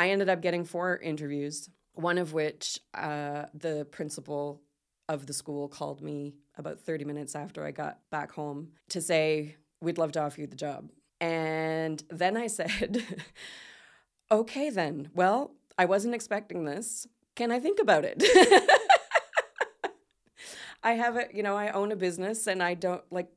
I 0.00 0.08
ended 0.08 0.30
up 0.30 0.40
getting 0.40 0.64
four 0.64 0.96
interviews, 0.96 1.68
one 1.92 2.16
of 2.16 2.32
which 2.32 2.80
uh, 2.94 3.44
the 3.52 3.86
principal 3.90 4.62
of 5.10 5.26
the 5.26 5.34
school 5.34 5.68
called 5.68 6.00
me 6.00 6.36
about 6.56 6.80
30 6.80 7.04
minutes 7.04 7.34
after 7.34 7.66
I 7.66 7.70
got 7.70 7.98
back 8.10 8.32
home 8.32 8.70
to 8.88 9.02
say, 9.02 9.56
We'd 9.82 9.98
love 9.98 10.12
to 10.12 10.20
offer 10.20 10.40
you 10.40 10.46
the 10.46 10.56
job. 10.56 10.90
And 11.20 12.02
then 12.08 12.36
I 12.38 12.46
said, 12.60 13.04
Okay, 14.30 14.70
then. 14.70 15.10
Well, 15.14 15.52
I 15.76 15.84
wasn't 15.84 16.14
expecting 16.14 16.64
this. 16.64 17.06
Can 17.36 17.50
I 17.50 17.60
think 17.60 17.78
about 17.78 18.04
it? 18.06 18.22
I 20.82 20.92
have 20.92 21.16
a, 21.16 21.26
you 21.32 21.42
know, 21.42 21.56
I 21.56 21.70
own 21.70 21.92
a 21.92 21.96
business 21.96 22.46
and 22.46 22.62
I 22.62 22.74
don't 22.74 23.02
like 23.10 23.28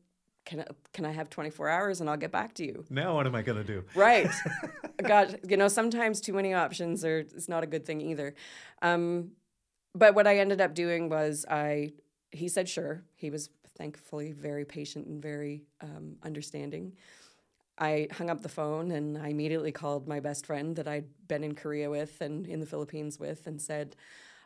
can 0.46 0.60
I, 0.60 0.66
can 0.92 1.06
I 1.06 1.12
have 1.12 1.30
24 1.30 1.70
hours 1.70 2.02
and 2.02 2.10
I'll 2.10 2.18
get 2.18 2.32
back 2.32 2.54
to 2.56 2.66
you? 2.66 2.84
Now 2.90 3.16
what 3.16 3.26
am 3.26 3.36
I 3.36 3.42
going 3.42 3.58
to 3.58 3.64
do? 3.64 3.86
Right. 3.96 4.30
God, 5.04 5.40
you 5.48 5.58
know, 5.58 5.68
sometimes 5.68 6.20
too 6.20 6.34
many 6.34 6.54
options 6.54 7.06
are 7.06 7.20
it's 7.20 7.48
not 7.48 7.64
a 7.64 7.68
good 7.68 7.86
thing 7.86 8.02
either. 8.02 8.36
Um, 8.82 9.32
but 9.96 10.16
what 10.16 10.28
I 10.28 10.40
ended 10.40 10.60
up 10.60 10.74
doing 10.74 11.10
was 11.10 11.46
I 11.50 11.94
he 12.32 12.48
said 12.48 12.68
sure. 12.68 13.04
He 13.16 13.30
was 13.30 13.50
thankfully 13.78 14.32
very 14.32 14.66
patient 14.66 15.08
and 15.08 15.22
very 15.22 15.64
um, 15.82 16.18
understanding. 16.24 16.94
I 17.78 18.08
hung 18.12 18.30
up 18.30 18.42
the 18.42 18.50
phone 18.50 18.92
and 18.92 19.18
I 19.18 19.30
immediately 19.30 19.72
called 19.72 20.08
my 20.08 20.20
best 20.20 20.46
friend 20.46 20.76
that 20.76 20.88
I'd 20.88 21.08
been 21.28 21.44
in 21.44 21.56
Korea 21.56 21.90
with 21.90 22.22
and 22.22 22.46
in 22.46 22.60
the 22.60 22.66
Philippines 22.66 23.20
with 23.20 23.48
and 23.48 23.62
said, 23.62 23.96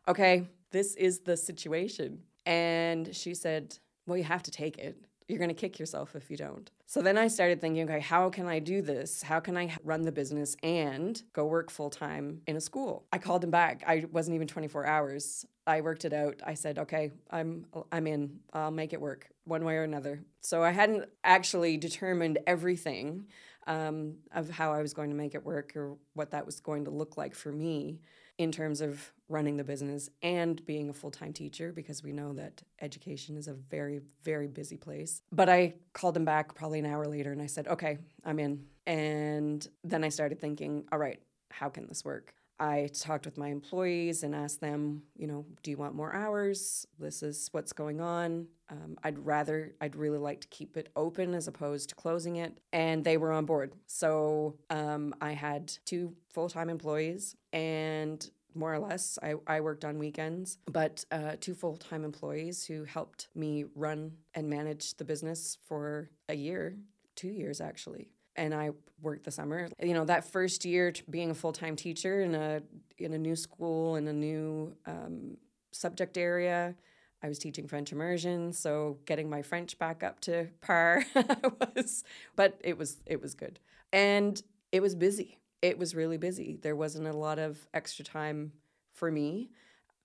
"Okay, 0.08 0.48
this 0.72 0.96
is 0.96 1.20
the 1.20 1.36
situation." 1.36 2.24
And 2.48 3.16
she 3.16 3.36
said, 3.36 3.78
"Well, 4.08 4.18
you 4.18 4.24
have 4.24 4.44
to 4.44 4.52
take 4.52 4.78
it." 4.80 4.98
you're 5.28 5.40
going 5.40 5.50
to 5.50 5.56
kick 5.56 5.78
yourself 5.78 6.16
if 6.16 6.32
you 6.32 6.38
don't. 6.38 6.72
So 6.86 7.02
then 7.02 7.18
I 7.18 7.28
started 7.28 7.60
thinking, 7.60 7.84
okay, 7.84 8.00
how 8.00 8.30
can 8.30 8.48
I 8.48 8.60
do 8.60 8.82
this? 8.82 9.22
How 9.22 9.40
can 9.40 9.58
I 9.58 9.76
run 9.84 10.04
the 10.04 10.12
business 10.12 10.56
and 10.64 11.22
go 11.34 11.46
work 11.46 11.70
full 11.70 11.90
time 11.90 12.42
in 12.48 12.56
a 12.56 12.62
school? 12.62 13.06
I 13.12 13.18
called 13.18 13.44
him 13.44 13.52
back. 13.52 13.84
I 13.86 14.06
wasn't 14.12 14.36
even 14.36 14.48
24 14.48 14.86
hours. 14.86 15.46
I 15.66 15.82
worked 15.82 16.06
it 16.06 16.14
out. 16.14 16.42
I 16.46 16.54
said, 16.54 16.80
okay, 16.80 17.12
I'm 17.30 17.66
I'm 17.92 18.08
in. 18.08 18.40
I'll 18.54 18.72
make 18.72 18.94
it 18.94 19.02
work 19.02 19.28
one 19.44 19.66
way 19.66 19.76
or 19.76 19.84
another. 19.84 20.22
So 20.40 20.64
I 20.64 20.72
hadn't 20.72 21.10
actually 21.26 21.76
determined 21.76 22.40
everything 22.48 23.26
um, 23.66 24.16
of 24.34 24.50
how 24.50 24.72
I 24.72 24.82
was 24.82 24.94
going 24.94 25.10
to 25.10 25.16
make 25.16 25.36
it 25.36 25.44
work 25.44 25.76
or 25.76 25.98
what 26.14 26.32
that 26.32 26.46
was 26.46 26.62
going 26.62 26.86
to 26.86 26.92
look 26.92 27.18
like 27.18 27.36
for 27.36 27.52
me 27.52 28.00
in 28.38 28.50
terms 28.54 28.80
of 28.80 29.12
running 29.30 29.58
the 29.58 29.64
business 29.64 30.10
and 30.22 30.66
being 30.66 30.90
a 30.90 30.94
full 30.94 31.12
time 31.12 31.34
teacher 31.34 31.72
because 31.72 32.04
we 32.04 32.12
know 32.12 32.34
that 32.34 32.62
education 32.82 33.38
is 33.38 33.48
a 33.48 33.54
very, 33.54 34.02
very 34.24 34.48
busy 34.48 34.78
place. 34.78 35.22
But 35.32 35.50
I 35.50 35.76
called 35.94 36.16
him 36.16 36.26
back 36.26 36.56
probably 36.56 36.80
an 36.80 36.86
hour 36.86 37.06
later 37.06 37.32
and 37.32 37.42
I 37.42 37.48
said, 37.48 37.68
okay, 37.68 37.98
I'm 38.26 38.40
in. 38.40 38.66
And 38.86 39.68
then 39.84 40.04
I 40.04 40.10
started 40.10 40.40
thinking, 40.40 40.86
all 40.92 41.00
right, 41.00 41.20
how 41.52 41.70
can 41.70 41.88
this 41.88 42.06
work? 42.06 42.34
I 42.60 42.90
talked 42.94 43.26
with 43.26 43.38
my 43.38 43.50
employees 43.50 44.24
and 44.24 44.34
asked 44.34 44.62
them, 44.62 45.04
you 45.16 45.28
know, 45.28 45.46
do 45.62 45.70
you 45.70 45.78
want 45.78 45.94
more 45.94 46.14
hours? 46.14 46.88
This 46.98 47.22
is 47.22 47.50
what's 47.52 47.72
going 47.72 48.02
on. 48.02 48.48
Um, 48.70 48.98
I'd 49.04 49.20
rather, 49.20 49.76
I'd 49.80 49.96
really 49.96 50.18
like 50.18 50.42
to 50.42 50.48
keep 50.48 50.76
it 50.76 50.90
open 50.96 51.36
as 51.36 51.48
opposed 51.48 51.90
to 51.90 51.96
closing 51.96 52.38
it. 52.38 52.58
And 52.74 53.04
they 53.04 53.18
were 53.18 53.32
on 53.32 53.46
board. 53.46 53.74
So 53.86 54.56
um, 54.72 55.14
I 55.22 55.34
had 55.34 55.72
two 55.86 56.16
full 56.34 56.50
time 56.50 56.70
employees 56.70 57.36
and 57.54 58.28
more 58.58 58.74
or 58.74 58.80
less. 58.80 59.18
I, 59.22 59.36
I 59.46 59.62
worked 59.62 59.86
on 59.86 60.00
weekends, 60.00 60.58
but 60.66 61.06
uh, 61.12 61.34
two 61.40 61.54
full 61.54 61.78
time 61.78 62.04
employees 62.04 62.66
who 62.66 62.84
helped 62.84 63.28
me 63.36 63.66
run 63.76 64.14
and 64.34 64.50
manage 64.50 64.96
the 64.96 65.06
business 65.06 65.58
for 65.68 66.10
a 66.30 66.36
year, 66.36 66.78
two 67.16 67.30
years 67.30 67.62
actually. 67.62 68.10
And 68.36 68.54
I 68.54 68.72
worked 69.02 69.26
the 69.26 69.32
summer. 69.32 69.70
You 69.82 69.94
know, 69.94 70.06
that 70.06 70.32
first 70.32 70.66
year 70.66 70.94
being 71.10 71.32
a 71.32 71.36
full 71.36 71.54
time 71.54 71.76
teacher 71.76 72.22
in 72.22 72.36
a 72.36 72.62
in 72.98 73.14
a 73.14 73.18
new 73.18 73.36
school 73.36 73.96
in 73.96 74.08
a 74.08 74.14
new 74.14 74.76
um, 74.86 75.38
subject 75.72 76.18
area. 76.18 76.76
I 77.24 77.30
was 77.30 77.40
teaching 77.40 77.68
French 77.68 77.92
immersion, 77.92 78.54
so 78.54 79.00
getting 79.06 79.28
my 79.28 79.42
French 79.42 79.80
back 79.80 80.04
up 80.04 80.20
to 80.22 80.50
par 80.62 81.04
was, 81.76 82.04
but 82.36 82.62
it 82.64 82.78
was 82.78 82.98
it 83.08 83.20
was 83.22 83.34
good, 83.34 83.60
and 83.92 84.42
it 84.72 84.82
was 84.82 84.94
busy 84.94 85.40
it 85.62 85.78
was 85.78 85.96
really 85.96 86.18
busy. 86.18 86.58
There 86.62 86.76
wasn't 86.76 87.08
a 87.08 87.14
lot 87.14 87.40
of 87.40 87.68
extra 87.74 88.06
time 88.06 88.54
for 88.94 89.12
me, 89.12 89.52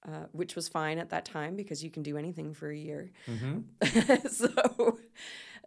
uh, 0.06 0.26
which 0.32 0.56
was 0.56 0.68
fine 0.68 0.98
at 0.98 1.10
that 1.10 1.24
time 1.24 1.56
because 1.56 1.82
you 1.84 1.90
can 1.90 2.02
do 2.02 2.16
anything 2.16 2.54
for 2.54 2.70
a 2.70 2.76
year. 2.76 3.10
Mm-hmm. 3.28 4.28
so, 4.28 4.98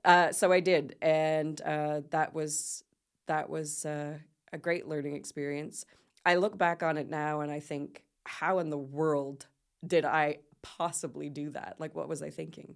uh, 0.04 0.32
so 0.32 0.52
I 0.52 0.60
did, 0.60 0.96
and 1.02 1.60
uh, 1.62 2.02
that 2.12 2.34
was 2.34 2.84
that 3.28 3.50
was 3.50 3.86
uh, 3.86 4.18
a 4.54 4.58
great 4.58 4.88
learning 4.88 5.16
experience. 5.16 5.86
I 6.26 6.36
look 6.36 6.58
back 6.58 6.82
on 6.82 6.98
it 6.98 7.10
now 7.10 7.42
and 7.42 7.52
I 7.52 7.60
think, 7.60 8.04
how 8.26 8.60
in 8.60 8.70
the 8.70 8.78
world 8.78 9.48
did 9.86 10.06
I 10.06 10.40
possibly 10.62 11.30
do 11.30 11.52
that? 11.52 11.76
Like, 11.78 11.96
what 11.96 12.10
was 12.10 12.24
I 12.24 12.30
thinking? 12.32 12.76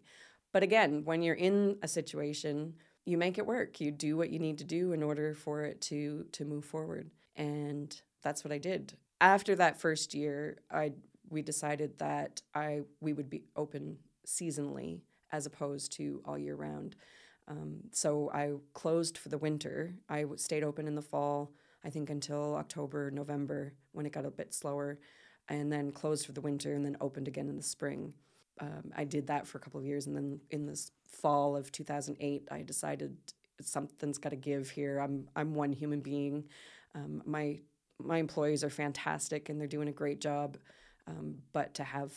But 0.52 0.64
again, 0.64 1.04
when 1.06 1.22
you're 1.24 1.36
in 1.36 1.78
a 1.82 1.88
situation 1.88 2.76
you 3.10 3.18
make 3.18 3.38
it 3.38 3.46
work. 3.46 3.82
You 3.82 3.92
do 3.92 4.16
what 4.16 4.30
you 4.30 4.40
need 4.40 4.60
to 4.60 4.64
do 4.64 4.94
in 4.94 5.02
order 5.02 5.34
for 5.34 5.64
it 5.64 5.82
to 5.82 6.26
to 6.34 6.46
move 6.46 6.66
forward. 6.66 7.10
And 7.36 8.00
that's 8.22 8.44
what 8.44 8.52
I 8.52 8.58
did. 8.58 8.94
After 9.20 9.56
that 9.56 9.80
first 9.80 10.14
year, 10.14 10.60
I 10.72 10.94
we 11.30 11.42
decided 11.42 11.98
that 12.00 12.42
I 12.54 12.82
we 13.02 13.14
would 13.14 13.30
be 13.30 13.44
open 13.56 13.98
seasonally 14.26 15.00
as 15.32 15.46
opposed 15.46 15.92
to 15.94 16.22
all 16.26 16.38
year 16.38 16.56
round. 16.56 16.96
Um, 17.48 17.80
so 17.92 18.30
I 18.34 18.54
closed 18.74 19.18
for 19.18 19.30
the 19.30 19.38
winter. 19.38 19.96
I 20.08 20.26
stayed 20.36 20.64
open 20.64 20.88
in 20.88 20.96
the 20.96 21.02
fall, 21.02 21.52
I 21.84 21.90
think 21.90 22.10
until 22.10 22.56
October, 22.56 23.10
November, 23.10 23.74
when 23.92 24.06
it 24.06 24.12
got 24.12 24.26
a 24.26 24.32
bit 24.32 24.54
slower, 24.54 25.00
and 25.48 25.72
then 25.72 25.92
closed 25.92 26.28
for 26.28 26.32
the 26.32 26.42
winter 26.42 26.74
and 26.74 26.86
then 26.86 26.98
opened 27.02 27.28
again 27.28 27.50
in 27.50 27.58
the 27.58 27.64
spring. 27.64 28.14
Um, 28.60 28.92
I 28.96 29.04
did 29.06 29.28
that 29.28 29.48
for 29.48 29.58
a 29.58 29.62
couple 29.62 29.80
of 29.80 29.86
years, 29.86 30.08
and 30.08 30.16
then 30.16 30.40
in 30.52 30.66
this 30.66 30.92
fall 31.08 31.56
of 31.56 31.72
2008, 31.72 32.48
I 32.52 32.62
decided 32.62 33.16
something's 33.62 34.18
got 34.18 34.30
to 34.30 34.36
give 34.36 34.70
here. 34.70 35.00
I'm 35.00 35.28
I'm 35.36 35.56
one 35.56 35.72
human 35.72 36.02
being. 36.02 36.46
Um, 36.96 37.22
my 37.26 37.60
my 38.02 38.18
employees 38.18 38.64
are 38.64 38.70
fantastic 38.70 39.50
and 39.50 39.60
they're 39.60 39.68
doing 39.68 39.90
a 39.90 39.94
great 39.94 40.22
job, 40.22 40.58
um, 41.08 41.36
but 41.54 41.74
to 41.76 41.84
have 41.84 42.14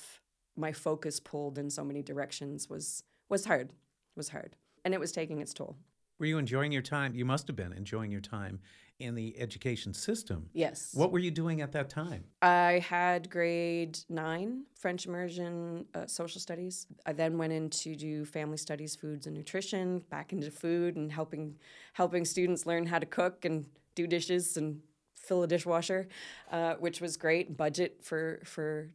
my 0.56 0.72
focus 0.72 1.18
pulled 1.18 1.58
in 1.58 1.70
so 1.70 1.84
many 1.84 2.02
directions 2.02 2.68
was 2.68 3.02
was 3.28 3.44
hard. 3.44 3.72
Was 4.16 4.28
hard, 4.28 4.56
and 4.84 4.92
it 4.92 5.00
was 5.00 5.12
taking 5.12 5.40
its 5.40 5.54
toll. 5.54 5.76
Were 6.18 6.26
you 6.26 6.38
enjoying 6.38 6.70
your 6.70 6.82
time? 6.82 7.14
You 7.14 7.24
must 7.24 7.46
have 7.46 7.56
been 7.56 7.72
enjoying 7.72 8.12
your 8.12 8.20
time 8.20 8.60
in 9.02 9.14
the 9.14 9.38
education 9.38 9.92
system. 9.92 10.48
Yes. 10.52 10.90
What 10.94 11.12
were 11.12 11.18
you 11.18 11.30
doing 11.30 11.60
at 11.60 11.72
that 11.72 11.90
time? 11.90 12.24
I 12.40 12.84
had 12.88 13.28
grade 13.28 13.98
nine 14.08 14.64
French 14.74 15.06
immersion, 15.06 15.86
uh, 15.94 16.06
social 16.06 16.40
studies. 16.40 16.86
I 17.04 17.12
then 17.12 17.38
went 17.38 17.52
in 17.52 17.70
to 17.70 17.94
do 17.94 18.24
family 18.24 18.56
studies, 18.56 18.96
foods 18.96 19.26
and 19.26 19.36
nutrition, 19.36 20.00
back 20.10 20.32
into 20.32 20.50
food 20.50 20.96
and 20.96 21.10
helping 21.10 21.56
helping 21.92 22.24
students 22.24 22.66
learn 22.66 22.86
how 22.86 22.98
to 22.98 23.06
cook 23.06 23.44
and 23.44 23.66
do 23.94 24.06
dishes 24.06 24.56
and 24.56 24.80
fill 25.14 25.42
a 25.42 25.46
dishwasher, 25.46 26.08
uh, 26.50 26.74
which 26.74 27.00
was 27.00 27.16
great. 27.16 27.56
Budget 27.56 28.02
for 28.02 28.40
for 28.44 28.88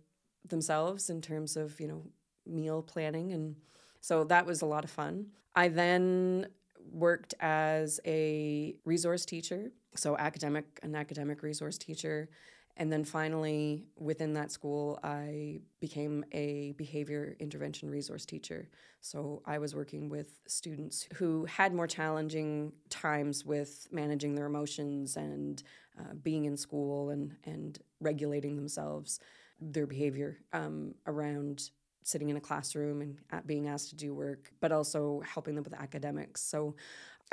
themselves 0.47 1.09
in 1.09 1.21
terms 1.21 1.57
of 1.57 1.79
you 1.79 1.87
know 1.87 2.03
meal 2.45 2.81
planning 2.81 3.33
and 3.33 3.55
so 3.99 4.23
that 4.23 4.45
was 4.45 4.61
a 4.61 4.65
lot 4.65 4.83
of 4.85 4.89
fun. 4.89 5.27
I 5.55 5.67
then 5.67 6.47
worked 6.91 7.33
as 7.39 7.99
a 8.05 8.75
resource 8.85 9.25
teacher, 9.25 9.71
so 9.95 10.17
academic 10.17 10.65
an 10.83 10.95
academic 10.95 11.43
resource 11.43 11.77
teacher, 11.77 12.29
and 12.77 12.91
then 12.91 13.03
finally 13.03 13.85
within 13.97 14.33
that 14.33 14.51
school 14.51 14.99
I 15.03 15.61
became 15.79 16.23
a 16.31 16.73
behavior 16.77 17.35
intervention 17.39 17.89
resource 17.89 18.25
teacher. 18.25 18.69
So 19.01 19.41
I 19.45 19.57
was 19.57 19.75
working 19.75 20.09
with 20.09 20.39
students 20.47 21.07
who 21.15 21.45
had 21.45 21.73
more 21.73 21.87
challenging 21.87 22.73
times 22.89 23.45
with 23.45 23.87
managing 23.91 24.35
their 24.35 24.45
emotions 24.45 25.17
and 25.17 25.61
uh, 25.99 26.13
being 26.21 26.45
in 26.45 26.57
school 26.57 27.09
and 27.09 27.35
and 27.45 27.79
regulating 27.99 28.55
themselves, 28.55 29.19
their 29.59 29.87
behavior 29.87 30.37
um, 30.53 30.93
around 31.07 31.71
sitting 32.07 32.29
in 32.29 32.37
a 32.37 32.41
classroom 32.41 33.01
and 33.01 33.45
being 33.45 33.67
asked 33.67 33.89
to 33.89 33.95
do 33.95 34.13
work, 34.13 34.49
but 34.61 34.71
also 34.71 35.21
helping 35.25 35.55
them 35.55 35.63
with 35.65 35.73
academics. 35.73 36.41
So 36.41 36.75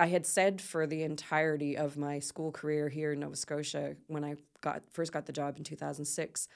I 0.00 0.06
had 0.06 0.26
said 0.26 0.60
for 0.60 0.84
the 0.84 1.04
entirety 1.04 1.76
of 1.76 1.96
my 1.96 2.18
school 2.18 2.50
career 2.50 2.88
here 2.88 3.12
in 3.12 3.20
Nova 3.20 3.36
Scotia 3.36 3.94
when 4.08 4.24
I 4.24 4.34
got 4.62 4.82
first 4.90 5.12
got 5.12 5.26
the 5.26 5.32
job 5.32 5.56
in 5.56 5.62
2006 5.62 6.48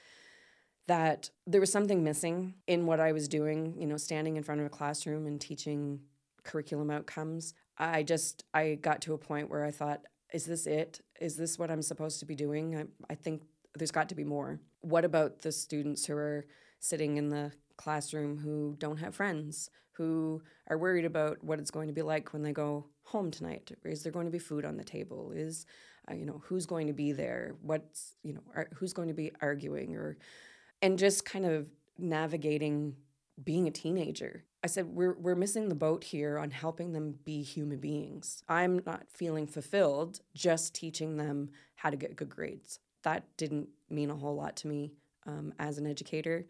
that 0.88 1.30
there 1.46 1.60
was 1.60 1.70
something 1.70 2.02
missing 2.02 2.54
in 2.66 2.86
what 2.86 2.98
I 2.98 3.12
was 3.12 3.28
doing, 3.28 3.74
you 3.78 3.86
know, 3.86 3.98
standing 3.98 4.36
in 4.36 4.42
front 4.42 4.60
of 4.60 4.66
a 4.66 4.70
classroom 4.70 5.26
and 5.26 5.40
teaching 5.40 6.00
curriculum 6.42 6.90
outcomes. 6.90 7.54
I 7.76 8.02
just 8.02 8.42
I 8.52 8.78
got 8.80 9.00
to 9.02 9.14
a 9.14 9.18
point 9.18 9.48
where 9.48 9.64
I 9.64 9.70
thought, 9.70 10.00
is 10.32 10.44
this 10.44 10.66
it? 10.66 11.02
Is 11.20 11.36
this 11.36 11.56
what 11.56 11.70
I'm 11.70 11.82
supposed 11.82 12.18
to 12.20 12.26
be 12.26 12.34
doing? 12.34 12.76
I, 12.76 13.12
I 13.12 13.14
think 13.14 13.42
there's 13.76 13.92
got 13.92 14.08
to 14.08 14.16
be 14.16 14.24
more. 14.24 14.58
What 14.80 15.04
about 15.04 15.42
the 15.42 15.52
students 15.52 16.06
who 16.06 16.16
are 16.16 16.46
sitting 16.80 17.16
in 17.16 17.28
the 17.28 17.52
classroom 17.78 18.36
who 18.36 18.76
don't 18.78 18.98
have 18.98 19.14
friends, 19.14 19.70
who 19.92 20.42
are 20.68 20.76
worried 20.76 21.06
about 21.06 21.42
what 21.42 21.58
it's 21.58 21.70
going 21.70 21.88
to 21.88 21.94
be 21.94 22.02
like 22.02 22.34
when 22.34 22.42
they 22.42 22.52
go 22.52 22.84
home 23.04 23.30
tonight? 23.30 23.70
Is 23.84 24.02
there 24.02 24.12
going 24.12 24.26
to 24.26 24.32
be 24.32 24.38
food 24.38 24.66
on 24.66 24.76
the 24.76 24.84
table? 24.84 25.32
Is 25.34 25.64
uh, 26.10 26.14
you 26.14 26.26
know 26.26 26.42
who's 26.44 26.66
going 26.66 26.88
to 26.88 26.92
be 26.92 27.12
there? 27.12 27.56
What's 27.62 28.16
you 28.22 28.34
know 28.34 28.42
are, 28.54 28.68
who's 28.74 28.92
going 28.92 29.08
to 29.08 29.14
be 29.14 29.32
arguing 29.40 29.96
or 29.96 30.18
and 30.82 30.98
just 30.98 31.24
kind 31.24 31.46
of 31.46 31.66
navigating 31.98 32.94
being 33.42 33.66
a 33.66 33.70
teenager. 33.70 34.44
I 34.62 34.66
said, 34.66 34.86
we're, 34.86 35.14
we're 35.14 35.36
missing 35.36 35.68
the 35.68 35.74
boat 35.74 36.02
here 36.02 36.38
on 36.38 36.50
helping 36.50 36.92
them 36.92 37.14
be 37.24 37.42
human 37.42 37.78
beings. 37.78 38.42
I'm 38.48 38.80
not 38.84 39.06
feeling 39.08 39.46
fulfilled 39.46 40.20
just 40.34 40.74
teaching 40.74 41.16
them 41.16 41.50
how 41.76 41.90
to 41.90 41.96
get 41.96 42.16
good 42.16 42.28
grades. 42.28 42.80
That 43.02 43.24
didn't 43.36 43.68
mean 43.88 44.10
a 44.10 44.16
whole 44.16 44.34
lot 44.34 44.56
to 44.56 44.68
me 44.68 44.92
um, 45.26 45.54
as 45.58 45.78
an 45.78 45.86
educator. 45.86 46.46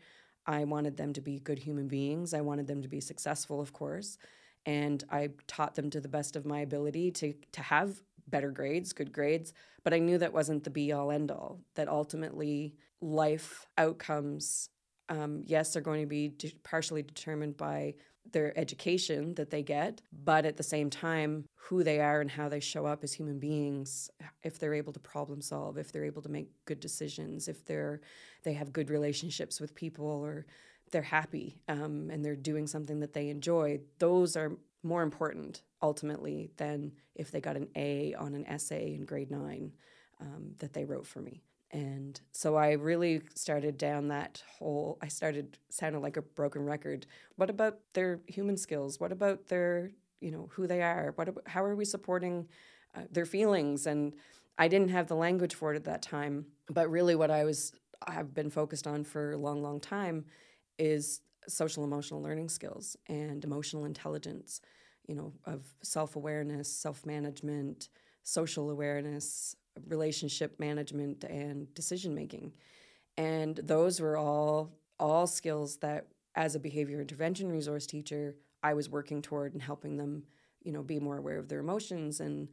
I 0.49 0.64
wanted 0.64 0.96
them 0.96 1.12
to 1.12 1.20
be 1.20 1.38
good 1.38 1.61
human 1.61 1.86
beings. 1.86 2.34
I 2.34 2.40
wanted 2.40 2.66
them 2.66 2.82
to 2.82 2.88
be 2.88 3.01
successful, 3.01 3.61
of 3.61 3.72
course. 3.72 4.18
And 4.66 5.05
I 5.11 5.30
taught 5.46 5.76
them 5.76 5.90
to 5.90 6.01
the 6.01 6.09
best 6.09 6.34
of 6.34 6.44
my 6.44 6.61
ability 6.61 7.12
to, 7.12 7.34
to 7.53 7.62
have 7.62 8.03
better 8.26 8.51
grades, 8.51 8.92
good 8.92 9.12
grades. 9.12 9.53
But 9.84 9.94
I 9.94 10.01
knew 10.01 10.18
that 10.18 10.32
wasn't 10.32 10.64
the 10.64 10.70
be 10.70 10.90
all 10.90 11.12
end 11.12 11.30
all, 11.30 11.61
that 11.76 11.88
ultimately 11.88 12.74
life 13.01 13.66
outcomes 13.78 14.70
um, 15.09 15.42
yes, 15.46 15.72
they're 15.72 15.82
going 15.82 16.03
to 16.03 16.07
be 16.07 16.28
de- 16.28 16.55
partially 16.64 17.03
determined 17.03 17.57
by 17.57 17.94
their 18.32 18.56
education 18.58 19.34
that 19.34 19.50
they 19.50 19.62
get, 19.62 20.00
but 20.12 20.44
at 20.44 20.56
the 20.56 20.62
same 20.62 20.90
time, 20.90 21.44
who 21.54 21.82
they 21.82 22.00
are 22.00 22.20
and 22.20 22.30
how 22.30 22.48
they 22.48 22.60
show 22.60 22.86
up 22.86 23.04
as 23.04 23.12
human 23.12 23.38
beings, 23.38 24.10
if 24.42 24.58
they're 24.58 24.74
able 24.74 24.92
to 24.92 25.00
problem 25.00 25.40
solve, 25.40 25.76
if 25.78 25.92
they're 25.92 26.04
able 26.04 26.22
to 26.22 26.28
make 26.28 26.48
good 26.64 26.80
decisions, 26.80 27.48
if 27.48 27.64
they're 27.64 28.00
they 28.44 28.52
have 28.54 28.72
good 28.72 28.90
relationships 28.90 29.60
with 29.60 29.74
people, 29.74 30.06
or 30.06 30.46
they're 30.90 31.02
happy 31.02 31.60
um, 31.68 32.08
and 32.10 32.24
they're 32.24 32.36
doing 32.36 32.66
something 32.66 33.00
that 33.00 33.12
they 33.12 33.28
enjoy, 33.28 33.80
those 33.98 34.36
are 34.36 34.52
more 34.82 35.02
important 35.02 35.62
ultimately 35.82 36.50
than 36.56 36.92
if 37.14 37.30
they 37.30 37.40
got 37.40 37.56
an 37.56 37.68
A 37.76 38.14
on 38.14 38.34
an 38.34 38.46
essay 38.46 38.94
in 38.94 39.04
grade 39.04 39.30
nine 39.30 39.72
um, 40.20 40.54
that 40.58 40.72
they 40.72 40.84
wrote 40.84 41.06
for 41.06 41.20
me. 41.20 41.42
And 41.70 42.18
so 42.32 42.56
I 42.56 42.72
really 42.72 43.22
started 43.34 43.76
down 43.76 44.08
that 44.08 44.42
whole, 44.58 44.98
I 45.02 45.08
started 45.08 45.58
sounding 45.68 46.00
like 46.00 46.16
a 46.16 46.22
broken 46.22 46.64
record. 46.64 47.06
What 47.36 47.50
about 47.50 47.78
their 47.92 48.20
human 48.26 48.56
skills? 48.56 48.98
What 48.98 49.12
about 49.12 49.48
their, 49.48 49.90
you 50.20 50.30
know, 50.30 50.48
who 50.52 50.66
they 50.66 50.80
are? 50.80 51.12
What, 51.16 51.28
about, 51.28 51.46
how 51.46 51.62
are 51.62 51.76
we 51.76 51.84
supporting 51.84 52.48
uh, 52.94 53.02
their 53.10 53.26
feelings? 53.26 53.86
And 53.86 54.14
I 54.56 54.68
didn't 54.68 54.90
have 54.90 55.08
the 55.08 55.14
language 55.16 55.54
for 55.54 55.72
it 55.72 55.76
at 55.76 55.84
that 55.84 56.00
time. 56.02 56.46
But 56.70 56.90
really, 56.90 57.14
what 57.14 57.30
I 57.30 57.44
was, 57.44 57.72
I've 58.06 58.32
been 58.32 58.50
focused 58.50 58.86
on 58.86 59.04
for 59.04 59.32
a 59.32 59.38
long, 59.38 59.62
long 59.62 59.78
time 59.78 60.24
is 60.78 61.20
social 61.48 61.84
emotional 61.84 62.22
learning 62.22 62.48
skills 62.48 62.96
and 63.08 63.44
emotional 63.44 63.84
intelligence, 63.84 64.60
you 65.06 65.14
know, 65.14 65.32
of 65.44 65.66
self 65.82 66.16
awareness, 66.16 66.72
self 66.72 67.04
management, 67.04 67.88
social 68.22 68.70
awareness, 68.70 69.54
relationship 69.86 70.58
management 70.58 71.24
and 71.24 71.72
decision 71.74 72.14
making. 72.14 72.52
And 73.16 73.56
those 73.56 74.00
were 74.00 74.16
all 74.16 74.72
all 75.00 75.26
skills 75.26 75.76
that 75.78 76.08
as 76.34 76.54
a 76.54 76.60
behavior 76.60 77.00
intervention 77.00 77.50
resource 77.50 77.86
teacher, 77.86 78.36
I 78.62 78.74
was 78.74 78.88
working 78.88 79.22
toward 79.22 79.52
and 79.52 79.62
helping 79.62 79.96
them, 79.96 80.24
you 80.62 80.72
know, 80.72 80.82
be 80.82 80.98
more 80.98 81.16
aware 81.16 81.38
of 81.38 81.48
their 81.48 81.60
emotions 81.60 82.20
and 82.20 82.48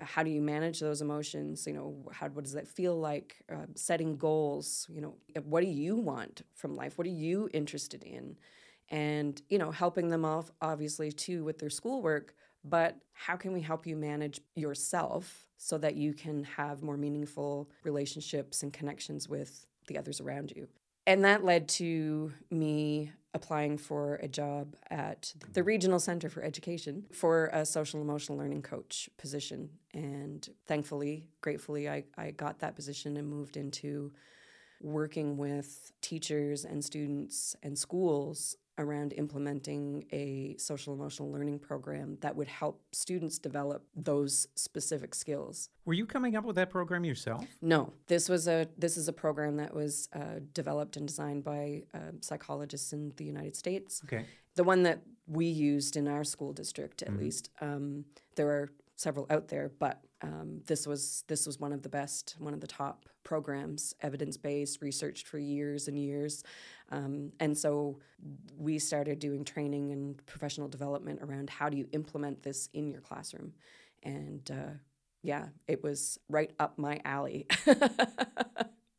how 0.00 0.22
do 0.22 0.30
you 0.30 0.40
manage 0.40 0.80
those 0.80 1.02
emotions? 1.02 1.66
You 1.66 1.72
know 1.72 2.08
how 2.12 2.28
what 2.28 2.44
does 2.44 2.52
that 2.52 2.68
feel 2.68 2.98
like? 2.98 3.36
Uh, 3.52 3.66
setting 3.74 4.16
goals 4.16 4.86
you 4.90 5.00
know 5.00 5.14
what 5.44 5.62
do 5.62 5.68
you 5.68 5.96
want 5.96 6.42
from 6.54 6.76
life? 6.76 6.98
What 6.98 7.06
are 7.06 7.10
you 7.10 7.48
interested 7.52 8.04
in? 8.04 8.36
And 8.90 9.40
you 9.48 9.58
know 9.58 9.70
helping 9.70 10.08
them 10.08 10.24
off 10.24 10.50
obviously 10.60 11.12
too 11.12 11.44
with 11.44 11.58
their 11.58 11.70
schoolwork 11.70 12.34
but 12.64 12.96
how 13.12 13.36
can 13.36 13.52
we 13.52 13.60
help 13.60 13.86
you 13.86 13.96
manage 13.96 14.40
yourself 14.54 15.47
so 15.58 15.76
that 15.78 15.96
you 15.96 16.14
can 16.14 16.44
have 16.44 16.82
more 16.82 16.96
meaningful 16.96 17.68
relationships 17.84 18.62
and 18.62 18.72
connections 18.72 19.28
with 19.28 19.66
the 19.88 19.98
others 19.98 20.20
around 20.20 20.52
you? 20.56 20.68
And 21.06 21.24
that 21.24 21.44
led 21.44 21.68
to 21.70 22.32
me 22.50 23.12
applying 23.34 23.78
for 23.78 24.16
a 24.16 24.28
job 24.28 24.74
at 24.90 25.34
the 25.52 25.62
Regional 25.62 25.98
Center 25.98 26.28
for 26.28 26.42
Education 26.42 27.04
for 27.12 27.50
a 27.52 27.64
social 27.64 28.00
emotional 28.00 28.38
learning 28.38 28.62
coach 28.62 29.10
position. 29.18 29.70
And 29.92 30.48
thankfully, 30.66 31.28
gratefully, 31.40 31.88
I, 31.88 32.04
I 32.16 32.30
got 32.30 32.60
that 32.60 32.74
position 32.74 33.16
and 33.16 33.28
moved 33.28 33.56
into 33.56 34.12
working 34.80 35.36
with 35.36 35.92
teachers 36.00 36.64
and 36.64 36.84
students 36.84 37.56
and 37.62 37.78
schools 37.78 38.56
around 38.78 39.12
implementing 39.12 40.04
a 40.12 40.54
social 40.58 40.94
emotional 40.94 41.30
learning 41.30 41.58
program 41.58 42.16
that 42.20 42.34
would 42.36 42.48
help 42.48 42.80
students 42.92 43.38
develop 43.38 43.84
those 43.94 44.46
specific 44.54 45.14
skills. 45.14 45.68
Were 45.84 45.94
you 45.94 46.06
coming 46.06 46.36
up 46.36 46.44
with 46.44 46.56
that 46.56 46.70
program 46.70 47.04
yourself? 47.04 47.44
No, 47.60 47.92
this 48.06 48.28
was 48.28 48.48
a 48.48 48.68
this 48.78 48.96
is 48.96 49.08
a 49.08 49.12
program 49.12 49.56
that 49.56 49.74
was 49.74 50.08
uh, 50.14 50.40
developed 50.52 50.96
and 50.96 51.06
designed 51.06 51.44
by 51.44 51.82
uh, 51.94 52.12
psychologists 52.20 52.92
in 52.92 53.12
the 53.16 53.24
United 53.24 53.56
States. 53.56 54.00
Okay. 54.04 54.24
The 54.54 54.64
one 54.64 54.82
that 54.84 55.02
we 55.26 55.46
used 55.46 55.96
in 55.96 56.08
our 56.08 56.24
school 56.24 56.52
district, 56.52 57.02
at 57.02 57.08
mm-hmm. 57.08 57.22
least. 57.24 57.50
Um, 57.60 58.04
there 58.36 58.48
are 58.48 58.70
several 58.96 59.26
out 59.30 59.48
there, 59.48 59.70
but 59.78 60.02
um, 60.22 60.62
this 60.66 60.86
was 60.86 61.24
this 61.28 61.46
was 61.46 61.60
one 61.60 61.72
of 61.72 61.82
the 61.82 61.88
best, 61.88 62.36
one 62.38 62.54
of 62.54 62.60
the 62.60 62.66
top 62.66 63.06
programs, 63.22 63.94
evidence 64.00 64.36
based, 64.36 64.82
researched 64.82 65.26
for 65.28 65.38
years 65.38 65.88
and 65.88 65.98
years, 65.98 66.42
um, 66.90 67.30
and 67.38 67.56
so 67.56 68.00
we 68.56 68.78
started 68.78 69.18
doing 69.18 69.44
training 69.44 69.92
and 69.92 70.24
professional 70.26 70.68
development 70.68 71.20
around 71.22 71.50
how 71.50 71.68
do 71.68 71.76
you 71.76 71.88
implement 71.92 72.42
this 72.42 72.68
in 72.72 72.90
your 72.90 73.00
classroom, 73.00 73.52
and 74.02 74.50
uh, 74.50 74.74
yeah, 75.22 75.46
it 75.68 75.82
was 75.82 76.18
right 76.28 76.52
up 76.58 76.78
my 76.78 77.00
alley. 77.04 77.46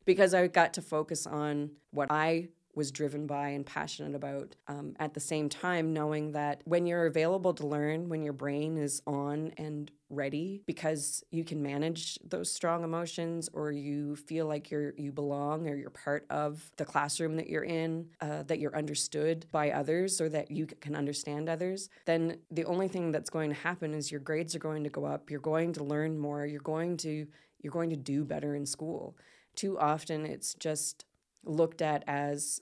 Because 0.06 0.34
I 0.34 0.48
got 0.48 0.74
to 0.74 0.82
focus 0.82 1.24
on 1.26 1.70
what 1.92 2.10
I 2.10 2.48
was 2.80 2.90
driven 2.90 3.26
by 3.26 3.50
and 3.50 3.66
passionate 3.66 4.14
about. 4.14 4.56
Um, 4.66 4.96
at 4.98 5.12
the 5.12 5.20
same 5.20 5.50
time, 5.50 5.92
knowing 5.92 6.32
that 6.32 6.62
when 6.64 6.86
you're 6.86 7.04
available 7.04 7.52
to 7.52 7.66
learn, 7.66 8.08
when 8.08 8.22
your 8.22 8.32
brain 8.32 8.78
is 8.78 9.02
on 9.06 9.52
and 9.58 9.90
ready 10.08 10.62
because 10.64 11.22
you 11.30 11.44
can 11.44 11.62
manage 11.62 12.18
those 12.24 12.50
strong 12.50 12.82
emotions 12.82 13.50
or 13.52 13.70
you 13.70 14.16
feel 14.16 14.46
like 14.46 14.70
you're 14.70 14.94
you 14.96 15.12
belong 15.12 15.68
or 15.68 15.76
you're 15.76 15.90
part 15.90 16.24
of 16.30 16.70
the 16.78 16.86
classroom 16.86 17.36
that 17.36 17.50
you're 17.50 17.64
in 17.64 18.08
uh, 18.22 18.42
that 18.44 18.58
you're 18.58 18.74
understood 18.74 19.44
by 19.52 19.70
others 19.70 20.18
or 20.22 20.30
that 20.30 20.50
you 20.50 20.66
can 20.66 20.96
understand 20.96 21.50
others 21.50 21.90
then 22.06 22.38
the 22.50 22.64
only 22.64 22.88
thing 22.88 23.12
that's 23.12 23.30
going 23.30 23.50
to 23.50 23.54
happen 23.54 23.92
is 23.92 24.10
your 24.10 24.20
grades 24.20 24.56
are 24.56 24.58
going 24.70 24.82
to 24.82 24.90
go 24.90 25.04
up 25.04 25.30
you're 25.30 25.38
going 25.38 25.70
to 25.72 25.84
learn 25.84 26.18
more 26.18 26.44
you're 26.46 26.60
going 26.62 26.96
to 26.96 27.26
you're 27.60 27.70
going 27.70 27.90
to 27.90 27.96
do 27.96 28.24
better 28.24 28.56
in 28.56 28.66
school 28.66 29.16
too 29.54 29.78
often 29.78 30.26
it's 30.26 30.54
just 30.54 31.04
looked 31.44 31.82
at 31.82 32.04
as 32.06 32.60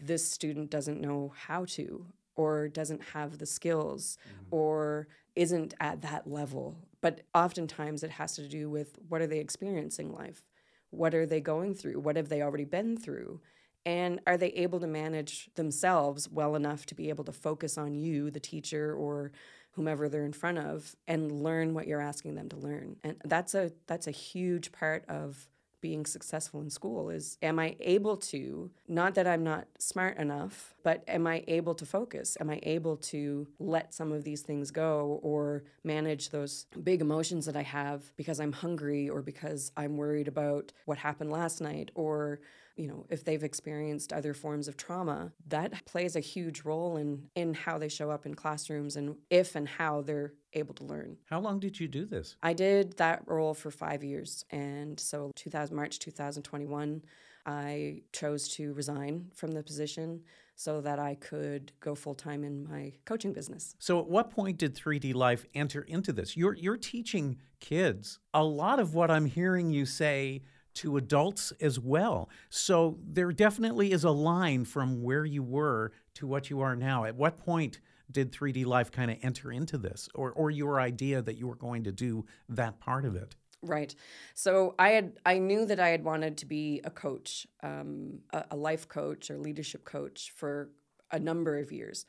this 0.00 0.28
student 0.28 0.70
doesn't 0.70 1.00
know 1.00 1.32
how 1.36 1.64
to 1.64 2.06
or 2.36 2.68
doesn't 2.68 3.02
have 3.14 3.38
the 3.38 3.46
skills 3.46 4.18
mm-hmm. 4.28 4.44
or 4.50 5.08
isn't 5.34 5.74
at 5.80 6.02
that 6.02 6.26
level. 6.26 6.76
But 7.00 7.22
oftentimes 7.34 8.02
it 8.02 8.10
has 8.10 8.34
to 8.36 8.48
do 8.48 8.68
with 8.70 8.98
what 9.08 9.20
are 9.20 9.26
they 9.26 9.38
experiencing 9.38 10.12
life? 10.12 10.42
What 10.90 11.14
are 11.14 11.26
they 11.26 11.40
going 11.40 11.74
through? 11.74 12.00
What 12.00 12.16
have 12.16 12.28
they 12.28 12.42
already 12.42 12.64
been 12.64 12.96
through? 12.96 13.40
And 13.84 14.20
are 14.26 14.36
they 14.36 14.48
able 14.48 14.80
to 14.80 14.86
manage 14.86 15.48
themselves 15.54 16.28
well 16.28 16.56
enough 16.56 16.86
to 16.86 16.94
be 16.94 17.08
able 17.08 17.24
to 17.24 17.32
focus 17.32 17.78
on 17.78 17.94
you 17.94 18.30
the 18.30 18.40
teacher 18.40 18.92
or 18.92 19.30
whomever 19.72 20.08
they're 20.08 20.24
in 20.24 20.32
front 20.32 20.58
of 20.58 20.96
and 21.06 21.30
learn 21.30 21.74
what 21.74 21.86
you're 21.86 22.00
asking 22.00 22.34
them 22.34 22.48
to 22.48 22.56
learn? 22.56 22.96
And 23.04 23.16
that's 23.24 23.54
a 23.54 23.72
that's 23.86 24.08
a 24.08 24.12
huge 24.12 24.72
part 24.72 25.04
of 25.08 25.48
being 25.80 26.06
successful 26.06 26.60
in 26.60 26.70
school 26.70 27.10
is 27.10 27.38
am 27.42 27.58
I 27.58 27.76
able 27.80 28.16
to, 28.16 28.70
not 28.88 29.14
that 29.14 29.26
I'm 29.26 29.44
not 29.44 29.66
smart 29.78 30.16
enough, 30.18 30.74
but 30.82 31.04
am 31.08 31.26
I 31.26 31.44
able 31.48 31.74
to 31.74 31.86
focus? 31.86 32.36
Am 32.40 32.50
I 32.50 32.60
able 32.62 32.96
to 32.98 33.46
let 33.58 33.94
some 33.94 34.12
of 34.12 34.24
these 34.24 34.42
things 34.42 34.70
go 34.70 35.20
or 35.22 35.64
manage 35.84 36.30
those 36.30 36.66
big 36.82 37.00
emotions 37.00 37.46
that 37.46 37.56
I 37.56 37.62
have 37.62 38.12
because 38.16 38.40
I'm 38.40 38.52
hungry 38.52 39.08
or 39.08 39.22
because 39.22 39.72
I'm 39.76 39.96
worried 39.96 40.28
about 40.28 40.72
what 40.84 40.98
happened 40.98 41.30
last 41.30 41.60
night 41.60 41.90
or 41.94 42.40
you 42.76 42.86
know, 42.86 43.06
if 43.08 43.24
they've 43.24 43.42
experienced 43.42 44.12
other 44.12 44.34
forms 44.34 44.68
of 44.68 44.76
trauma, 44.76 45.32
that 45.48 45.84
plays 45.86 46.14
a 46.16 46.20
huge 46.20 46.62
role 46.62 46.96
in 46.96 47.28
in 47.34 47.54
how 47.54 47.78
they 47.78 47.88
show 47.88 48.10
up 48.10 48.26
in 48.26 48.34
classrooms 48.34 48.96
and 48.96 49.16
if 49.30 49.56
and 49.56 49.68
how 49.68 50.02
they're 50.02 50.34
able 50.52 50.74
to 50.74 50.84
learn. 50.84 51.16
How 51.28 51.40
long 51.40 51.60
did 51.60 51.78
you 51.80 51.88
do 51.88 52.06
this? 52.06 52.36
I 52.42 52.52
did 52.52 52.96
that 52.98 53.22
role 53.26 53.54
for 53.54 53.70
5 53.70 54.04
years 54.04 54.44
and 54.50 54.98
so 54.98 55.32
2000 55.36 55.74
March 55.74 55.98
2021 55.98 57.02
I 57.46 58.02
chose 58.12 58.48
to 58.56 58.72
resign 58.74 59.30
from 59.32 59.52
the 59.52 59.62
position 59.62 60.22
so 60.56 60.80
that 60.80 60.98
I 60.98 61.14
could 61.14 61.70
go 61.80 61.94
full 61.94 62.14
time 62.14 62.42
in 62.42 62.68
my 62.68 62.94
coaching 63.04 63.32
business. 63.32 63.76
So, 63.78 64.00
at 64.00 64.08
what 64.08 64.30
point 64.30 64.58
did 64.58 64.74
3D 64.74 65.14
Life 65.14 65.46
enter 65.54 65.82
into 65.82 66.12
this? 66.12 66.36
You're, 66.36 66.54
you're 66.54 66.76
teaching 66.76 67.38
kids 67.60 68.18
a 68.34 68.42
lot 68.42 68.80
of 68.80 68.94
what 68.94 69.10
I'm 69.10 69.26
hearing 69.26 69.70
you 69.70 69.86
say 69.86 70.42
to 70.76 70.96
adults 70.96 71.52
as 71.60 71.78
well. 71.78 72.28
So, 72.48 72.98
there 73.06 73.32
definitely 73.32 73.92
is 73.92 74.04
a 74.04 74.10
line 74.10 74.64
from 74.64 75.02
where 75.02 75.24
you 75.24 75.42
were 75.42 75.92
to 76.14 76.26
what 76.26 76.50
you 76.50 76.60
are 76.60 76.76
now. 76.76 77.04
At 77.04 77.16
what 77.16 77.38
point 77.38 77.80
did 78.10 78.32
3D 78.32 78.64
Life 78.64 78.90
kind 78.90 79.10
of 79.10 79.18
enter 79.22 79.52
into 79.52 79.78
this, 79.78 80.08
or, 80.14 80.32
or 80.32 80.50
your 80.50 80.80
idea 80.80 81.22
that 81.22 81.36
you 81.36 81.46
were 81.46 81.56
going 81.56 81.84
to 81.84 81.92
do 81.92 82.24
that 82.48 82.78
part 82.80 83.04
of 83.04 83.16
it? 83.16 83.34
Right. 83.62 83.94
So 84.34 84.74
I 84.78 84.90
had 84.90 85.18
I 85.24 85.38
knew 85.38 85.66
that 85.66 85.80
I 85.80 85.88
had 85.88 86.04
wanted 86.04 86.36
to 86.38 86.46
be 86.46 86.80
a 86.84 86.90
coach, 86.90 87.46
um, 87.62 88.20
a, 88.32 88.44
a 88.52 88.56
life 88.56 88.88
coach 88.88 89.30
or 89.30 89.38
leadership 89.38 89.84
coach 89.84 90.32
for 90.36 90.70
a 91.10 91.18
number 91.18 91.58
of 91.58 91.72
years, 91.72 92.06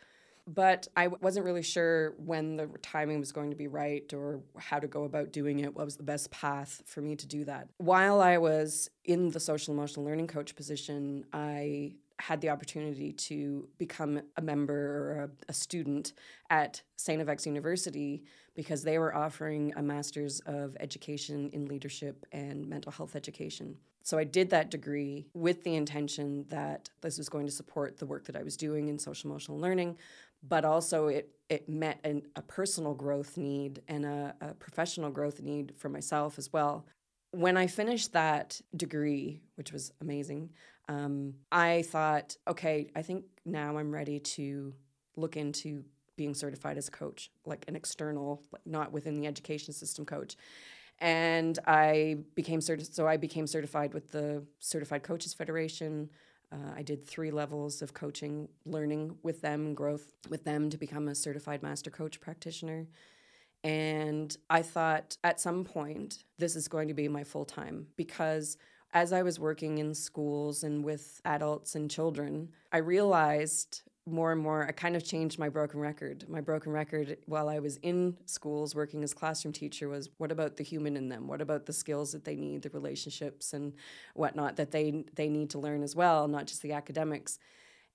but 0.48 0.88
I 0.96 1.08
wasn't 1.08 1.46
really 1.46 1.62
sure 1.62 2.14
when 2.18 2.56
the 2.56 2.68
timing 2.82 3.20
was 3.20 3.32
going 3.32 3.50
to 3.50 3.56
be 3.56 3.68
right 3.68 4.12
or 4.14 4.42
how 4.58 4.80
to 4.80 4.88
go 4.88 5.04
about 5.04 5.34
doing 5.34 5.60
it. 5.60 5.76
What 5.76 5.86
was 5.86 5.98
the 5.98 6.04
best 6.04 6.32
path 6.32 6.82
for 6.86 7.02
me 7.02 7.16
to 7.18 7.28
do 7.28 7.44
that? 7.46 7.68
While 7.78 8.22
I 8.22 8.38
was 8.38 8.90
in 9.04 9.30
the 9.30 9.40
social 9.40 9.74
emotional 9.74 10.06
learning 10.06 10.28
coach 10.28 10.56
position, 10.56 11.26
I 11.34 11.96
had 12.20 12.42
the 12.42 12.50
opportunity 12.50 13.12
to 13.12 13.68
become 13.78 14.22
a 14.38 14.42
member 14.42 14.74
or 14.74 15.24
a, 15.24 15.30
a 15.50 15.54
student 15.54 16.14
at 16.50 16.82
St. 16.96 17.24
FX 17.24 17.46
University 17.46 18.24
because 18.56 18.82
they 18.84 18.98
were 18.98 19.16
offering 19.16 19.72
a 19.76 19.84
master's 19.84 20.40
of 20.48 20.76
education 20.80 21.50
in 21.54 21.68
leadership 21.68 22.26
and 22.32 22.68
mental 22.68 22.92
health 22.92 23.16
education. 23.16 23.76
So 24.08 24.18
I 24.18 24.24
did 24.24 24.50
that 24.52 24.72
degree 24.72 25.28
with 25.34 25.64
the 25.64 25.76
intention 25.76 26.46
that 26.48 26.90
this 27.02 27.18
was 27.18 27.28
going 27.28 27.46
to 27.46 27.52
support 27.52 27.98
the 27.98 28.06
work 28.06 28.24
that 28.28 28.38
I 28.38 28.42
was 28.42 28.56
doing 28.56 28.88
in 28.88 28.98
social 28.98 29.30
emotional 29.30 29.60
learning, 29.60 29.98
but 30.44 30.66
also 30.66 31.08
it 31.08 31.30
it 31.50 31.70
met 31.70 32.00
an, 32.04 32.24
a 32.36 32.42
personal 32.42 32.94
growth 32.94 33.38
need 33.38 33.82
and 33.88 34.06
a, 34.06 34.36
a 34.42 34.54
professional 34.54 35.10
growth 35.10 35.42
need 35.42 35.74
for 35.78 35.88
myself 35.88 36.38
as 36.38 36.52
well. 36.52 36.86
When 37.32 37.56
I 37.56 37.68
finished 37.68 38.12
that 38.14 38.60
degree, 38.76 39.42
which 39.56 39.72
was 39.72 39.94
amazing, 40.02 40.50
um, 40.90 41.36
I 41.52 41.84
thought, 41.84 42.36
okay, 42.48 42.90
I 42.96 43.02
think 43.02 43.24
now 43.46 43.78
I'm 43.78 43.94
ready 43.94 44.20
to 44.20 44.74
look 45.16 45.38
into 45.38 45.86
being 46.18 46.34
certified 46.34 46.78
as 46.78 46.88
a 46.88 46.92
coach, 46.92 47.32
like 47.46 47.64
an 47.68 47.76
external, 47.76 48.44
not 48.66 48.92
within 48.92 49.16
the 49.16 49.28
education 49.28 49.74
system 49.74 50.06
coach. 50.06 50.36
And 51.00 51.58
I 51.68 52.18
became 52.34 52.60
certi- 52.60 52.92
so 52.92 53.08
I 53.08 53.18
became 53.18 53.46
certified 53.48 53.94
with 53.94 54.12
the 54.12 54.44
Certified 54.60 55.04
Coaches 55.04 55.34
Federation. 55.34 56.10
Uh, 56.52 56.74
I 56.76 56.82
did 56.82 57.06
three 57.06 57.32
levels 57.32 57.82
of 57.82 57.94
coaching, 57.94 58.48
learning 58.66 59.18
with 59.24 59.42
them, 59.42 59.74
growth 59.74 60.14
with 60.30 60.44
them 60.44 60.70
to 60.70 60.78
become 60.78 61.08
a 61.08 61.16
certified 61.16 61.62
master 61.62 61.90
coach 61.90 62.22
practitioner. 62.22 62.88
And 63.64 64.36
I 64.50 64.62
thought 64.62 65.18
at 65.24 65.40
some 65.42 65.66
point, 65.66 66.24
this 66.38 66.56
is 66.56 66.68
going 66.68 66.88
to 66.88 66.94
be 66.94 67.08
my 67.08 67.24
full 67.24 67.46
time 67.46 67.88
because 67.98 68.58
as 68.94 69.12
I 69.12 69.24
was 69.24 69.40
working 69.40 69.80
in 69.80 69.94
schools 69.94 70.64
and 70.64 70.84
with 70.84 71.22
adults 71.26 71.76
and 71.76 71.92
children, 71.92 72.50
I 72.72 72.78
realized 72.78 73.82
more 74.08 74.32
and 74.32 74.42
more, 74.42 74.66
I 74.66 74.72
kind 74.72 74.96
of 74.96 75.04
changed 75.04 75.38
my 75.38 75.50
broken 75.50 75.80
record. 75.80 76.26
My 76.30 76.42
broken 76.42 76.72
record 76.72 77.18
while 77.26 77.50
I 77.50 77.60
was 77.60 77.78
in 77.78 78.16
schools 78.26 78.74
working 78.74 79.04
as 79.04 79.14
classroom 79.14 79.54
teacher 79.54 79.90
was 79.90 80.10
what 80.18 80.32
about 80.32 80.56
the 80.56 80.64
human 80.64 80.96
in 80.96 81.10
them? 81.10 81.28
What 81.28 81.42
about 81.42 81.66
the 81.66 81.74
skills 81.74 82.14
that 82.14 82.24
they 82.24 82.36
need, 82.36 82.62
the 82.62 82.70
relationships 82.70 83.54
and 83.54 83.74
whatnot 84.16 84.56
that 84.56 84.72
they 84.72 85.04
they 85.16 85.30
need 85.30 85.50
to 85.52 85.60
learn 85.60 85.84
as 85.84 85.96
well, 85.96 86.28
not 86.28 86.48
just 86.48 86.62
the 86.62 86.74
academics. 86.74 87.38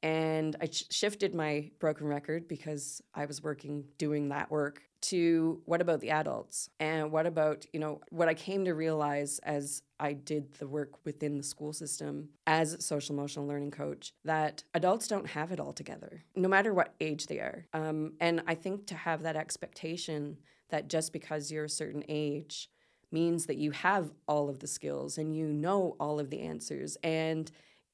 And 0.03 0.57
I 0.61 0.67
sh- 0.67 0.85
shifted 0.91 1.35
my 1.35 1.71
broken 1.79 2.07
record 2.07 2.49
because 2.49 3.03
I 3.15 3.27
was 3.27 3.43
working 3.43 3.85
doing 3.99 4.31
that 4.31 4.51
work 4.51 4.83
to 5.03 5.61
what 5.65 5.81
about 5.81 6.01
the 6.01 6.11
adults? 6.11 6.71
And 6.81 7.11
what 7.13 7.27
about 7.27 7.67
you 7.73 7.81
know 7.81 8.01
what 8.11 8.29
i 8.29 8.35
came 8.35 8.65
to 8.65 8.73
realize 8.73 9.39
as 9.41 9.83
i 9.99 10.13
did 10.13 10.55
the 10.55 10.67
work 10.67 11.05
within 11.05 11.37
the 11.37 11.43
school 11.43 11.73
system 11.73 12.29
as 12.47 12.75
a 12.75 12.81
social 12.81 13.15
emotional 13.15 13.47
learning 13.47 13.71
coach 13.71 14.13
that 14.25 14.65
adults 14.75 15.09
don't 15.09 15.27
have 15.27 15.53
it 15.53 15.61
all 15.61 15.73
together 15.73 16.25
no 16.37 16.49
matter 16.49 16.73
what 16.73 16.95
age 17.01 17.27
they 17.27 17.39
are. 17.39 17.67
Um, 17.73 18.13
and 18.21 18.43
i 18.47 18.55
think 18.55 18.87
to 18.87 18.95
have 18.95 19.23
that 19.23 19.37
expectation 19.37 20.39
that 20.71 20.89
just 20.89 21.13
because 21.13 21.51
you're 21.51 21.65
a 21.65 21.71
certain 21.71 22.05
age 22.09 22.71
means 23.11 23.47
that 23.47 23.57
you 23.57 23.73
have 23.73 24.13
all 24.27 24.49
of 24.49 24.61
the 24.61 24.67
skills 24.67 25.19
and 25.19 25.37
you 25.37 25.47
know 25.47 25.97
all 26.01 26.19
of 26.19 26.31
the 26.31 26.41
answers 26.41 26.97
and 27.03 27.51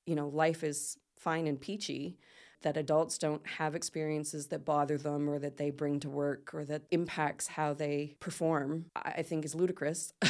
you 0.07 0.15
know 0.15 0.29
life 0.29 0.63
is 0.63 0.99
fine 1.19 1.47
and 1.47 1.61
peachy 1.61 2.17
that 2.63 2.77
adults 2.77 3.19
don't 3.19 3.47
have 3.47 3.75
experiences 3.75 4.49
that 4.49 4.65
bother 4.65 4.99
them 4.99 5.29
or 5.29 5.39
that 5.39 5.57
they 5.57 5.71
bring 5.71 6.01
to 6.01 6.11
work 6.11 6.53
or 6.53 6.65
that 6.65 6.83
impacts 6.91 7.47
how 7.47 7.73
they 7.73 8.17
perform, 8.19 8.87
I 8.97 9.23
think 9.23 9.45
is 9.45 9.55
ludicrous, 9.55 10.13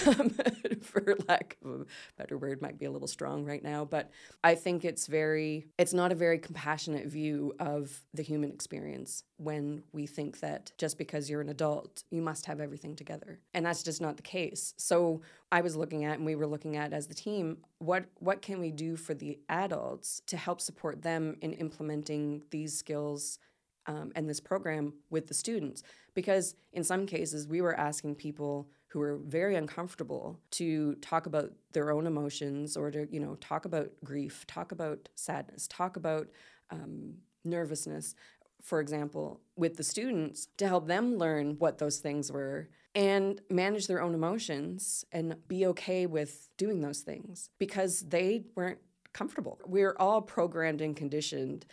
for 0.82 1.16
lack 1.26 1.56
of 1.64 1.80
a 1.80 1.86
better 2.18 2.36
word, 2.36 2.60
might 2.60 2.78
be 2.78 2.84
a 2.84 2.90
little 2.90 3.08
strong 3.08 3.44
right 3.44 3.62
now. 3.62 3.84
But 3.84 4.10
I 4.44 4.54
think 4.54 4.84
it's 4.84 5.06
very, 5.06 5.66
it's 5.78 5.94
not 5.94 6.12
a 6.12 6.14
very 6.14 6.38
compassionate 6.38 7.06
view 7.06 7.54
of 7.58 7.98
the 8.12 8.22
human 8.22 8.50
experience 8.52 9.24
when 9.38 9.82
we 9.92 10.06
think 10.06 10.40
that 10.40 10.72
just 10.76 10.98
because 10.98 11.30
you're 11.30 11.40
an 11.40 11.48
adult, 11.48 12.02
you 12.10 12.20
must 12.20 12.46
have 12.46 12.60
everything 12.60 12.94
together. 12.94 13.38
And 13.54 13.64
that's 13.64 13.82
just 13.82 14.00
not 14.00 14.16
the 14.16 14.22
case. 14.22 14.74
So 14.76 15.22
I 15.50 15.62
was 15.62 15.76
looking 15.76 16.04
at 16.04 16.16
and 16.16 16.26
we 16.26 16.34
were 16.34 16.46
looking 16.46 16.76
at 16.76 16.92
as 16.92 17.06
the 17.06 17.14
team, 17.14 17.58
what 17.78 18.04
what 18.18 18.42
can 18.42 18.60
we 18.60 18.70
do 18.70 18.96
for 18.96 19.14
the 19.14 19.38
adults 19.48 20.20
to 20.26 20.36
help 20.36 20.60
support 20.60 21.02
them 21.02 21.36
in 21.40 21.52
implementing 21.54 22.42
these 22.50 22.76
skills 22.76 23.38
um, 23.86 24.12
and 24.14 24.28
this 24.28 24.40
program 24.40 24.92
with 25.10 25.26
the 25.26 25.34
students? 25.34 25.82
Because 26.14 26.54
in 26.72 26.84
some 26.84 27.06
cases, 27.06 27.48
we 27.48 27.62
were 27.62 27.78
asking 27.78 28.16
people 28.16 28.68
who 28.88 28.98
were 28.98 29.16
very 29.16 29.56
uncomfortable 29.56 30.38
to 30.50 30.94
talk 30.96 31.26
about 31.26 31.52
their 31.72 31.92
own 31.92 32.06
emotions 32.06 32.76
or 32.76 32.90
to 32.90 33.06
you 33.10 33.20
know 33.20 33.36
talk 33.36 33.64
about 33.64 33.90
grief, 34.04 34.46
talk 34.46 34.72
about 34.72 35.08
sadness, 35.14 35.66
talk 35.66 35.96
about 35.96 36.28
um, 36.70 37.14
nervousness 37.44 38.14
for 38.62 38.80
example, 38.80 39.40
with 39.56 39.76
the 39.76 39.84
students 39.84 40.48
to 40.58 40.66
help 40.66 40.86
them 40.86 41.16
learn 41.16 41.56
what 41.58 41.78
those 41.78 41.98
things 41.98 42.30
were 42.30 42.68
and 42.94 43.40
manage 43.50 43.86
their 43.86 44.02
own 44.02 44.14
emotions 44.14 45.04
and 45.12 45.36
be 45.46 45.66
okay 45.66 46.06
with 46.06 46.48
doing 46.56 46.80
those 46.80 47.00
things 47.00 47.50
because 47.58 48.00
they 48.08 48.44
weren't 48.56 48.78
comfortable. 49.12 49.58
We're 49.66 49.96
all 49.98 50.22
programmed 50.22 50.80
and 50.80 50.96
conditioned 50.96 51.66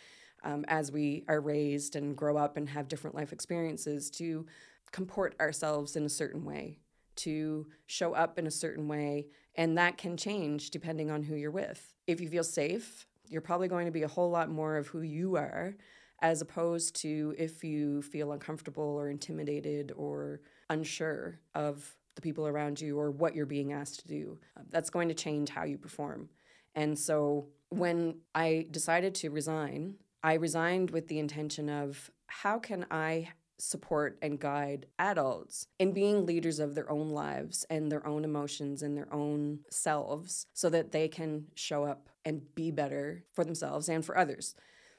um, 0.44 0.64
as 0.68 0.92
we 0.92 1.24
are 1.28 1.40
raised 1.40 1.96
and 1.96 2.16
grow 2.16 2.36
up 2.36 2.56
and 2.56 2.68
have 2.68 2.88
different 2.88 3.16
life 3.16 3.32
experiences 3.32 4.10
to 4.12 4.46
comport 4.92 5.34
ourselves 5.40 5.96
in 5.96 6.04
a 6.04 6.08
certain 6.08 6.44
way, 6.44 6.78
to 7.16 7.66
show 7.86 8.14
up 8.14 8.38
in 8.38 8.46
a 8.46 8.50
certain 8.50 8.86
way, 8.86 9.26
and 9.56 9.76
that 9.76 9.98
can 9.98 10.16
change 10.16 10.70
depending 10.70 11.10
on 11.10 11.22
who 11.22 11.34
you're 11.34 11.50
with. 11.50 11.94
If 12.06 12.20
you 12.20 12.28
feel 12.28 12.44
safe, 12.44 13.06
you're 13.28 13.40
probably 13.40 13.68
going 13.68 13.86
to 13.86 13.92
be 13.92 14.04
a 14.04 14.08
whole 14.08 14.30
lot 14.30 14.48
more 14.48 14.76
of 14.76 14.86
who 14.86 15.00
you 15.00 15.36
are 15.36 15.74
as 16.20 16.40
opposed 16.40 16.96
to 16.96 17.34
if 17.38 17.62
you 17.62 18.02
feel 18.02 18.32
uncomfortable 18.32 18.82
or 18.82 19.10
intimidated 19.10 19.92
or 19.96 20.40
unsure 20.70 21.40
of 21.54 21.96
the 22.14 22.22
people 22.22 22.46
around 22.46 22.80
you 22.80 22.98
or 22.98 23.10
what 23.10 23.34
you're 23.34 23.46
being 23.46 23.72
asked 23.72 24.00
to 24.00 24.08
do. 24.08 24.38
Uh, 24.56 24.62
that's 24.70 24.90
going 24.90 25.08
to 25.08 25.14
change 25.14 25.50
how 25.50 25.64
you 25.64 25.78
perform. 25.78 26.28
And 26.74 26.98
so 26.98 27.48
when 27.68 28.16
I 28.34 28.66
decided 28.70 29.14
to 29.16 29.30
resign, 29.30 29.96
I 30.22 30.34
resigned 30.34 30.90
with 30.90 31.08
the 31.08 31.18
intention 31.18 31.68
of 31.68 32.10
how 32.26 32.58
can 32.58 32.86
I 32.90 33.28
support 33.58 34.18
and 34.20 34.38
guide 34.38 34.86
adults 34.98 35.66
in 35.78 35.92
being 35.92 36.26
leaders 36.26 36.58
of 36.58 36.74
their 36.74 36.90
own 36.90 37.10
lives 37.10 37.64
and 37.70 37.90
their 37.90 38.06
own 38.06 38.24
emotions 38.24 38.82
and 38.82 38.96
their 38.96 39.12
own 39.12 39.60
selves 39.70 40.46
so 40.52 40.68
that 40.68 40.92
they 40.92 41.08
can 41.08 41.46
show 41.54 41.84
up 41.84 42.10
and 42.24 42.54
be 42.54 42.70
better 42.70 43.22
for 43.32 43.44
themselves 43.44 43.88
and 43.88 44.04
for 44.04 44.18
others 44.18 44.54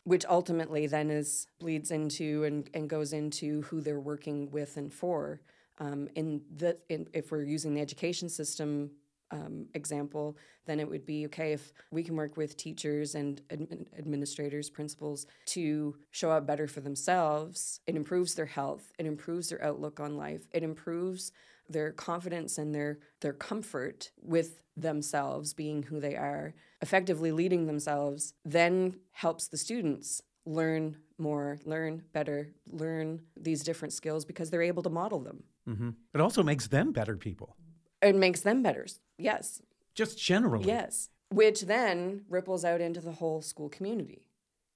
which 0.08 0.26
ultimately 0.30 0.88
then 0.88 1.12
is 1.12 1.48
bleeds 1.60 1.92
into 1.92 2.46
and, 2.46 2.70
and 2.74 2.90
goes 2.90 3.12
into 3.12 3.62
who 3.64 3.82
they're 3.82 4.00
working 4.00 4.50
with 4.52 4.78
and 4.78 4.94
for. 4.94 5.42
Um, 5.80 6.08
in 6.16 6.42
the 6.56 6.78
in, 6.88 7.10
if 7.12 7.30
we're 7.30 7.44
using 7.44 7.74
the 7.74 7.82
education 7.82 8.30
system 8.30 8.92
um, 9.32 9.66
example, 9.74 10.38
then 10.66 10.80
it 10.80 10.90
would 10.90 11.06
be 11.06 11.26
okay 11.26 11.52
if 11.52 11.74
we 11.92 12.04
can 12.04 12.16
work 12.16 12.38
with 12.38 12.56
teachers 12.56 13.16
and 13.16 13.42
admin- 13.50 13.86
administrators, 14.00 14.70
principals 14.70 15.28
to 15.48 15.98
show 16.12 16.32
up 16.32 16.48
better 16.48 16.68
for 16.68 16.80
themselves. 16.80 17.82
It 17.86 17.98
improves 17.98 18.34
their 18.34 18.46
health, 18.46 18.94
it 18.98 19.06
improves 19.06 19.50
their 19.50 19.62
outlook 19.62 20.00
on 20.00 20.16
life, 20.16 20.48
it 20.54 20.64
improves 20.64 21.34
their 21.70 21.92
confidence 21.92 22.58
and 22.58 22.74
their 22.74 23.00
their 23.22 23.34
comfort 23.34 24.12
with 24.22 24.62
themselves 24.76 25.54
being 25.54 25.84
who 25.84 26.00
they 26.00 26.16
are 26.16 26.54
effectively 26.82 27.32
leading 27.32 27.66
themselves 27.66 28.34
then 28.46 28.96
helps 29.12 29.48
the 29.48 29.58
students 29.58 30.22
learn 30.46 30.98
more 31.18 31.58
learn 31.66 32.04
better 32.14 32.50
learn 32.72 33.20
these 33.36 33.64
different 33.64 33.94
skills 33.94 34.24
because 34.24 34.50
they're 34.50 34.62
able 34.62 34.84
to 34.84 34.90
model 34.90 35.20
them 35.20 35.44
Mm-hmm. 35.68 35.90
It 36.14 36.22
also 36.22 36.44
makes 36.44 36.68
them 36.70 36.94
better 36.94 37.18
people, 37.18 37.58
it 38.02 38.16
makes 38.16 38.42
them 38.42 38.64
better 38.64 38.86
yes 39.18 39.62
just 39.96 40.18
generally. 40.18 40.66
yes 40.66 41.10
which 41.30 41.62
then 41.64 42.24
ripples 42.30 42.64
out 42.64 42.80
into 42.80 43.02
the 43.02 43.12
whole 43.12 43.42
school 43.42 43.68
community 43.68 44.22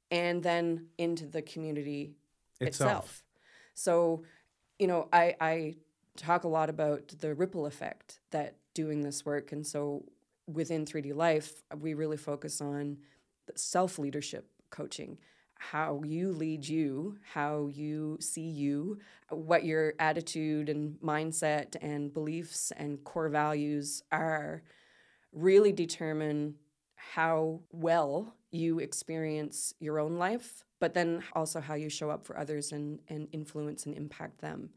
and 0.10 0.44
then 0.44 0.88
into 0.98 1.26
the 1.28 1.42
community 1.42 2.16
Itself. 2.60 2.90
itself. 2.92 3.24
So, 3.74 4.24
you 4.78 4.88
know, 4.88 5.08
I, 5.14 5.36
I 5.40 5.76
talk 6.18 6.44
a 6.44 6.48
lot 6.48 6.70
about 6.70 7.10
the 7.20 7.34
ripple 7.34 7.66
effect 7.66 8.20
that 8.32 8.56
doing 8.74 9.02
this 9.02 9.26
work. 9.26 9.52
And 9.52 9.66
so 9.66 10.06
within 10.48 10.86
3D 10.86 11.16
Life, 11.16 11.64
we 11.80 11.94
really 11.94 12.18
focus 12.18 12.62
on 12.62 12.98
self 13.56 14.00
leadership 14.00 14.48
coaching. 14.70 15.18
How 15.56 16.02
you 16.04 16.32
lead 16.32 16.68
you, 16.68 17.18
how 17.34 17.68
you 17.72 18.18
see 18.20 18.42
you, 18.42 18.98
what 19.30 19.64
your 19.64 19.94
attitude 20.00 20.70
and 20.70 21.00
mindset 21.02 21.76
and 21.82 22.12
beliefs 22.12 22.72
and 22.76 23.04
core 23.04 23.30
values 23.30 24.02
are, 24.12 24.64
really 25.32 25.72
determine 25.72 26.56
how 26.96 27.60
well 27.72 28.34
you 28.52 28.80
experience 28.80 29.74
your 29.80 30.00
own 30.00 30.18
life, 30.18 30.64
but 30.80 30.94
then 30.94 31.24
also 31.34 31.60
how 31.62 31.76
you 31.76 31.90
show 31.90 32.10
up 32.10 32.26
for 32.26 32.38
others 32.38 32.72
and, 32.72 33.00
and 33.08 33.28
influence 33.32 33.86
and 33.86 33.96
impact 33.96 34.42
them. 34.42 34.72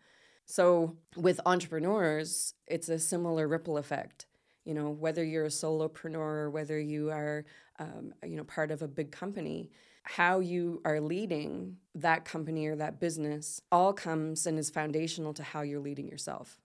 So 0.47 0.97
with 1.17 1.41
entrepreneurs, 1.47 2.55
it's 2.67 2.89
a 2.89 2.99
similar 2.99 3.49
ripple 3.49 3.79
effect. 3.79 4.27
You 4.65 4.75
know, 4.75 4.91
whether 4.91 5.23
you're 5.23 5.45
a 5.45 5.49
solopreneur, 5.49 6.17
or 6.17 6.51
whether 6.51 6.79
you 6.79 7.11
are, 7.11 7.45
um, 7.79 8.15
you 8.23 8.37
know, 8.37 8.45
part 8.45 8.71
of 8.71 8.83
a 8.83 8.89
big 8.89 9.13
company, 9.13 9.71
how 10.05 10.41
you 10.41 10.81
are 10.85 11.01
leading 11.01 11.77
that 11.95 12.25
company 12.25 12.67
or 12.67 12.77
that 12.77 13.01
business 13.01 13.61
all 13.73 13.93
comes 13.93 14.47
and 14.47 14.59
is 14.59 14.71
foundational 14.71 15.33
to 15.35 15.43
how 15.43 15.63
you're 15.63 15.81
leading 15.81 16.09
yourself 16.09 16.59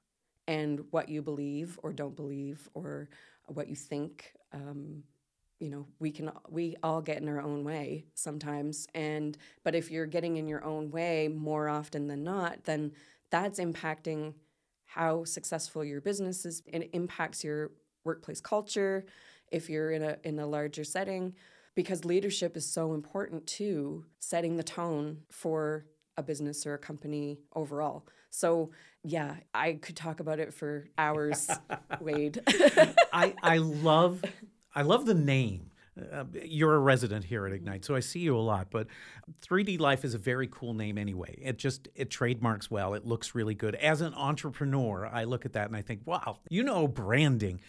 and 0.48 0.82
what 0.92 1.10
you 1.10 1.22
believe 1.22 1.80
or 1.84 1.94
don't 1.94 2.16
believe 2.16 2.70
or 2.74 3.10
what 3.48 3.68
you 3.70 3.76
think. 3.76 4.34
Um, 4.52 5.04
you 5.60 5.70
know, 5.70 5.86
we 6.00 6.12
can 6.12 6.32
we 6.50 6.76
all 6.84 7.02
get 7.02 7.22
in 7.22 7.28
our 7.28 7.42
own 7.42 7.64
way 7.64 8.06
sometimes, 8.14 8.88
and 8.94 9.38
but 9.64 9.76
if 9.76 9.92
you're 9.92 10.06
getting 10.06 10.38
in 10.38 10.48
your 10.48 10.64
own 10.64 10.90
way 10.90 11.28
more 11.28 11.68
often 11.68 12.08
than 12.08 12.24
not, 12.24 12.64
then 12.64 12.94
that's 13.32 13.60
impacting 13.60 14.34
how 14.86 15.24
successful 15.24 15.84
your 15.84 16.02
business 16.02 16.46
is. 16.46 16.64
and 16.74 16.84
It 16.84 16.90
impacts 16.94 17.44
your 17.44 17.72
workplace 18.04 18.42
culture 18.42 19.06
if 19.52 19.70
you're 19.70 19.92
in 19.92 20.04
a 20.04 20.18
in 20.24 20.40
a 20.40 20.48
larger 20.48 20.84
setting, 20.84 21.36
because 21.76 22.06
leadership 22.06 22.58
is 22.58 22.66
so 22.66 22.94
important 22.94 23.46
to 23.48 24.06
setting 24.20 24.58
the 24.58 24.64
tone 24.64 25.20
for 25.30 25.86
a 26.18 26.24
business 26.24 26.66
or 26.66 26.74
a 26.74 26.78
company 26.78 27.40
overall. 27.56 28.06
So 28.30 28.72
yeah, 29.04 29.38
I 29.54 29.74
could 29.74 29.96
talk 29.96 30.20
about 30.20 30.40
it 30.40 30.54
for 30.54 30.88
hours, 30.98 31.50
Wade. 32.02 32.42
I, 33.14 33.34
I 33.42 33.58
love 33.58 34.24
I 34.76 34.82
love 34.84 35.06
the 35.06 35.14
name. 35.14 35.72
Uh, 36.12 36.26
you're 36.44 36.76
a 36.76 36.80
resident 36.80 37.26
here 37.26 37.46
at 37.46 37.54
Ignite, 37.54 37.86
so 37.86 37.96
I 37.96 38.00
see 38.00 38.20
you 38.20 38.36
a 38.36 38.40
lot. 38.40 38.70
But 38.72 38.88
3D 39.42 39.80
Life 39.80 40.04
is 40.06 40.14
a 40.14 40.18
very 40.18 40.48
cool 40.52 40.74
name 40.74 40.98
anyway. 40.98 41.38
It 41.42 41.58
just 41.58 41.88
it 41.96 42.10
trademarks 42.10 42.70
well. 42.70 42.94
It 42.94 43.06
looks 43.06 43.36
really 43.36 43.56
good. 43.56 43.76
As 43.76 44.02
an 44.02 44.14
entrepreneur, 44.14 45.10
I 45.12 45.24
look 45.24 45.46
at 45.46 45.54
that 45.54 45.68
and 45.68 45.76
I 45.76 45.82
think, 45.82 46.02
wow, 46.06 46.40
you 46.50 46.64
know 46.64 46.88
branding, 46.88 47.60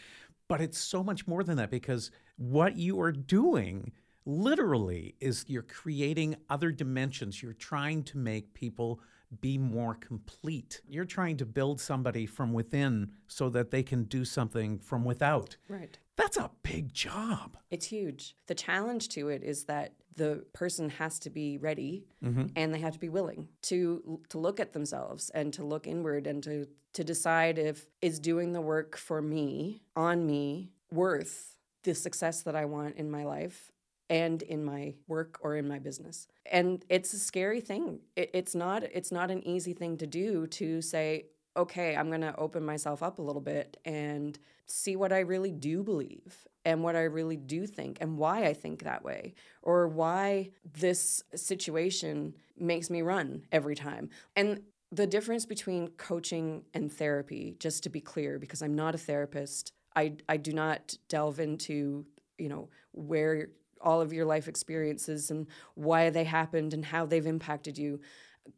but 0.48 0.60
it's 0.60 0.78
so 0.78 1.02
much 1.02 1.26
more 1.26 1.44
than 1.44 1.56
that 1.56 1.70
because 1.70 2.10
what 2.36 2.76
you 2.76 3.00
are 3.00 3.12
doing 3.12 3.92
literally 4.26 5.14
is 5.20 5.44
you're 5.48 5.62
creating 5.62 6.36
other 6.48 6.70
dimensions. 6.70 7.42
You're 7.42 7.52
trying 7.52 8.02
to 8.04 8.18
make 8.18 8.54
people 8.54 9.00
be 9.40 9.58
more 9.58 9.94
complete. 9.94 10.80
You're 10.88 11.04
trying 11.04 11.36
to 11.36 11.46
build 11.46 11.80
somebody 11.80 12.26
from 12.26 12.52
within 12.52 13.12
so 13.28 13.48
that 13.50 13.70
they 13.70 13.82
can 13.82 14.04
do 14.04 14.24
something 14.24 14.78
from 14.78 15.04
without. 15.04 15.56
right. 15.68 15.98
That's 16.20 16.36
a 16.36 16.50
big 16.62 16.92
job. 16.92 17.56
It's 17.70 17.86
huge. 17.86 18.36
The 18.46 18.54
challenge 18.54 19.08
to 19.10 19.30
it 19.30 19.42
is 19.42 19.64
that 19.64 19.94
the 20.16 20.44
person 20.52 20.90
has 20.90 21.18
to 21.20 21.30
be 21.30 21.56
ready 21.56 22.04
mm-hmm. 22.22 22.48
and 22.54 22.74
they 22.74 22.80
have 22.80 22.92
to 22.92 22.98
be 22.98 23.08
willing 23.08 23.48
to 23.62 24.20
to 24.28 24.36
look 24.36 24.60
at 24.60 24.74
themselves 24.74 25.30
and 25.30 25.50
to 25.54 25.64
look 25.64 25.86
inward 25.86 26.26
and 26.26 26.42
to 26.42 26.66
to 26.92 27.04
decide 27.04 27.58
if 27.58 27.86
is 28.02 28.18
doing 28.18 28.52
the 28.52 28.60
work 28.60 28.98
for 28.98 29.22
me 29.22 29.80
on 29.96 30.26
me 30.26 30.72
worth 30.92 31.56
the 31.84 31.94
success 31.94 32.42
that 32.42 32.54
I 32.54 32.66
want 32.66 32.96
in 32.96 33.10
my 33.10 33.24
life 33.24 33.72
and 34.10 34.42
in 34.42 34.62
my 34.62 34.92
work 35.08 35.38
or 35.40 35.56
in 35.56 35.66
my 35.66 35.78
business. 35.78 36.26
And 36.44 36.84
it's 36.90 37.14
a 37.14 37.18
scary 37.18 37.62
thing. 37.62 38.00
It, 38.14 38.30
it's 38.34 38.54
not 38.54 38.82
it's 38.82 39.10
not 39.10 39.30
an 39.30 39.42
easy 39.46 39.72
thing 39.72 39.96
to 39.96 40.06
do 40.06 40.46
to 40.48 40.82
say 40.82 41.28
okay, 41.56 41.96
I'm 41.96 42.08
going 42.08 42.20
to 42.20 42.36
open 42.36 42.64
myself 42.64 43.02
up 43.02 43.18
a 43.18 43.22
little 43.22 43.42
bit 43.42 43.76
and 43.84 44.38
see 44.66 44.96
what 44.96 45.12
I 45.12 45.20
really 45.20 45.50
do 45.50 45.82
believe 45.82 46.46
and 46.64 46.82
what 46.82 46.96
I 46.96 47.02
really 47.02 47.36
do 47.36 47.66
think 47.66 47.98
and 48.00 48.18
why 48.18 48.44
I 48.44 48.54
think 48.54 48.84
that 48.84 49.02
way 49.02 49.34
or 49.62 49.88
why 49.88 50.50
this 50.78 51.22
situation 51.34 52.34
makes 52.58 52.90
me 52.90 53.02
run 53.02 53.46
every 53.50 53.74
time. 53.74 54.10
And 54.36 54.62
the 54.92 55.06
difference 55.06 55.46
between 55.46 55.88
coaching 55.88 56.64
and 56.74 56.92
therapy, 56.92 57.56
just 57.58 57.82
to 57.84 57.90
be 57.90 58.00
clear, 58.00 58.38
because 58.38 58.62
I'm 58.62 58.74
not 58.74 58.94
a 58.94 58.98
therapist, 58.98 59.72
I, 59.96 60.14
I 60.28 60.36
do 60.36 60.52
not 60.52 60.96
delve 61.08 61.40
into, 61.40 62.06
you 62.38 62.48
know, 62.48 62.68
where 62.92 63.48
all 63.80 64.00
of 64.00 64.12
your 64.12 64.26
life 64.26 64.46
experiences 64.46 65.30
and 65.30 65.46
why 65.74 66.10
they 66.10 66.24
happened 66.24 66.74
and 66.74 66.84
how 66.84 67.06
they've 67.06 67.26
impacted 67.26 67.78
you. 67.78 68.00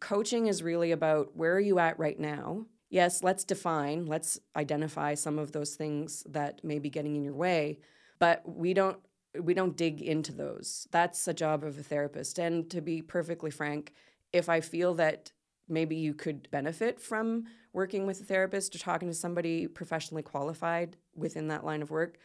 Coaching 0.00 0.46
is 0.46 0.62
really 0.62 0.90
about 0.92 1.36
where 1.36 1.54
are 1.54 1.60
you 1.60 1.78
at 1.78 1.98
right 1.98 2.18
now? 2.18 2.66
Yes, 2.92 3.22
let's 3.22 3.42
define, 3.42 4.04
let's 4.04 4.38
identify 4.54 5.14
some 5.14 5.38
of 5.38 5.52
those 5.52 5.76
things 5.76 6.22
that 6.28 6.62
may 6.62 6.78
be 6.78 6.90
getting 6.90 7.16
in 7.16 7.24
your 7.24 7.32
way, 7.32 7.78
but 8.18 8.42
we 8.46 8.74
don't 8.74 8.98
we 9.40 9.54
don't 9.54 9.78
dig 9.78 10.02
into 10.02 10.30
those. 10.30 10.86
That's 10.90 11.26
a 11.26 11.32
job 11.32 11.64
of 11.64 11.78
a 11.78 11.82
therapist. 11.82 12.38
And 12.38 12.68
to 12.68 12.82
be 12.82 13.00
perfectly 13.00 13.50
frank, 13.50 13.94
if 14.30 14.50
I 14.50 14.60
feel 14.60 14.92
that 14.96 15.32
maybe 15.70 15.96
you 15.96 16.12
could 16.12 16.50
benefit 16.50 17.00
from 17.00 17.44
working 17.72 18.06
with 18.06 18.20
a 18.20 18.24
therapist 18.24 18.74
or 18.74 18.78
talking 18.78 19.08
to 19.08 19.14
somebody 19.14 19.66
professionally 19.66 20.22
qualified 20.22 20.98
within 21.16 21.48
that 21.48 21.64
line 21.64 21.80
of 21.80 21.90
work, 21.90 22.18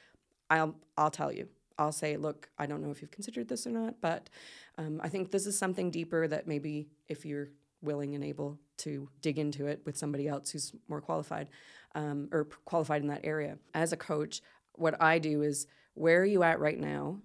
I'll 0.49 0.76
I'll 0.97 1.11
tell 1.11 1.32
you. 1.32 1.47
I'll 1.80 1.93
say, 1.93 2.18
look, 2.18 2.49
I 2.59 2.65
don't 2.65 2.84
know 2.84 2.91
if 2.91 3.01
you've 3.01 3.11
considered 3.11 3.47
this 3.47 3.65
or 3.65 3.70
not, 3.70 4.01
but 4.01 4.30
um, 4.78 4.99
I 5.01 5.07
think 5.07 5.32
this 5.32 5.47
is 5.47 5.57
something 5.57 5.91
deeper 5.91 6.28
that 6.28 6.45
maybe 6.45 6.89
if 7.07 7.26
you're 7.26 7.51
willing 7.82 8.15
and 8.15 8.23
able 8.23 8.59
to 8.78 9.09
dig 9.21 9.39
into 9.39 9.67
it 9.67 9.82
with 9.86 9.97
somebody 9.97 10.28
else 10.28 10.51
who's 10.51 10.73
more 10.88 11.01
qualified 11.01 11.49
um, 11.95 12.30
or 12.32 12.45
qualified 12.65 13.01
in 13.01 13.07
that 13.07 13.21
area. 13.23 13.57
As 13.73 13.91
a 13.91 13.97
coach, 13.97 14.41
what 14.73 15.01
I 15.01 15.19
do 15.19 15.41
is 15.41 15.67
where 15.93 16.21
are 16.21 16.25
you 16.25 16.43
at 16.43 16.59
right 16.59 16.80
now 16.80 17.19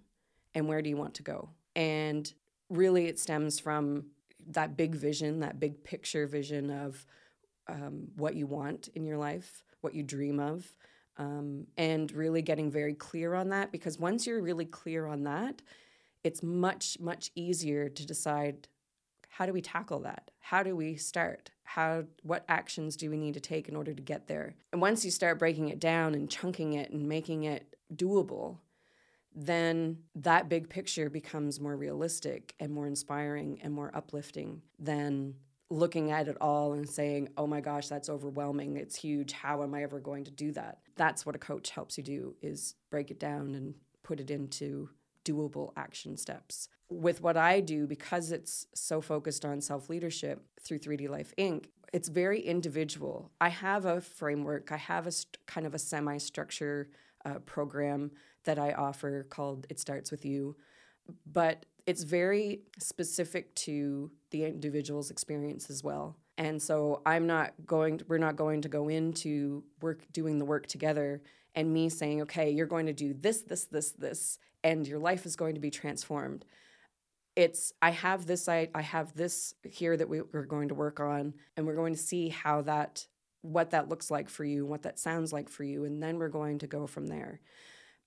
and 0.54 0.68
where 0.68 0.82
do 0.82 0.88
you 0.88 0.96
want 0.96 1.14
to 1.14 1.22
go? 1.22 1.50
And 1.76 2.32
really, 2.68 3.06
it 3.06 3.18
stems 3.18 3.58
from 3.58 4.06
that 4.48 4.76
big 4.76 4.94
vision, 4.94 5.40
that 5.40 5.60
big 5.60 5.84
picture 5.84 6.26
vision 6.26 6.70
of 6.70 7.06
um, 7.68 8.08
what 8.16 8.34
you 8.34 8.46
want 8.46 8.88
in 8.94 9.04
your 9.04 9.18
life, 9.18 9.62
what 9.80 9.94
you 9.94 10.02
dream 10.02 10.40
of, 10.40 10.74
um, 11.18 11.66
and 11.76 12.10
really 12.12 12.42
getting 12.42 12.70
very 12.70 12.94
clear 12.94 13.34
on 13.34 13.50
that. 13.50 13.72
Because 13.72 13.98
once 13.98 14.26
you're 14.26 14.42
really 14.42 14.64
clear 14.64 15.06
on 15.06 15.24
that, 15.24 15.62
it's 16.24 16.42
much, 16.42 16.98
much 17.00 17.30
easier 17.34 17.88
to 17.88 18.06
decide 18.06 18.68
how 19.32 19.46
do 19.46 19.52
we 19.54 19.62
tackle 19.62 20.00
that? 20.00 20.30
How 20.40 20.62
do 20.62 20.76
we 20.76 20.94
start? 20.96 21.52
How 21.62 22.04
what 22.22 22.44
actions 22.50 22.98
do 22.98 23.08
we 23.08 23.16
need 23.16 23.32
to 23.32 23.40
take 23.40 23.66
in 23.66 23.74
order 23.74 23.94
to 23.94 24.02
get 24.02 24.26
there? 24.26 24.56
And 24.72 24.82
once 24.82 25.06
you 25.06 25.10
start 25.10 25.38
breaking 25.38 25.70
it 25.70 25.80
down 25.80 26.14
and 26.14 26.28
chunking 26.28 26.74
it 26.74 26.90
and 26.90 27.08
making 27.08 27.44
it 27.44 27.74
doable, 27.94 28.58
then 29.34 30.00
that 30.14 30.50
big 30.50 30.68
picture 30.68 31.08
becomes 31.08 31.58
more 31.58 31.74
realistic 31.74 32.54
and 32.60 32.74
more 32.74 32.86
inspiring 32.86 33.58
and 33.62 33.72
more 33.72 33.90
uplifting 33.94 34.60
than 34.78 35.36
looking 35.70 36.10
at 36.10 36.28
it 36.28 36.36
all 36.38 36.74
and 36.74 36.86
saying, 36.86 37.30
"Oh 37.38 37.46
my 37.46 37.62
gosh, 37.62 37.88
that's 37.88 38.10
overwhelming. 38.10 38.76
It's 38.76 38.96
huge. 38.96 39.32
How 39.32 39.62
am 39.62 39.74
I 39.74 39.82
ever 39.82 39.98
going 39.98 40.24
to 40.24 40.30
do 40.30 40.52
that?" 40.52 40.82
That's 40.96 41.24
what 41.24 41.34
a 41.34 41.38
coach 41.38 41.70
helps 41.70 41.96
you 41.96 42.04
do 42.04 42.36
is 42.42 42.74
break 42.90 43.10
it 43.10 43.18
down 43.18 43.54
and 43.54 43.76
put 44.02 44.20
it 44.20 44.30
into 44.30 44.90
doable 45.24 45.72
action 45.74 46.18
steps. 46.18 46.68
With 46.92 47.22
what 47.22 47.36
I 47.36 47.60
do 47.60 47.86
because 47.86 48.32
it's 48.32 48.66
so 48.74 49.00
focused 49.00 49.44
on 49.44 49.60
self-leadership 49.60 50.44
through 50.60 50.80
3D 50.80 51.08
Life 51.08 51.32
Inc., 51.38 51.66
it's 51.92 52.08
very 52.08 52.40
individual. 52.40 53.30
I 53.40 53.50
have 53.50 53.84
a 53.84 54.00
framework, 54.00 54.72
I 54.72 54.76
have 54.76 55.06
a 55.06 55.12
st- 55.12 55.38
kind 55.46 55.66
of 55.66 55.74
a 55.74 55.78
semi 55.78 56.18
structure 56.18 56.88
uh, 57.24 57.38
program 57.40 58.10
that 58.44 58.58
I 58.58 58.72
offer 58.72 59.24
called 59.24 59.66
It 59.70 59.78
Starts 59.78 60.10
With 60.10 60.24
You. 60.24 60.56
But 61.26 61.66
it's 61.86 62.04
very 62.04 62.60
specific 62.78 63.54
to 63.54 64.10
the 64.30 64.44
individual's 64.44 65.10
experience 65.10 65.68
as 65.68 65.82
well. 65.82 66.16
And 66.38 66.60
so 66.62 67.02
I'm 67.04 67.26
not 67.26 67.52
going 67.66 67.98
to, 67.98 68.04
we're 68.08 68.18
not 68.18 68.36
going 68.36 68.62
to 68.62 68.68
go 68.68 68.88
into 68.88 69.64
work 69.80 70.00
doing 70.12 70.38
the 70.38 70.44
work 70.44 70.66
together 70.66 71.22
and 71.54 71.72
me 71.72 71.88
saying, 71.88 72.22
okay, 72.22 72.50
you're 72.50 72.66
going 72.66 72.86
to 72.86 72.92
do 72.92 73.12
this, 73.12 73.42
this, 73.42 73.66
this, 73.66 73.90
this, 73.92 74.38
and 74.64 74.86
your 74.86 74.98
life 74.98 75.26
is 75.26 75.36
going 75.36 75.54
to 75.54 75.60
be 75.60 75.70
transformed. 75.70 76.44
It's 77.34 77.72
I 77.80 77.90
have 77.90 78.26
this 78.26 78.48
I, 78.48 78.68
I 78.74 78.82
have 78.82 79.14
this 79.14 79.54
here 79.64 79.96
that 79.96 80.08
we, 80.08 80.20
we're 80.20 80.44
going 80.44 80.68
to 80.68 80.74
work 80.74 81.00
on 81.00 81.34
and 81.56 81.66
we're 81.66 81.76
going 81.76 81.94
to 81.94 82.00
see 82.00 82.28
how 82.28 82.62
that 82.62 83.06
what 83.42 83.70
that 83.70 83.88
looks 83.88 84.10
like 84.10 84.28
for 84.28 84.44
you, 84.44 84.64
what 84.64 84.82
that 84.82 84.98
sounds 84.98 85.32
like 85.32 85.48
for 85.48 85.64
you, 85.64 85.84
and 85.84 86.02
then 86.02 86.18
we're 86.18 86.28
going 86.28 86.58
to 86.60 86.66
go 86.66 86.86
from 86.86 87.08
there. 87.08 87.40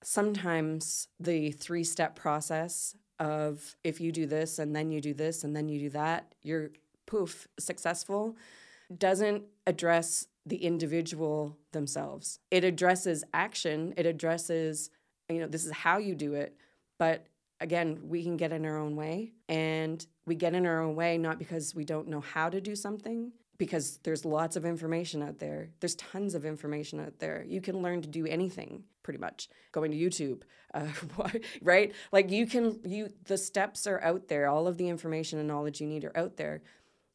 Sometimes 0.02 1.08
the 1.20 1.50
three 1.50 1.84
step 1.84 2.16
process 2.16 2.96
of 3.18 3.76
if 3.84 4.00
you 4.00 4.12
do 4.12 4.26
this 4.26 4.58
and 4.58 4.74
then 4.74 4.90
you 4.90 5.00
do 5.00 5.14
this 5.14 5.44
and 5.44 5.54
then 5.54 5.68
you 5.68 5.78
do 5.78 5.90
that, 5.90 6.34
you're 6.42 6.70
poof, 7.06 7.48
successful, 7.58 8.36
doesn't 8.96 9.44
address 9.66 10.26
the 10.44 10.56
individual 10.56 11.56
themselves. 11.72 12.38
It 12.50 12.64
addresses 12.64 13.24
action, 13.34 13.94
it 13.96 14.06
addresses, 14.06 14.90
you 15.28 15.40
know, 15.40 15.46
this 15.46 15.64
is 15.64 15.72
how 15.72 15.98
you 15.98 16.14
do 16.14 16.34
it, 16.34 16.56
but 16.98 17.26
again, 17.60 18.00
we 18.04 18.22
can 18.22 18.36
get 18.36 18.52
in 18.52 18.64
our 18.66 18.78
own 18.78 18.96
way. 18.96 19.32
And 19.48 20.04
we 20.26 20.34
get 20.34 20.54
in 20.54 20.66
our 20.66 20.82
own 20.82 20.96
way 20.96 21.18
not 21.18 21.38
because 21.38 21.74
we 21.74 21.84
don't 21.84 22.08
know 22.08 22.20
how 22.20 22.48
to 22.48 22.60
do 22.60 22.74
something, 22.76 23.32
because 23.58 23.98
there's 24.02 24.24
lots 24.24 24.56
of 24.56 24.64
information 24.64 25.22
out 25.22 25.38
there. 25.38 25.70
There's 25.80 25.94
tons 25.96 26.34
of 26.34 26.44
information 26.44 27.00
out 27.00 27.18
there. 27.18 27.44
You 27.48 27.60
can 27.60 27.82
learn 27.82 28.02
to 28.02 28.08
do 28.08 28.26
anything 28.26 28.84
pretty 29.02 29.18
much 29.18 29.48
going 29.72 29.92
to 29.92 29.96
YouTube, 29.96 30.42
uh, 30.74 30.88
right? 31.62 31.94
Like 32.12 32.30
you 32.30 32.46
can 32.46 32.80
you 32.84 33.10
the 33.24 33.38
steps 33.38 33.86
are 33.86 34.02
out 34.02 34.28
there. 34.28 34.48
All 34.48 34.66
of 34.66 34.76
the 34.76 34.88
information 34.88 35.38
and 35.38 35.48
knowledge 35.48 35.80
you 35.80 35.86
need 35.86 36.04
are 36.04 36.16
out 36.16 36.36
there. 36.36 36.62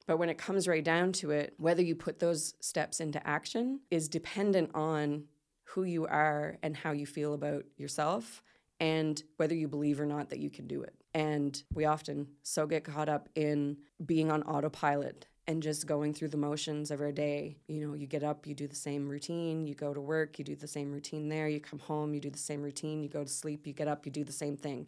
But 0.07 0.17
when 0.17 0.29
it 0.29 0.37
comes 0.37 0.67
right 0.67 0.83
down 0.83 1.11
to 1.13 1.31
it, 1.31 1.53
whether 1.57 1.81
you 1.81 1.95
put 1.95 2.19
those 2.19 2.55
steps 2.59 2.99
into 2.99 3.25
action 3.25 3.81
is 3.91 4.09
dependent 4.09 4.71
on 4.73 5.25
who 5.63 5.83
you 5.83 6.05
are 6.07 6.57
and 6.63 6.75
how 6.75 6.91
you 6.91 7.05
feel 7.05 7.33
about 7.33 7.63
yourself 7.77 8.41
and 8.81 9.21
whether 9.37 9.53
you 9.53 9.67
believe 9.67 10.01
or 10.01 10.07
not 10.07 10.31
that 10.31 10.39
you 10.39 10.49
can 10.49 10.67
do 10.67 10.81
it. 10.81 10.95
And 11.13 11.61
we 11.73 11.85
often 11.85 12.27
so 12.41 12.65
get 12.65 12.83
caught 12.83 13.07
up 13.07 13.29
in 13.35 13.77
being 14.05 14.31
on 14.31 14.41
autopilot 14.43 15.27
and 15.47 15.61
just 15.61 15.85
going 15.85 16.13
through 16.13 16.29
the 16.29 16.37
motions 16.37 16.89
of 16.89 16.99
our 16.99 17.11
day. 17.11 17.57
You 17.67 17.87
know, 17.87 17.93
you 17.93 18.07
get 18.07 18.23
up, 18.23 18.47
you 18.47 18.55
do 18.55 18.67
the 18.67 18.75
same 18.75 19.07
routine, 19.07 19.67
you 19.67 19.75
go 19.75 19.93
to 19.93 20.01
work, 20.01 20.39
you 20.39 20.45
do 20.45 20.55
the 20.55 20.67
same 20.67 20.91
routine 20.91 21.29
there, 21.29 21.47
you 21.47 21.59
come 21.59 21.79
home, 21.79 22.15
you 22.15 22.19
do 22.19 22.31
the 22.31 22.39
same 22.39 22.63
routine, 22.63 23.03
you 23.03 23.09
go 23.09 23.23
to 23.23 23.29
sleep, 23.29 23.67
you 23.67 23.73
get 23.73 23.87
up, 23.87 24.05
you 24.05 24.11
do 24.11 24.23
the 24.23 24.31
same 24.31 24.57
thing. 24.57 24.87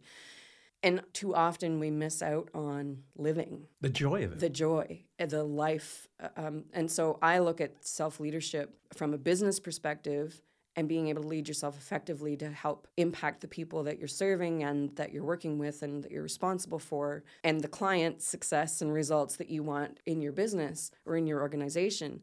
And 0.81 1.01
too 1.13 1.35
often 1.35 1.79
we 1.79 1.91
miss 1.91 2.21
out 2.21 2.49
on 2.53 3.03
living 3.15 3.67
the 3.79 3.89
joy 3.89 4.25
of 4.25 4.33
it, 4.33 4.39
the 4.39 4.49
joy, 4.49 5.03
uh, 5.19 5.27
the 5.27 5.43
life. 5.43 6.07
Uh, 6.21 6.29
um, 6.35 6.65
and 6.73 6.91
so 6.91 7.19
I 7.21 7.39
look 7.39 7.61
at 7.61 7.85
self 7.85 8.19
leadership 8.19 8.75
from 8.93 9.13
a 9.13 9.17
business 9.17 9.59
perspective 9.59 10.41
and 10.75 10.87
being 10.87 11.07
able 11.07 11.21
to 11.21 11.27
lead 11.27 11.47
yourself 11.47 11.77
effectively 11.77 12.35
to 12.37 12.49
help 12.49 12.87
impact 12.97 13.41
the 13.41 13.47
people 13.47 13.83
that 13.83 13.99
you're 13.99 14.07
serving 14.07 14.63
and 14.63 14.95
that 14.95 15.11
you're 15.11 15.23
working 15.23 15.57
with 15.57 15.83
and 15.83 16.03
that 16.03 16.11
you're 16.11 16.23
responsible 16.23 16.79
for 16.79 17.23
and 17.43 17.61
the 17.61 17.67
client 17.67 18.21
success 18.21 18.81
and 18.81 18.93
results 18.93 19.35
that 19.35 19.49
you 19.49 19.63
want 19.63 19.99
in 20.05 20.21
your 20.21 20.31
business 20.31 20.91
or 21.05 21.15
in 21.15 21.27
your 21.27 21.41
organization. 21.41 22.21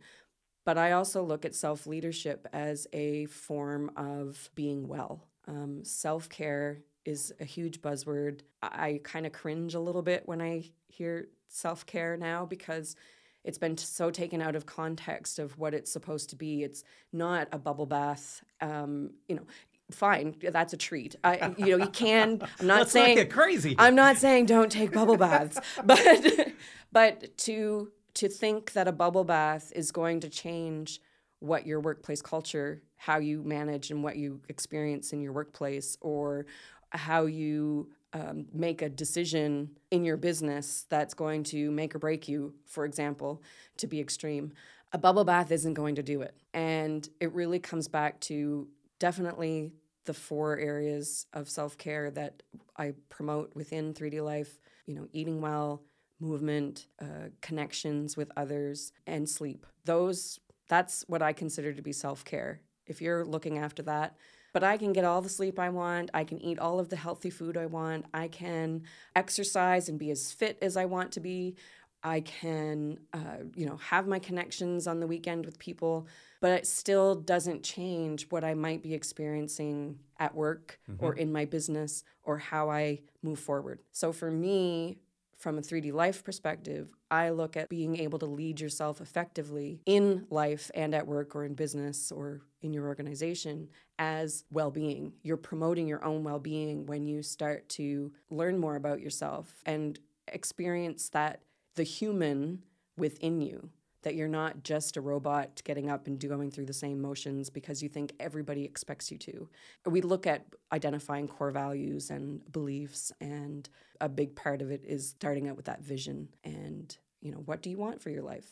But 0.65 0.79
i 0.79 0.93
also 0.93 1.23
look 1.23 1.45
at 1.45 1.55
self-leadership 1.55 2.47
as 2.53 2.87
a 2.93 3.27
form 3.27 3.91
of 3.97 4.51
being 4.55 4.89
well. 4.89 5.27
Um, 5.47 5.85
self-care 5.85 6.81
is 7.05 7.33
a 7.41 7.45
huge 7.45 7.81
buzzword. 7.81 8.41
I, 8.63 8.69
I 8.69 9.01
kind 9.03 9.27
of 9.27 9.33
cringe 9.33 9.75
a 9.75 9.81
little 9.81 10.03
bit 10.03 10.23
when 10.27 10.41
i 10.43 10.65
hear 10.89 11.29
self-care 11.49 12.17
now 12.17 12.45
because 12.45 12.97
it's 13.45 13.59
been 13.59 13.77
so 13.77 14.11
taken 14.11 14.43
out 14.43 14.55
of 14.55 14.67
context 14.67 15.39
of 15.39 15.59
what 15.59 15.75
it's 15.75 15.91
supposed 15.91 16.31
to 16.31 16.37
be. 16.37 16.63
It's 16.63 16.85
not 17.13 17.49
a 17.53 17.59
bubble 17.59 17.87
bath. 17.87 18.43
Um, 18.61 19.13
you 19.29 19.37
know, 19.37 19.47
fine, 19.91 20.37
that's 20.41 20.73
a 20.73 20.77
treat. 20.77 21.17
I, 21.25 21.55
you 21.57 21.77
know, 21.77 21.85
you 21.85 21.91
can. 21.91 22.43
I'm 22.61 22.67
not 22.67 22.79
Let's 22.81 22.93
saying 22.93 23.17
not 23.17 23.23
get 23.23 23.33
crazy. 23.33 23.75
I'm 23.79 23.95
not 23.95 24.17
saying 24.17 24.47
don't 24.47 24.71
take 24.71 24.93
bubble 24.93 25.17
baths, 25.17 25.59
but 25.85 26.53
but 26.93 27.37
to 27.39 27.91
to 28.15 28.29
think 28.29 28.73
that 28.73 28.89
a 28.89 28.93
bubble 28.93 29.25
bath 29.25 29.73
is 29.75 29.91
going 29.91 30.21
to 30.21 30.29
change 30.29 31.01
what 31.39 31.67
your 31.67 31.81
workplace 31.81 32.21
culture, 32.21 32.83
how 32.97 33.19
you 33.19 33.43
manage 33.43 33.91
and 33.91 34.03
what 34.03 34.17
you 34.17 34.41
experience 34.49 35.13
in 35.13 35.23
your 35.23 35.33
workplace, 35.33 35.97
or 36.01 36.45
how 36.91 37.25
you 37.25 37.89
um, 38.13 38.47
make 38.53 38.83
a 38.83 38.89
decision 38.89 39.71
in 39.91 40.05
your 40.05 40.17
business 40.17 40.87
that's 40.89 41.15
going 41.15 41.45
to 41.45 41.71
make 41.71 41.95
or 41.95 41.99
break 41.99 42.29
you, 42.29 42.55
for 42.67 42.85
example, 42.85 43.43
to 43.77 43.87
be 43.87 44.01
extreme, 44.01 44.53
a 44.93 44.99
bubble 44.99 45.25
bath 45.25 45.53
isn't 45.53 45.75
going 45.75 45.95
to 45.95 46.03
do 46.03 46.23
it. 46.23 46.35
And 46.53 47.09
it 47.21 47.33
really 47.33 47.61
comes 47.61 47.87
back 47.87 48.19
to 48.21 48.67
definitely 48.99 49.73
the 50.07 50.15
four 50.15 50.59
areas 50.59 51.27
of 51.33 51.49
self 51.49 51.79
care 51.79 52.11
that 52.11 52.43
I 52.77 52.95
promote 53.09 53.55
within 53.55 53.95
3D 53.95 54.25
Life 54.25 54.59
you 54.91 54.97
know, 54.97 55.07
eating 55.13 55.41
well, 55.41 55.83
movement, 56.19 56.87
uh, 57.01 57.29
connections 57.41 58.17
with 58.17 58.31
others, 58.37 58.93
and 59.07 59.29
sleep. 59.29 59.65
Those, 59.85 60.41
that's 60.69 61.05
what 61.07 61.23
I 61.23 61.33
consider 61.33 61.73
to 61.73 61.81
be 61.81 61.93
self 61.93 62.25
care. 62.25 62.61
If 62.87 63.01
you're 63.01 63.25
looking 63.25 63.59
after 63.59 63.85
that, 63.85 64.17
but 64.53 64.65
I 64.65 64.77
can 64.77 64.93
get 64.93 65.05
all 65.05 65.23
the 65.23 65.29
sleep 65.29 65.59
I 65.59 65.69
want. 65.69 66.11
I 66.15 66.25
can 66.25 66.41
eat 66.43 66.59
all 66.59 66.81
of 66.81 66.89
the 66.89 66.97
healthy 66.97 67.31
food 67.31 67.57
I 67.57 67.67
want. 67.67 68.07
I 68.13 68.29
can 68.29 68.83
exercise 69.15 69.89
and 69.89 69.99
be 69.99 70.11
as 70.11 70.33
fit 70.33 70.59
as 70.61 70.77
I 70.77 70.85
want 70.85 71.13
to 71.13 71.21
be. 71.21 71.57
I 72.03 72.21
can, 72.21 72.99
uh, 73.13 73.45
you 73.55 73.67
know, 73.67 73.77
have 73.77 74.07
my 74.07 74.19
connections 74.19 74.87
on 74.87 75.01
the 75.01 75.07
weekend 75.07 75.45
with 75.45 75.59
people, 75.59 76.09
but 76.41 76.53
it 76.53 76.67
still 76.67 77.15
doesn't 77.15 77.63
change 77.63 78.27
what 78.31 78.43
I 78.43 78.55
might 78.55 78.83
be 78.83 78.95
experiencing 78.95 79.99
at 80.19 80.35
work 80.35 80.81
mm-hmm. 80.91 81.05
or 81.05 81.15
in 81.15 81.31
my 81.31 81.45
business 81.45 82.03
or 82.23 82.39
how 82.39 82.71
I 82.71 83.01
move 83.23 83.39
forward. 83.39 83.81
So 83.93 84.13
for 84.13 84.31
me, 84.31 84.99
from 85.41 85.57
a 85.57 85.63
3D 85.63 85.93
life 85.93 86.23
perspective, 86.23 86.93
I 87.11 87.31
look 87.31 87.57
at 87.57 87.71
being 87.71 87.97
able 87.97 88.19
to 88.19 88.27
lead 88.27 88.61
yourself 88.61 89.01
effectively 89.01 89.81
in 89.87 90.27
life 90.31 90.71
and 90.75 90.95
at 90.95 91.07
work 91.07 91.35
or 91.35 91.45
in 91.45 91.55
business 91.55 92.13
or 92.13 92.43
in 92.61 92.75
your 92.75 92.87
organization 92.87 93.69
as 93.99 94.45
well 94.53 94.71
being. 94.71 95.15
You're 95.23 95.39
promoting 95.39 95.89
your 95.89 96.05
own 96.05 96.25
well 96.25 96.39
being 96.39 96.85
when 96.87 97.07
you 97.07 97.23
start 97.23 97.69
to 97.71 98.13
learn 98.29 98.59
more 98.59 98.77
about 98.77 99.01
yourself 99.01 99.63
and 99.65 99.99
experience 100.29 101.09
that 101.09 101.41
the 101.75 101.85
human 101.85 102.63
within 102.99 103.41
you 103.41 103.71
that 104.03 104.15
you're 104.15 104.29
not 104.29 104.63
just 104.63 104.97
a 104.97 105.01
robot 105.01 105.61
getting 105.65 105.91
up 105.91 106.07
and 106.07 106.19
going 106.19 106.51
through 106.51 106.67
the 106.67 106.73
same 106.73 107.01
motions 107.01 107.51
because 107.51 107.83
you 107.83 107.89
think 107.89 108.13
everybody 108.19 108.65
expects 108.65 109.11
you 109.11 109.19
to. 109.19 109.49
We 109.87 110.01
look 110.01 110.27
at 110.27 110.47
identifying 110.73 111.29
core 111.29 111.51
values 111.51 112.11
and 112.11 112.41
beliefs 112.51 113.13
and 113.21 113.69
a 114.01 114.09
big 114.09 114.35
part 114.35 114.63
of 114.63 114.71
it 114.71 114.83
is 114.87 115.09
starting 115.09 115.49
out 115.49 115.57
with 115.57 115.67
that 115.67 115.83
vision 115.83 116.29
and, 116.45 116.97
you 117.21 117.31
know, 117.31 117.43
what 117.45 117.63
do 117.63 117.69
you 117.69 117.77
want 117.77 118.01
for 118.01 118.11
your 118.11 118.23
life? 118.23 118.49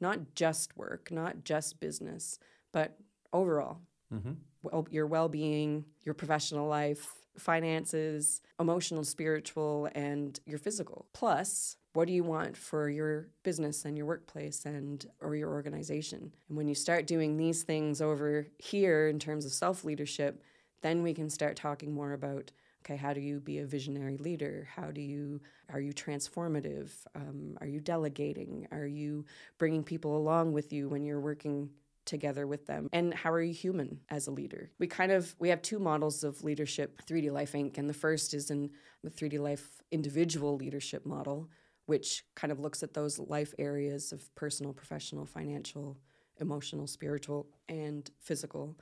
Not 0.00 0.34
just 0.34 0.76
work, 0.76 1.10
not 1.10 1.44
just 1.44 1.78
business, 1.78 2.38
but 2.72 2.96
overall. 3.32 3.80
Mm-hmm. 4.12 4.32
Well, 4.62 4.86
your 4.90 5.06
well-being, 5.06 5.84
your 6.02 6.14
professional 6.14 6.66
life, 6.66 7.19
finances, 7.38 8.42
emotional, 8.58 9.04
spiritual, 9.04 9.88
and 9.94 10.38
your 10.46 10.58
physical. 10.58 11.06
Plus, 11.12 11.76
what 11.92 12.06
do 12.06 12.12
you 12.12 12.22
want 12.22 12.56
for 12.56 12.88
your 12.88 13.28
business 13.42 13.84
and 13.84 13.96
your 13.96 14.06
workplace 14.06 14.64
and 14.64 15.06
or 15.20 15.34
your 15.34 15.50
organization? 15.50 16.32
And 16.48 16.56
when 16.56 16.68
you 16.68 16.74
start 16.74 17.06
doing 17.06 17.36
these 17.36 17.62
things 17.62 18.00
over 18.00 18.46
here 18.58 19.08
in 19.08 19.18
terms 19.18 19.44
of 19.44 19.52
self-leadership, 19.52 20.42
then 20.82 21.02
we 21.02 21.14
can 21.14 21.28
start 21.28 21.56
talking 21.56 21.92
more 21.92 22.12
about 22.12 22.52
okay 22.84 22.96
how 22.96 23.12
do 23.12 23.20
you 23.20 23.40
be 23.40 23.58
a 23.58 23.66
visionary 23.66 24.16
leader 24.16 24.66
how 24.74 24.90
do 24.90 25.00
you 25.00 25.40
are 25.70 25.80
you 25.80 25.92
transformative 25.92 26.90
um, 27.14 27.56
are 27.60 27.66
you 27.66 27.80
delegating 27.80 28.66
are 28.72 28.86
you 28.86 29.24
bringing 29.58 29.82
people 29.84 30.16
along 30.16 30.52
with 30.52 30.72
you 30.72 30.88
when 30.88 31.04
you're 31.04 31.20
working 31.20 31.68
together 32.04 32.46
with 32.46 32.66
them. 32.66 32.88
And 32.92 33.14
how 33.14 33.30
are 33.32 33.42
you 33.42 33.52
human 33.52 34.00
as 34.08 34.26
a 34.26 34.30
leader? 34.30 34.70
We 34.78 34.86
kind 34.86 35.12
of 35.12 35.34
we 35.38 35.48
have 35.50 35.62
two 35.62 35.78
models 35.78 36.24
of 36.24 36.42
leadership 36.42 37.02
3d 37.06 37.30
life 37.30 37.52
inc. 37.52 37.78
And 37.78 37.88
the 37.88 37.94
first 37.94 38.34
is 38.34 38.50
in 38.50 38.70
the 39.02 39.10
3d 39.10 39.38
life 39.38 39.82
individual 39.90 40.56
leadership 40.56 41.06
model 41.06 41.48
which 41.90 42.24
kind 42.36 42.52
of 42.52 42.60
looks 42.60 42.84
at 42.84 42.94
those 42.94 43.18
life 43.18 43.52
areas 43.58 44.12
of 44.12 44.32
personal 44.36 44.72
professional 44.72 45.26
financial 45.26 45.98
emotional 46.40 46.86
spiritual 46.86 47.48
and 47.68 48.10
physical. 48.20 48.78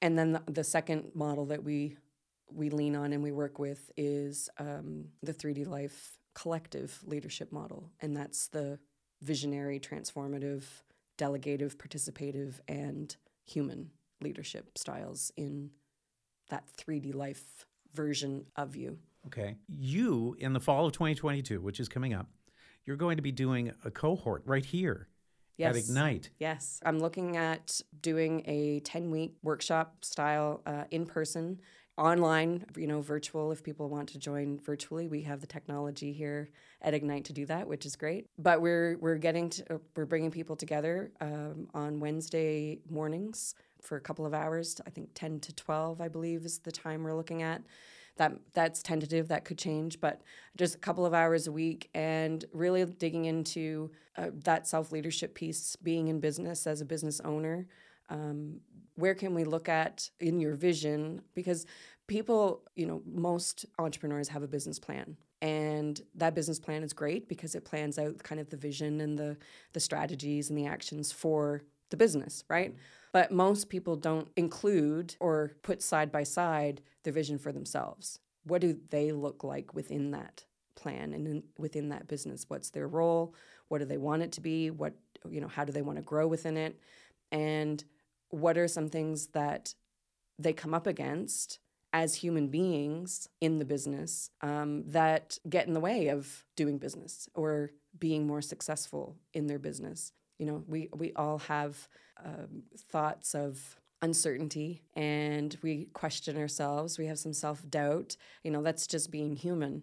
And 0.00 0.16
then 0.16 0.30
the, 0.30 0.42
the 0.46 0.62
second 0.62 1.10
model 1.12 1.46
that 1.46 1.64
we 1.64 1.96
we 2.52 2.70
lean 2.70 2.94
on 2.94 3.12
and 3.12 3.20
we 3.20 3.32
work 3.32 3.58
with 3.58 3.90
is 3.96 4.48
um, 4.58 5.06
the 5.24 5.34
3d 5.34 5.66
life 5.66 6.18
collective 6.34 7.02
leadership 7.04 7.50
model. 7.50 7.90
And 8.00 8.16
that's 8.16 8.46
the 8.46 8.78
visionary 9.20 9.80
transformative 9.80 10.62
delegative, 11.16 11.76
participative, 11.78 12.60
and 12.68 13.16
human 13.44 13.90
leadership 14.20 14.76
styles 14.78 15.32
in 15.36 15.70
that 16.50 16.64
3D 16.76 17.14
life 17.14 17.66
version 17.94 18.46
of 18.56 18.76
you. 18.76 18.98
Okay. 19.26 19.56
You, 19.68 20.36
in 20.38 20.52
the 20.52 20.60
fall 20.60 20.86
of 20.86 20.92
2022, 20.92 21.60
which 21.60 21.80
is 21.80 21.88
coming 21.88 22.14
up, 22.14 22.28
you're 22.84 22.96
going 22.96 23.16
to 23.16 23.22
be 23.22 23.32
doing 23.32 23.72
a 23.84 23.90
cohort 23.90 24.42
right 24.46 24.64
here 24.64 25.08
Yes. 25.58 25.70
at 25.74 25.76
Ignite. 25.84 26.30
Yes. 26.38 26.80
I'm 26.84 26.98
looking 26.98 27.36
at 27.36 27.80
doing 28.02 28.42
a 28.46 28.80
10 28.80 29.10
week 29.10 29.36
workshop 29.42 30.04
style 30.04 30.60
uh, 30.66 30.84
in 30.90 31.06
person, 31.06 31.60
online, 31.98 32.64
you 32.76 32.86
know, 32.86 33.00
virtual 33.00 33.52
if 33.52 33.62
people 33.62 33.88
want 33.88 34.08
to 34.10 34.18
join 34.18 34.58
virtually. 34.60 35.08
We 35.08 35.22
have 35.22 35.40
the 35.40 35.46
technology 35.46 36.12
here 36.12 36.50
at 36.82 36.94
Ignite 36.94 37.24
to 37.26 37.32
do 37.32 37.46
that, 37.46 37.66
which 37.66 37.86
is 37.86 37.96
great. 37.96 38.26
But 38.38 38.60
we're 38.60 38.98
we're 38.98 39.16
getting 39.16 39.50
to 39.50 39.80
we're 39.94 40.04
bringing 40.04 40.30
people 40.30 40.56
together 40.56 41.10
um, 41.20 41.68
on 41.74 42.00
Wednesday 42.00 42.80
mornings 42.90 43.54
for 43.80 43.96
a 43.96 44.00
couple 44.00 44.26
of 44.26 44.34
hours. 44.34 44.80
I 44.86 44.90
think 44.90 45.10
10 45.14 45.40
to 45.40 45.54
12, 45.54 46.00
I 46.00 46.08
believe, 46.08 46.44
is 46.44 46.58
the 46.58 46.72
time 46.72 47.02
we're 47.02 47.14
looking 47.14 47.42
at 47.42 47.62
that 48.16 48.32
that's 48.54 48.82
tentative 48.82 49.28
that 49.28 49.44
could 49.44 49.58
change 49.58 50.00
but 50.00 50.22
just 50.56 50.74
a 50.74 50.78
couple 50.78 51.04
of 51.04 51.14
hours 51.14 51.46
a 51.46 51.52
week 51.52 51.88
and 51.94 52.44
really 52.52 52.84
digging 52.84 53.26
into 53.26 53.90
uh, 54.16 54.30
that 54.44 54.66
self-leadership 54.66 55.34
piece 55.34 55.76
being 55.76 56.08
in 56.08 56.18
business 56.18 56.66
as 56.66 56.80
a 56.80 56.84
business 56.84 57.20
owner 57.20 57.66
um, 58.08 58.60
where 58.94 59.14
can 59.14 59.34
we 59.34 59.44
look 59.44 59.68
at 59.68 60.08
in 60.20 60.40
your 60.40 60.54
vision 60.54 61.22
because 61.34 61.66
people 62.06 62.62
you 62.74 62.86
know 62.86 63.02
most 63.06 63.66
entrepreneurs 63.78 64.28
have 64.28 64.42
a 64.42 64.48
business 64.48 64.78
plan 64.78 65.16
and 65.42 66.00
that 66.14 66.34
business 66.34 66.58
plan 66.58 66.82
is 66.82 66.92
great 66.92 67.28
because 67.28 67.54
it 67.54 67.64
plans 67.64 67.98
out 67.98 68.22
kind 68.22 68.40
of 68.40 68.48
the 68.50 68.56
vision 68.56 69.00
and 69.00 69.18
the 69.18 69.36
the 69.72 69.80
strategies 69.80 70.48
and 70.48 70.58
the 70.58 70.66
actions 70.66 71.12
for 71.12 71.62
the 71.90 71.96
business 71.96 72.44
right 72.48 72.74
but 73.16 73.32
most 73.32 73.70
people 73.70 73.96
don't 73.96 74.28
include 74.36 75.16
or 75.20 75.52
put 75.62 75.82
side 75.82 76.12
by 76.12 76.22
side 76.22 76.82
their 77.02 77.14
vision 77.14 77.38
for 77.38 77.50
themselves. 77.50 78.18
What 78.44 78.60
do 78.60 78.78
they 78.90 79.10
look 79.10 79.42
like 79.42 79.72
within 79.72 80.10
that 80.10 80.44
plan 80.74 81.14
and 81.14 81.26
in, 81.26 81.42
within 81.56 81.88
that 81.88 82.08
business? 82.08 82.44
What's 82.48 82.68
their 82.68 82.86
role? 82.86 83.34
What 83.68 83.78
do 83.78 83.86
they 83.86 83.96
want 83.96 84.20
it 84.20 84.32
to 84.32 84.42
be? 84.42 84.70
What 84.70 84.92
you 85.30 85.40
know, 85.40 85.48
how 85.48 85.64
do 85.64 85.72
they 85.72 85.80
want 85.80 85.96
to 85.96 86.02
grow 86.02 86.28
within 86.28 86.58
it? 86.58 86.78
And 87.32 87.82
what 88.30 88.58
are 88.58 88.68
some 88.68 88.88
things 88.88 89.28
that 89.28 89.74
they 90.38 90.52
come 90.52 90.74
up 90.74 90.86
against 90.86 91.58
as 91.92 92.16
human 92.16 92.48
beings 92.48 93.28
in 93.40 93.58
the 93.58 93.64
business 93.64 94.30
um, 94.42 94.84
that 94.86 95.38
get 95.48 95.66
in 95.66 95.72
the 95.72 95.80
way 95.80 96.08
of 96.08 96.44
doing 96.56 96.78
business 96.78 97.28
or 97.34 97.70
being 97.98 98.26
more 98.26 98.42
successful 98.42 99.16
in 99.32 99.46
their 99.46 99.58
business? 99.58 100.12
You 100.38 100.46
know, 100.46 100.64
we 100.66 100.88
we 100.94 101.12
all 101.14 101.38
have 101.38 101.88
um, 102.22 102.64
thoughts 102.90 103.34
of 103.34 103.76
uncertainty 104.02 104.82
and 104.94 105.56
we 105.62 105.86
question 105.92 106.36
ourselves. 106.36 106.98
We 106.98 107.06
have 107.06 107.18
some 107.18 107.32
self 107.32 107.68
doubt. 107.68 108.16
You 108.44 108.50
know, 108.50 108.62
that's 108.62 108.86
just 108.86 109.10
being 109.10 109.34
human. 109.36 109.82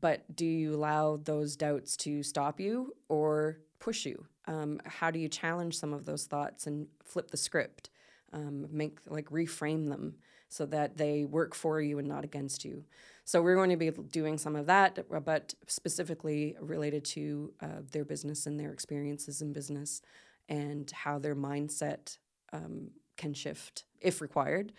But 0.00 0.34
do 0.34 0.46
you 0.46 0.74
allow 0.74 1.16
those 1.16 1.56
doubts 1.56 1.96
to 1.98 2.22
stop 2.22 2.60
you 2.60 2.94
or 3.08 3.58
push 3.78 4.06
you? 4.06 4.26
Um, 4.46 4.80
how 4.84 5.10
do 5.10 5.18
you 5.18 5.28
challenge 5.28 5.78
some 5.78 5.92
of 5.92 6.04
those 6.04 6.24
thoughts 6.24 6.66
and 6.66 6.86
flip 7.04 7.30
the 7.30 7.36
script? 7.36 7.90
Um, 8.32 8.66
make 8.70 8.98
like 9.06 9.26
reframe 9.30 9.88
them 9.88 10.16
so 10.48 10.66
that 10.66 10.96
they 10.96 11.24
work 11.24 11.54
for 11.54 11.80
you 11.80 11.98
and 11.98 12.08
not 12.08 12.24
against 12.24 12.64
you. 12.64 12.84
So 13.24 13.42
we're 13.42 13.56
going 13.56 13.70
to 13.70 13.76
be 13.76 13.90
doing 13.90 14.38
some 14.38 14.54
of 14.54 14.66
that, 14.66 14.98
but 15.24 15.54
specifically 15.66 16.56
related 16.60 17.04
to 17.06 17.52
uh, 17.60 17.82
their 17.90 18.04
business 18.04 18.46
and 18.46 18.58
their 18.58 18.72
experiences 18.72 19.42
in 19.42 19.52
business 19.52 20.02
and 20.48 20.88
how 20.90 21.18
their 21.18 21.34
mindset 21.34 22.18
um, 22.52 22.90
can 23.16 23.34
shift 23.34 23.84
if 24.00 24.20
required. 24.20 24.72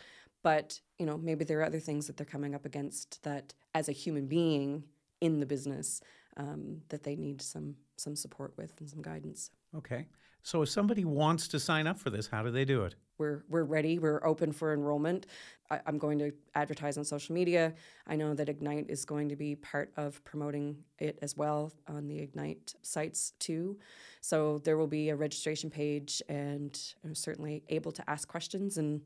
But 0.43 0.80
you 0.97 1.05
know, 1.05 1.18
maybe 1.18 1.43
there 1.43 1.59
are 1.59 1.65
other 1.65 1.80
things 1.80 2.07
that 2.07 2.15
they're 2.15 2.26
coming 2.26 2.55
up 2.55 2.65
against 2.65 3.22
that, 3.24 3.53
as 3.74 3.89
a 3.89 3.91
human 3.91 4.28
being 4.28 4.86
in 5.20 5.39
the 5.39 5.45
business, 5.45 6.01
um, 6.38 6.82
that 6.89 7.03
they 7.03 7.15
need 7.15 7.41
some 7.41 7.76
some 7.97 8.15
support 8.15 8.53
with 8.57 8.80
and 8.80 8.89
some 8.89 9.01
guidance. 9.01 9.51
Okay. 9.76 10.07
So 10.43 10.61
if 10.61 10.70
somebody 10.70 11.03
wants 11.03 11.47
to 11.49 11.59
sign 11.59 11.88
up 11.88 11.99
for 11.99 12.09
this, 12.09 12.28
how 12.28 12.41
do 12.41 12.51
they 12.51 12.63
do 12.63 12.84
it? 12.86 12.95
We're 13.18 13.43
we're 13.49 13.63
ready. 13.63 13.99
We're 13.99 14.26
open 14.26 14.51
for 14.51 14.74
enrollment. 14.74 15.26
I, 15.70 15.82
am 15.88 15.97
going 15.97 16.20
to 16.20 16.32
advertise 16.55 16.97
on 16.97 17.03
social 17.03 17.36
media. 17.36 17.74
I 18.05 18.15
know 18.15 18.34
that 18.34 18.47
Ignite 18.47 18.89
is 18.89 19.03
going 19.03 19.28
to 19.30 19.36
be 19.36 19.55
part 19.55 19.91
of 19.97 20.24
promoting 20.24 20.78
it 20.99 21.20
as 21.22 21.36
well 21.36 21.74
on 21.88 22.07
the 22.07 22.20
Ignite 22.20 22.76
sites 22.82 23.34
too. 23.39 23.78
So 24.22 24.59
there 24.63 24.78
will 24.78 24.88
be 24.88 25.09
a 25.09 25.15
registration 25.15 25.70
page, 25.70 26.22
and 26.30 26.80
I'm 27.03 27.15
certainly 27.15 27.63
able 27.70 27.91
to 27.91 28.09
ask 28.09 28.28
questions 28.28 28.78
and 28.78 29.01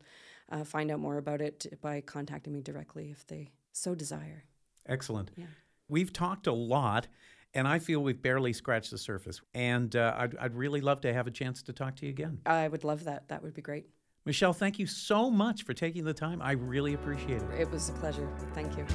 uh, 0.52 0.64
find 0.64 0.92
out 0.92 1.00
more 1.00 1.18
about 1.18 1.42
it 1.42 1.80
by 1.82 2.02
contacting 2.02 2.54
me 2.54 2.62
directly 2.62 3.10
if 3.10 3.26
they 3.26 3.52
so 3.72 3.96
desire. 3.96 4.44
Excellent. 4.86 5.32
Yeah. 5.36 5.46
We've 5.88 6.14
talked 6.14 6.48
a 6.48 6.54
lot 6.54 7.08
and 7.54 7.68
I 7.68 7.80
feel 7.80 8.02
we've 8.02 8.22
barely 8.22 8.54
scratched 8.54 8.92
the 8.92 8.98
surface. 8.98 9.42
And 9.54 9.96
uh, 9.96 10.16
I'd, 10.18 10.38
I'd 10.38 10.56
really 10.56 10.82
love 10.82 11.02
to 11.02 11.14
have 11.14 11.28
a 11.28 11.32
chance 11.32 11.62
to 11.64 11.74
talk 11.74 11.96
to 11.98 12.06
you 12.06 12.12
again. 12.12 12.40
I 12.46 12.68
would 12.68 12.84
love 12.84 13.04
that. 13.06 13.28
That 13.30 13.44
would 13.44 13.54
be 13.54 13.62
great. 13.62 13.88
Michelle, 14.24 14.54
thank 14.54 14.78
you 14.78 14.86
so 14.86 15.32
much 15.32 15.64
for 15.64 15.74
taking 15.74 16.04
the 16.04 16.14
time. 16.14 16.44
I 16.44 16.52
really 16.52 16.94
appreciate 16.94 17.42
it. 17.42 17.60
It 17.60 17.72
was 17.72 17.90
a 17.90 17.94
pleasure. 17.94 18.30
Thank 18.54 18.78
you. 18.78 18.86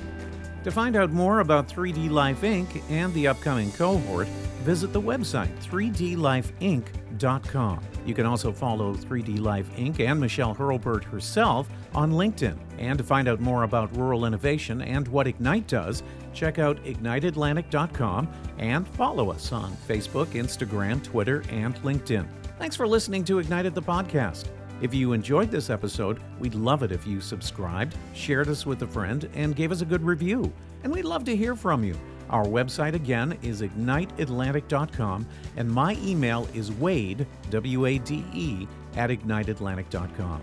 To 0.63 0.71
find 0.71 0.95
out 0.95 1.11
more 1.11 1.41
about 1.41 1.69
3D 1.69 2.09
Life 2.11 2.43
Inc. 2.43 2.81
and 2.91 3.13
the 3.13 3.27
upcoming 3.27 3.73
cohort, 3.73 4.29
visit 4.63 4.93
the 4.93 5.01
website 5.01 5.51
3dlifeinc.com. 5.65 7.81
You 8.05 8.15
can 8.15 8.25
also 8.25 8.53
follow 8.53 8.95
3D 8.95 9.41
Life 9.41 9.69
Inc. 9.77 9.99
and 9.99 10.21
Michelle 10.21 10.55
Hurlburt 10.55 11.03
herself 11.03 11.69
on 11.93 12.13
LinkedIn. 12.13 12.57
And 12.79 12.97
to 12.97 13.03
find 13.03 13.27
out 13.27 13.41
more 13.41 13.65
about 13.65 13.97
rural 13.97 14.27
innovation 14.27 14.81
and 14.81 15.09
what 15.09 15.27
Ignite 15.27 15.67
does, 15.67 16.05
check 16.35 16.61
out 16.61 16.81
igniteatlantic.com 16.85 18.29
and 18.59 18.87
follow 18.87 19.33
us 19.33 19.51
on 19.51 19.73
Facebook, 19.89 20.27
Instagram, 20.27 21.03
Twitter, 21.03 21.43
and 21.49 21.75
LinkedIn. 21.83 22.29
Thanks 22.61 22.77
for 22.77 22.87
listening 22.87 23.25
to 23.25 23.41
Ignited 23.41 23.75
the 23.75 23.83
podcast. 23.83 24.51
If 24.83 24.93
you 24.93 25.13
enjoyed 25.13 25.51
this 25.51 25.71
episode, 25.71 26.21
we'd 26.39 26.55
love 26.55 26.83
it 26.83 26.93
if 26.93 27.07
you 27.07 27.21
subscribed, 27.21 27.97
shared 28.13 28.49
us 28.49 28.67
with 28.67 28.83
a 28.83 28.87
friend, 28.87 29.29
and 29.35 29.57
gave 29.57 29.73
us 29.73 29.81
a 29.81 29.87
good 29.87 30.03
review. 30.03 30.53
And 30.83 30.93
we'd 30.93 31.07
love 31.07 31.25
to 31.25 31.37
hear 31.37 31.57
from 31.57 31.83
you. 31.83 31.99
Our 32.29 32.45
website 32.45 32.95
again 32.95 33.39
is 33.43 33.63
igniteatlantic.com, 33.63 35.27
and 35.57 35.71
my 35.71 35.97
email 36.03 36.49
is 36.55 36.73
wade, 36.73 37.27
W 37.51 37.87
A 37.87 37.99
D 37.99 38.25
E, 38.35 38.67
at 38.97 39.11
igniteatlantic.com. 39.11 40.43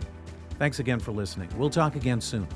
Thanks 0.58 0.80
again 0.80 1.00
for 1.00 1.12
listening. 1.12 1.50
We'll 1.58 1.70
talk 1.70 1.96
again 1.96 2.22
soon. 2.22 2.48